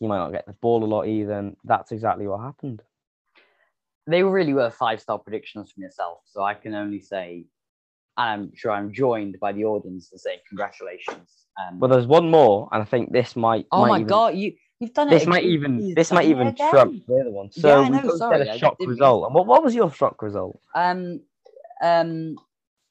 he 0.00 0.06
might 0.06 0.18
not 0.18 0.32
get 0.32 0.46
the 0.46 0.54
ball 0.54 0.82
a 0.82 0.86
lot 0.86 1.06
either. 1.06 1.32
And 1.32 1.56
that's 1.64 1.92
exactly 1.92 2.26
what 2.26 2.40
happened. 2.40 2.82
they 4.06 4.22
really 4.22 4.52
were 4.54 4.70
five 4.70 5.00
star 5.00 5.18
predictions 5.18 5.70
from 5.70 5.82
yourself. 5.84 6.18
So 6.24 6.42
I 6.42 6.54
can 6.54 6.74
only 6.74 7.00
say, 7.00 7.44
and 8.16 8.42
I'm 8.42 8.52
sure 8.54 8.72
I'm 8.72 8.92
joined 8.92 9.38
by 9.40 9.52
the 9.52 9.64
audience 9.64 10.08
to 10.10 10.18
say 10.18 10.40
congratulations. 10.48 11.46
Um, 11.60 11.78
Well, 11.78 11.90
there's 11.90 12.06
one 12.06 12.30
more, 12.30 12.68
and 12.72 12.82
I 12.82 12.84
think 12.84 13.12
this 13.12 13.36
might. 13.36 13.66
oh 13.70 13.82
might 13.82 13.88
my 13.88 13.96
even- 13.98 14.06
god, 14.08 14.34
you 14.34 14.54
you've 14.82 14.94
done 14.94 15.08
it. 15.08 15.12
This 15.12 15.26
might 15.26 15.44
even 15.44 15.94
this 15.94 16.12
might 16.12 16.26
even 16.26 16.48
again. 16.48 16.70
trump 16.70 17.06
the 17.06 17.14
other 17.20 17.30
one. 17.30 17.50
Yeah, 17.54 17.62
So 17.62 17.82
I 17.82 17.88
we 17.88 17.96
know, 17.96 18.02
both 18.02 18.18
sorry, 18.18 18.48
I 18.48 18.54
a 18.54 18.58
shock 18.58 18.76
result. 18.80 19.26
And 19.26 19.34
what, 19.34 19.46
what 19.46 19.62
was 19.62 19.74
your 19.74 19.90
shock 19.90 20.20
result? 20.22 20.60
Um, 20.74 21.20
um, 21.82 22.36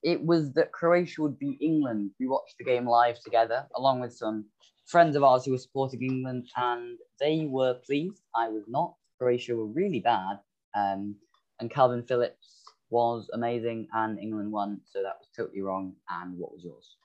it 0.04 0.24
was 0.24 0.54
that 0.54 0.72
Croatia 0.72 1.22
would 1.22 1.38
beat 1.38 1.60
England. 1.62 2.12
We 2.20 2.28
watched 2.28 2.58
the 2.58 2.64
game 2.64 2.88
live 2.88 3.20
together, 3.20 3.68
along 3.76 4.00
with 4.00 4.14
some 4.14 4.46
friends 4.86 5.16
of 5.16 5.24
ours 5.24 5.46
who 5.46 5.52
were 5.52 5.58
supporting 5.58 6.02
England, 6.02 6.48
and 6.56 6.98
they 7.20 7.46
were 7.50 7.76
pleased. 7.76 8.22
I 8.36 8.50
was 8.50 8.64
not. 8.68 8.96
Croatia 9.18 9.56
were 9.56 9.68
really 9.68 10.00
bad, 10.00 10.40
um, 10.76 11.16
and 11.60 11.70
Kalvin 11.70 12.08
Phillips 12.08 12.64
was 12.90 13.30
amazing, 13.34 13.88
and 13.94 14.20
England 14.20 14.52
won. 14.52 14.82
So 14.86 15.04
that 15.04 15.18
was 15.20 15.30
totally 15.36 15.62
wrong. 15.62 15.94
And 16.10 16.38
what 16.38 16.52
was 16.52 16.64
yours? 16.64 16.98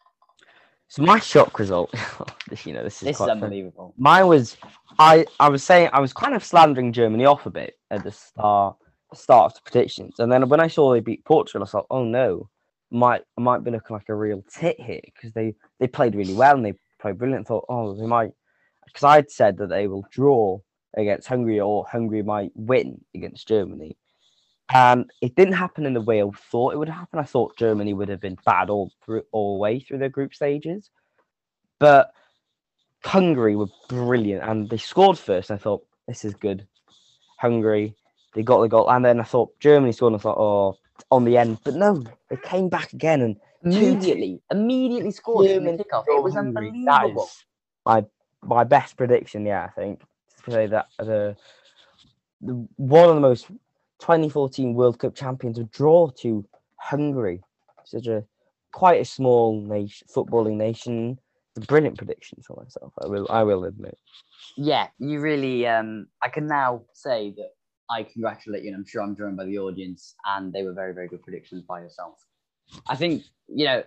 So 0.88 1.03
my 1.03 1.18
shock 1.18 1.59
result, 1.59 1.92
you 2.64 2.72
know, 2.72 2.83
this 2.85 3.03
is 3.03 3.07
This 3.09 3.20
is 3.20 3.29
unbelievable. 3.29 3.94
Mine 3.99 4.27
was 4.29 4.57
I 4.99 5.27
I 5.40 5.49
was 5.49 5.64
saying 5.64 5.90
I 5.92 6.01
was 6.01 6.12
kind 6.12 6.35
of 6.35 6.44
slandering 6.44 6.92
Germany 6.92 7.25
off 7.25 7.46
a 7.46 7.51
bit 7.51 7.75
at 7.90 8.05
the 8.05 8.12
start 8.12 8.77
start 9.14 9.53
of 9.53 9.55
the 9.55 9.70
predictions, 9.70 10.18
and 10.18 10.31
then 10.31 10.49
when 10.49 10.61
I 10.61 10.68
saw 10.68 10.92
they 10.92 11.01
beat 11.01 11.25
Portugal, 11.25 11.62
I 11.64 11.70
thought, 11.70 11.87
oh 11.90 12.05
no, 12.05 12.49
might 12.90 13.22
I 13.37 13.40
might 13.40 13.64
be 13.64 13.70
looking 13.70 13.94
like 13.94 14.09
a 14.09 14.14
real 14.14 14.44
tit 14.53 14.81
here 14.81 15.01
because 15.05 15.33
they 15.33 15.55
they 15.81 15.88
played 15.88 16.14
really 16.14 16.35
well 16.35 16.55
and 16.55 16.64
they 16.64 16.75
played 17.01 17.18
brilliant. 17.18 17.46
I 17.46 17.49
thought, 17.49 17.66
oh, 17.68 17.94
they 17.94 18.07
might 18.07 18.31
because 18.85 19.03
I'd 19.05 19.31
said 19.31 19.59
that 19.59 19.68
they 19.68 19.88
will 19.88 20.07
draw 20.11 20.61
against 20.96 21.29
Hungary 21.29 21.61
or 21.61 21.85
Hungary 21.90 22.22
might 22.22 22.53
win 22.55 23.01
against 23.14 23.49
Germany. 23.49 23.96
And 24.72 25.11
it 25.22 25.37
didn't 25.37 25.55
happen 25.55 25.87
in 25.87 25.94
the 25.94 26.00
way 26.00 26.22
I 26.22 26.29
thought 26.50 26.74
it 26.74 26.79
would 26.79 26.88
happen. 26.88 27.18
I 27.18 27.24
thought 27.24 27.57
Germany 27.57 27.94
would 27.94 28.09
have 28.09 28.20
been 28.20 28.37
bad 28.44 28.68
all 28.68 28.90
through 29.05 29.22
all 29.33 29.55
the 29.55 29.61
way 29.61 29.81
through 29.81 29.98
their 29.98 30.09
group 30.09 30.35
stages. 30.35 30.90
But 31.79 32.11
Hungary 33.05 33.55
were 33.55 33.69
brilliant 33.88 34.42
and 34.42 34.69
they 34.69 34.79
scored 34.79 35.19
first. 35.19 35.50
I 35.50 35.56
thought, 35.56 35.87
this 36.08 36.25
is 36.25 36.35
good. 36.35 36.67
Hungary, 37.38 37.94
they 38.35 38.42
got 38.42 38.60
the 38.60 38.69
goal. 38.69 38.90
And 38.90 39.04
then 39.04 39.21
I 39.21 39.25
thought 39.25 39.58
Germany 39.60 39.92
scored 39.92 40.14
and 40.14 40.21
I 40.21 40.23
thought, 40.23 40.38
oh, 40.38 40.79
on 41.10 41.25
the 41.25 41.38
end. 41.38 41.58
But 41.62 41.75
no, 41.75 42.02
they 42.29 42.37
came 42.37 42.69
back 42.69 42.92
again 42.92 43.21
and 43.21 43.37
Immediately, 43.67 44.40
immediately 44.50 45.10
scored 45.10 45.46
from 45.46 45.64
the 45.64 45.71
Germany 45.73 45.79
kickoff. 45.79 46.04
It 46.06 46.23
was 46.23 46.35
Hungary. 46.35 46.69
Unbelievable. 46.69 47.29
my 47.85 48.04
my 48.42 48.64
best 48.64 48.96
prediction, 48.96 49.44
yeah, 49.44 49.64
I 49.64 49.69
think. 49.71 50.02
To 50.44 50.50
say 50.52 50.67
that 50.67 50.87
the, 50.98 51.37
the 52.40 52.69
one 52.77 53.08
of 53.08 53.14
the 53.17 53.21
most 53.21 53.46
2014 54.01 54.75
World 54.75 54.99
Cup 54.99 55.15
champions 55.15 55.59
would 55.59 55.71
draw 55.71 56.11
to 56.21 56.44
Hungary. 56.81 57.42
Such 57.85 58.07
a 58.07 58.25
quite 58.73 59.01
a 59.01 59.05
small 59.05 59.61
nation 59.61 60.07
footballing 60.15 60.57
nation. 60.57 61.19
It's 61.55 61.65
a 61.65 61.67
brilliant 61.67 61.97
prediction 61.97 62.38
for 62.47 62.63
myself. 62.63 62.92
I 63.03 63.07
will 63.07 63.27
I 63.31 63.42
will 63.42 63.65
admit. 63.65 63.99
yeah, 64.57 64.88
you 64.99 65.21
really. 65.21 65.67
Um, 65.67 66.09
I 66.23 66.29
can 66.29 66.47
now 66.47 66.83
say 66.92 67.33
that 67.37 67.53
I 67.90 68.03
congratulate 68.03 68.63
you, 68.63 68.69
and 68.69 68.77
I'm 68.77 68.87
sure 68.87 69.03
I'm 69.03 69.17
joined 69.17 69.37
by 69.37 69.44
the 69.44 69.59
audience, 69.59 70.15
and 70.25 70.53
they 70.53 70.63
were 70.63 70.73
very, 70.73 70.92
very 70.92 71.09
good 71.09 71.23
predictions 71.23 71.63
by 71.63 71.81
yourself. 71.81 72.15
I 72.88 72.97
think 72.97 73.23
you 73.49 73.65
know, 73.65 73.85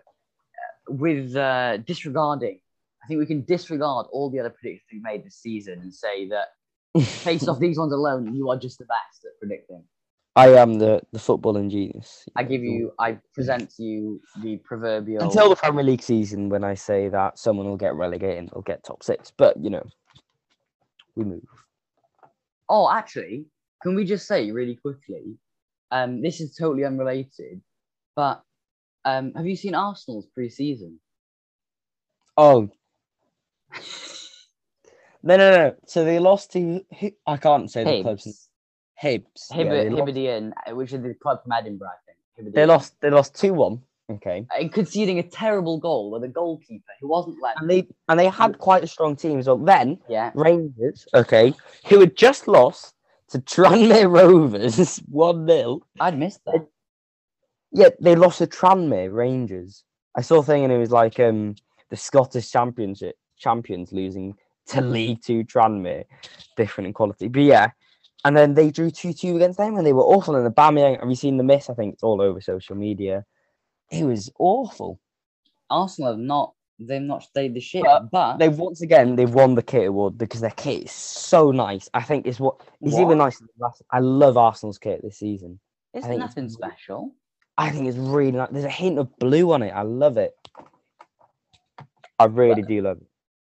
with 0.88 1.36
uh, 1.36 1.78
disregarding 1.78 2.62
I 3.03 3.07
think 3.07 3.20
we 3.20 3.26
can 3.26 3.43
disregard 3.43 4.07
all 4.12 4.30
the 4.30 4.39
other 4.39 4.49
predictions 4.49 4.89
we 4.91 4.99
made 4.99 5.26
this 5.26 5.38
season 5.38 5.80
and 5.82 5.93
say 5.93 6.28
that 6.30 6.47
based 7.26 7.47
off 7.47 7.60
these 7.60 7.78
ones 7.78 7.93
alone, 7.93 8.36
you 8.36 8.49
are 8.49 8.57
just 8.57 8.78
the 8.78 8.86
best 8.86 9.26
at 9.26 9.39
predicting. 9.39 9.84
I 10.39 10.55
am 10.55 10.79
the 10.79 11.01
the 11.11 11.19
footballing 11.19 11.69
genius. 11.69 12.25
I 12.33 12.43
give 12.43 12.63
you, 12.63 12.93
I 12.97 13.17
present 13.33 13.75
to 13.75 13.83
you 13.83 14.21
the 14.41 14.55
proverbial. 14.57 15.21
until 15.21 15.49
the 15.49 15.57
Premier 15.57 15.83
League 15.83 16.01
season 16.01 16.47
when 16.47 16.63
I 16.63 16.75
say 16.75 17.09
that 17.09 17.37
someone 17.37 17.67
will 17.67 17.75
get 17.75 17.93
relegated 17.93 18.37
and 18.37 18.49
they'll 18.49 18.61
get 18.61 18.85
top 18.85 19.03
six. 19.03 19.33
But 19.35 19.61
you 19.61 19.69
know, 19.69 19.83
we 21.15 21.25
move. 21.25 21.43
Oh, 22.69 22.89
actually, 22.89 23.47
can 23.83 23.95
we 23.95 24.05
just 24.05 24.27
say 24.27 24.51
really 24.51 24.77
quickly? 24.77 25.37
Um, 25.91 26.21
this 26.21 26.39
is 26.39 26.55
totally 26.55 26.85
unrelated, 26.85 27.61
but 28.15 28.41
um, 29.03 29.33
have 29.35 29.45
you 29.45 29.57
seen 29.57 29.75
Arsenal's 29.75 30.27
pre-season? 30.33 30.99
Oh. 32.37 32.69
No, 35.21 35.35
no, 35.35 35.51
no. 35.51 35.75
So 35.85 36.05
they 36.05 36.17
lost 36.17 36.53
to 36.53 36.79
I 37.27 37.35
can't 37.35 37.69
say 37.69 37.83
the 37.83 38.01
club's 38.03 38.48
Hibs, 39.01 39.51
Hibs. 39.51 39.65
yeah, 39.65 39.83
Hib- 39.83 39.93
lost, 39.93 40.53
uh, 40.67 40.75
which 40.75 40.93
is 40.93 41.01
the 41.01 41.13
club 41.13 41.41
from 41.43 41.51
Edinburgh, 41.53 41.87
I 41.87 42.41
think. 42.41 42.53
they 42.53 42.65
lost. 42.65 42.99
They 43.01 43.09
lost 43.09 43.35
two 43.35 43.53
one. 43.53 43.81
Okay, 44.11 44.47
and 44.57 44.73
conceding 44.73 45.19
a 45.19 45.23
terrible 45.23 45.77
goal 45.77 46.09
with 46.09 46.23
a 46.23 46.27
goalkeeper 46.27 46.91
who 46.99 47.07
wasn't 47.07 47.37
let. 47.43 47.61
and 47.61 47.69
they 47.69 47.87
and 48.07 48.19
they 48.19 48.27
had 48.27 48.57
quite 48.57 48.83
a 48.83 48.87
strong 48.87 49.15
team 49.15 49.37
as 49.37 49.45
well. 49.47 49.57
Then 49.57 49.99
Yeah, 50.09 50.31
Rangers, 50.33 51.05
okay, 51.13 51.53
who 51.87 51.99
had 51.99 52.17
just 52.17 52.47
lost 52.47 52.95
to 53.29 53.39
Tranmere 53.39 54.11
Rovers 54.11 54.97
one 55.09 55.47
0 55.47 55.81
I'd 55.99 56.17
missed 56.17 56.43
that. 56.45 56.65
Yeah, 57.71 57.89
they 58.01 58.15
lost 58.15 58.39
to 58.39 58.47
Tranmere 58.47 59.13
Rangers. 59.13 59.83
I 60.17 60.21
saw 60.21 60.39
a 60.39 60.43
thing 60.43 60.63
and 60.63 60.73
it 60.73 60.79
was 60.79 60.91
like 60.91 61.19
um 61.19 61.55
the 61.91 61.95
Scottish 61.95 62.49
Championship 62.51 63.15
champions 63.37 63.91
losing 63.93 64.35
to 64.67 64.81
League 64.81 65.21
Two 65.21 65.43
Tranmere, 65.43 66.05
different 66.57 66.87
in 66.87 66.93
quality. 66.93 67.27
But 67.27 67.43
yeah, 67.43 67.67
and 68.26 68.36
then 68.36 68.53
they 68.53 68.72
drew 68.72 68.91
two 68.91 69.13
two 69.13 69.36
against 69.36 69.57
them 69.57 69.76
and 69.78 69.86
they 69.86 69.93
were 69.93 70.03
awful. 70.03 70.36
And 70.36 70.45
the 70.45 70.51
Aubameyang, 70.51 70.99
have 70.99 71.09
you 71.09 71.15
seen 71.15 71.38
the 71.38 71.43
miss? 71.43 71.70
I 71.70 71.74
think 71.74 71.93
it's 71.93 72.03
all 72.03 72.22
over 72.22 72.41
social 72.41 72.76
media. 72.76 73.26
It 73.91 74.03
was 74.05 74.32
awful. 74.39 74.99
Arsenal 75.70 76.11
have 76.11 76.20
not. 76.20 76.53
They've 76.82 77.01
not 77.01 77.24
stayed 77.24 77.53
the 77.53 77.59
ship, 77.59 77.84
But 77.84 78.09
but, 78.09 78.38
They've 78.38 78.57
once 78.57 78.82
again 78.82 79.17
they've 79.17 79.34
won 79.34 79.55
the 79.55 79.61
kit 79.61 79.88
award 79.88 80.17
because 80.17 80.39
their 80.39 80.51
kit 80.51 80.86
is 80.86 80.91
so 80.91 81.51
nice. 81.51 81.89
I 81.93 82.01
think 82.01 82.26
it's 82.26 82.39
what 82.39 82.55
it's 82.82 82.93
What? 82.93 83.01
even 83.01 83.17
nicer 83.17 83.39
than 83.41 83.49
last. 83.59 83.82
I 83.91 83.99
love 83.99 84.38
Arsenal's 84.38 84.78
kit 84.78 85.01
this 85.03 85.17
season. 85.20 85.59
it's 85.93 86.07
nothing 86.07 86.45
really- 86.45 86.53
special. 86.53 87.13
I 87.57 87.72
think 87.72 87.89
it's 87.89 87.97
really 87.97 88.32
nice. 88.32 88.47
There's 88.51 88.63
a 88.63 88.70
hint 88.70 88.97
of 88.97 89.13
blue 89.20 89.51
on 89.51 89.61
it. 89.63 89.72
I 89.72 89.82
love 89.82 90.15
it. 90.15 90.34
I 92.17 92.26
really 92.26 92.61
do 92.61 92.82
love 92.82 92.99
it. 93.01 93.07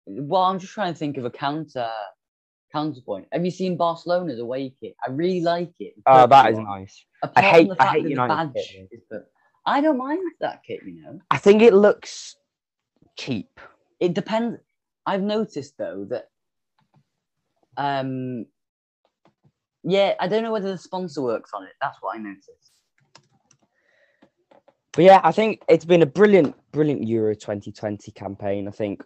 Well, 0.06 0.44
I'm 0.44 0.60
just 0.60 0.74
trying 0.74 0.94
to 0.94 1.00
think 1.00 1.18
of 1.18 1.26
a 1.26 1.32
counter 1.32 1.90
counterpoint. 2.76 3.26
Have 3.32 3.46
you 3.46 3.52
seen 3.52 3.78
Barcelona's 3.78 4.40
away 4.40 4.74
kit? 4.82 4.96
I 5.06 5.10
really 5.12 5.40
like 5.42 5.72
it. 5.80 5.94
Oh, 6.06 6.28
that 6.28 6.52
is 6.52 6.60
nice. 6.60 7.06
Apart 7.24 7.46
hate- 7.46 7.72
I 7.80 7.86
hate 7.86 8.00
that 8.00 8.04
the 8.04 8.10
United 8.10 8.54
badge 8.54 8.68
kit, 8.70 9.24
I 9.66 9.82
don't 9.82 9.98
mind 9.98 10.20
that 10.42 10.62
kit. 10.68 10.82
You 10.86 11.02
know, 11.02 11.20
I 11.32 11.38
think 11.38 11.62
it 11.62 11.74
looks 11.74 12.36
cheap. 13.18 13.60
it 14.00 14.14
depends. 14.14 14.60
I've 15.06 15.22
noticed 15.22 15.76
though 15.78 16.06
that, 16.10 16.26
um, 17.78 18.46
yeah, 19.84 20.16
I 20.20 20.28
don't 20.28 20.44
know 20.44 20.52
whether 20.52 20.72
the 20.72 20.78
sponsor 20.78 21.22
works 21.22 21.52
on 21.54 21.64
it. 21.64 21.74
That's 21.82 21.98
what 22.02 22.18
I 22.18 22.22
noticed. 22.22 22.72
But 24.94 25.04
yeah, 25.06 25.22
I 25.24 25.32
think 25.32 25.62
it's 25.70 25.86
been 25.86 26.02
a 26.02 26.06
brilliant, 26.06 26.56
brilliant 26.72 27.08
Euro 27.08 27.36
2020 27.36 28.12
campaign. 28.12 28.68
I 28.68 28.72
think 28.72 29.04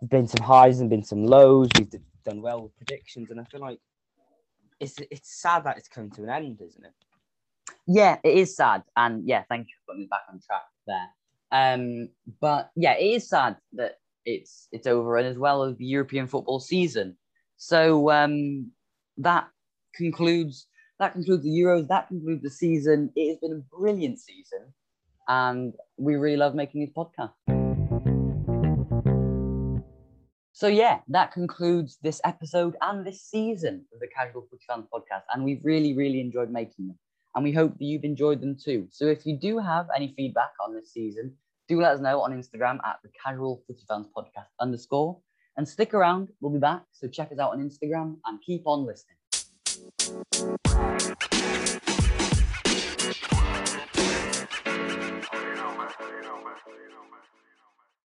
there's 0.00 0.08
been 0.10 0.26
some 0.26 0.44
highs 0.44 0.80
and 0.80 0.90
been 0.90 1.02
some 1.04 1.24
lows. 1.24 1.68
We've 1.78 1.90
done 2.20 2.42
well 2.42 2.62
with 2.62 2.76
predictions, 2.76 3.30
and 3.30 3.40
I 3.40 3.44
feel 3.44 3.60
like 3.60 3.80
it's 4.78 4.96
it's 5.10 5.40
sad 5.40 5.64
that 5.64 5.78
it's 5.78 5.88
come 5.88 6.10
to 6.10 6.22
an 6.22 6.30
end, 6.30 6.60
isn't 6.60 6.84
it? 6.84 6.92
Yeah, 7.86 8.18
it 8.24 8.36
is 8.36 8.56
sad, 8.56 8.82
and 8.96 9.26
yeah, 9.26 9.44
thank 9.48 9.68
you 9.68 9.74
for 9.78 9.92
putting 9.92 10.02
me 10.02 10.08
back 10.08 10.22
on 10.30 10.40
track 10.40 10.62
there. 10.86 11.08
Um, 11.52 12.08
but 12.40 12.70
yeah, 12.76 12.94
it 12.94 13.16
is 13.16 13.28
sad 13.28 13.56
that 13.74 13.98
it's 14.24 14.68
it's 14.72 14.86
over, 14.86 15.16
and 15.16 15.26
as 15.26 15.38
well 15.38 15.64
as 15.64 15.76
the 15.76 15.86
European 15.86 16.26
football 16.26 16.60
season. 16.60 17.16
So 17.56 18.10
um, 18.10 18.70
that 19.18 19.48
concludes 19.94 20.66
that 20.98 21.12
concludes 21.12 21.42
the 21.42 21.50
Euros. 21.50 21.88
That 21.88 22.08
concludes 22.08 22.42
the 22.42 22.50
season. 22.50 23.10
It 23.16 23.30
has 23.30 23.38
been 23.38 23.52
a 23.52 23.76
brilliant 23.76 24.18
season, 24.18 24.72
and 25.28 25.74
we 25.96 26.16
really 26.16 26.36
love 26.36 26.54
making 26.54 26.82
this 26.82 26.90
podcast. 26.90 27.59
So 30.60 30.68
yeah, 30.68 30.98
that 31.08 31.32
concludes 31.32 31.96
this 32.02 32.20
episode 32.22 32.76
and 32.82 33.06
this 33.06 33.22
season 33.22 33.86
of 33.94 34.00
the 34.00 34.06
Casual 34.14 34.46
Footy 34.50 34.62
Fans 34.68 34.84
podcast, 34.92 35.22
and 35.32 35.42
we've 35.42 35.64
really, 35.64 35.96
really 35.96 36.20
enjoyed 36.20 36.50
making 36.50 36.88
them 36.88 36.98
and 37.34 37.42
we 37.42 37.50
hope 37.50 37.78
that 37.78 37.84
you've 37.86 38.04
enjoyed 38.04 38.42
them 38.42 38.58
too. 38.62 38.86
So 38.90 39.06
if 39.06 39.24
you 39.24 39.38
do 39.38 39.58
have 39.58 39.86
any 39.96 40.12
feedback 40.18 40.50
on 40.62 40.74
this 40.74 40.92
season, 40.92 41.32
do 41.66 41.80
let 41.80 41.92
us 41.92 42.00
know 42.00 42.20
on 42.20 42.32
Instagram 42.32 42.76
at 42.84 42.98
the 43.02 43.08
Casual 43.24 43.62
Footy 43.66 43.86
Fans 43.88 44.08
Podcast 44.14 44.48
underscore, 44.60 45.18
and 45.56 45.66
stick 45.66 45.94
around. 45.94 46.28
We'll 46.42 46.52
be 46.52 46.58
back. 46.58 46.82
So 46.92 47.08
check 47.08 47.32
us 47.32 47.38
out 47.38 47.52
on 47.52 47.66
Instagram 47.66 48.18
and 48.26 48.38
keep 48.42 48.64
on 48.66 48.84
listening. 48.84 49.16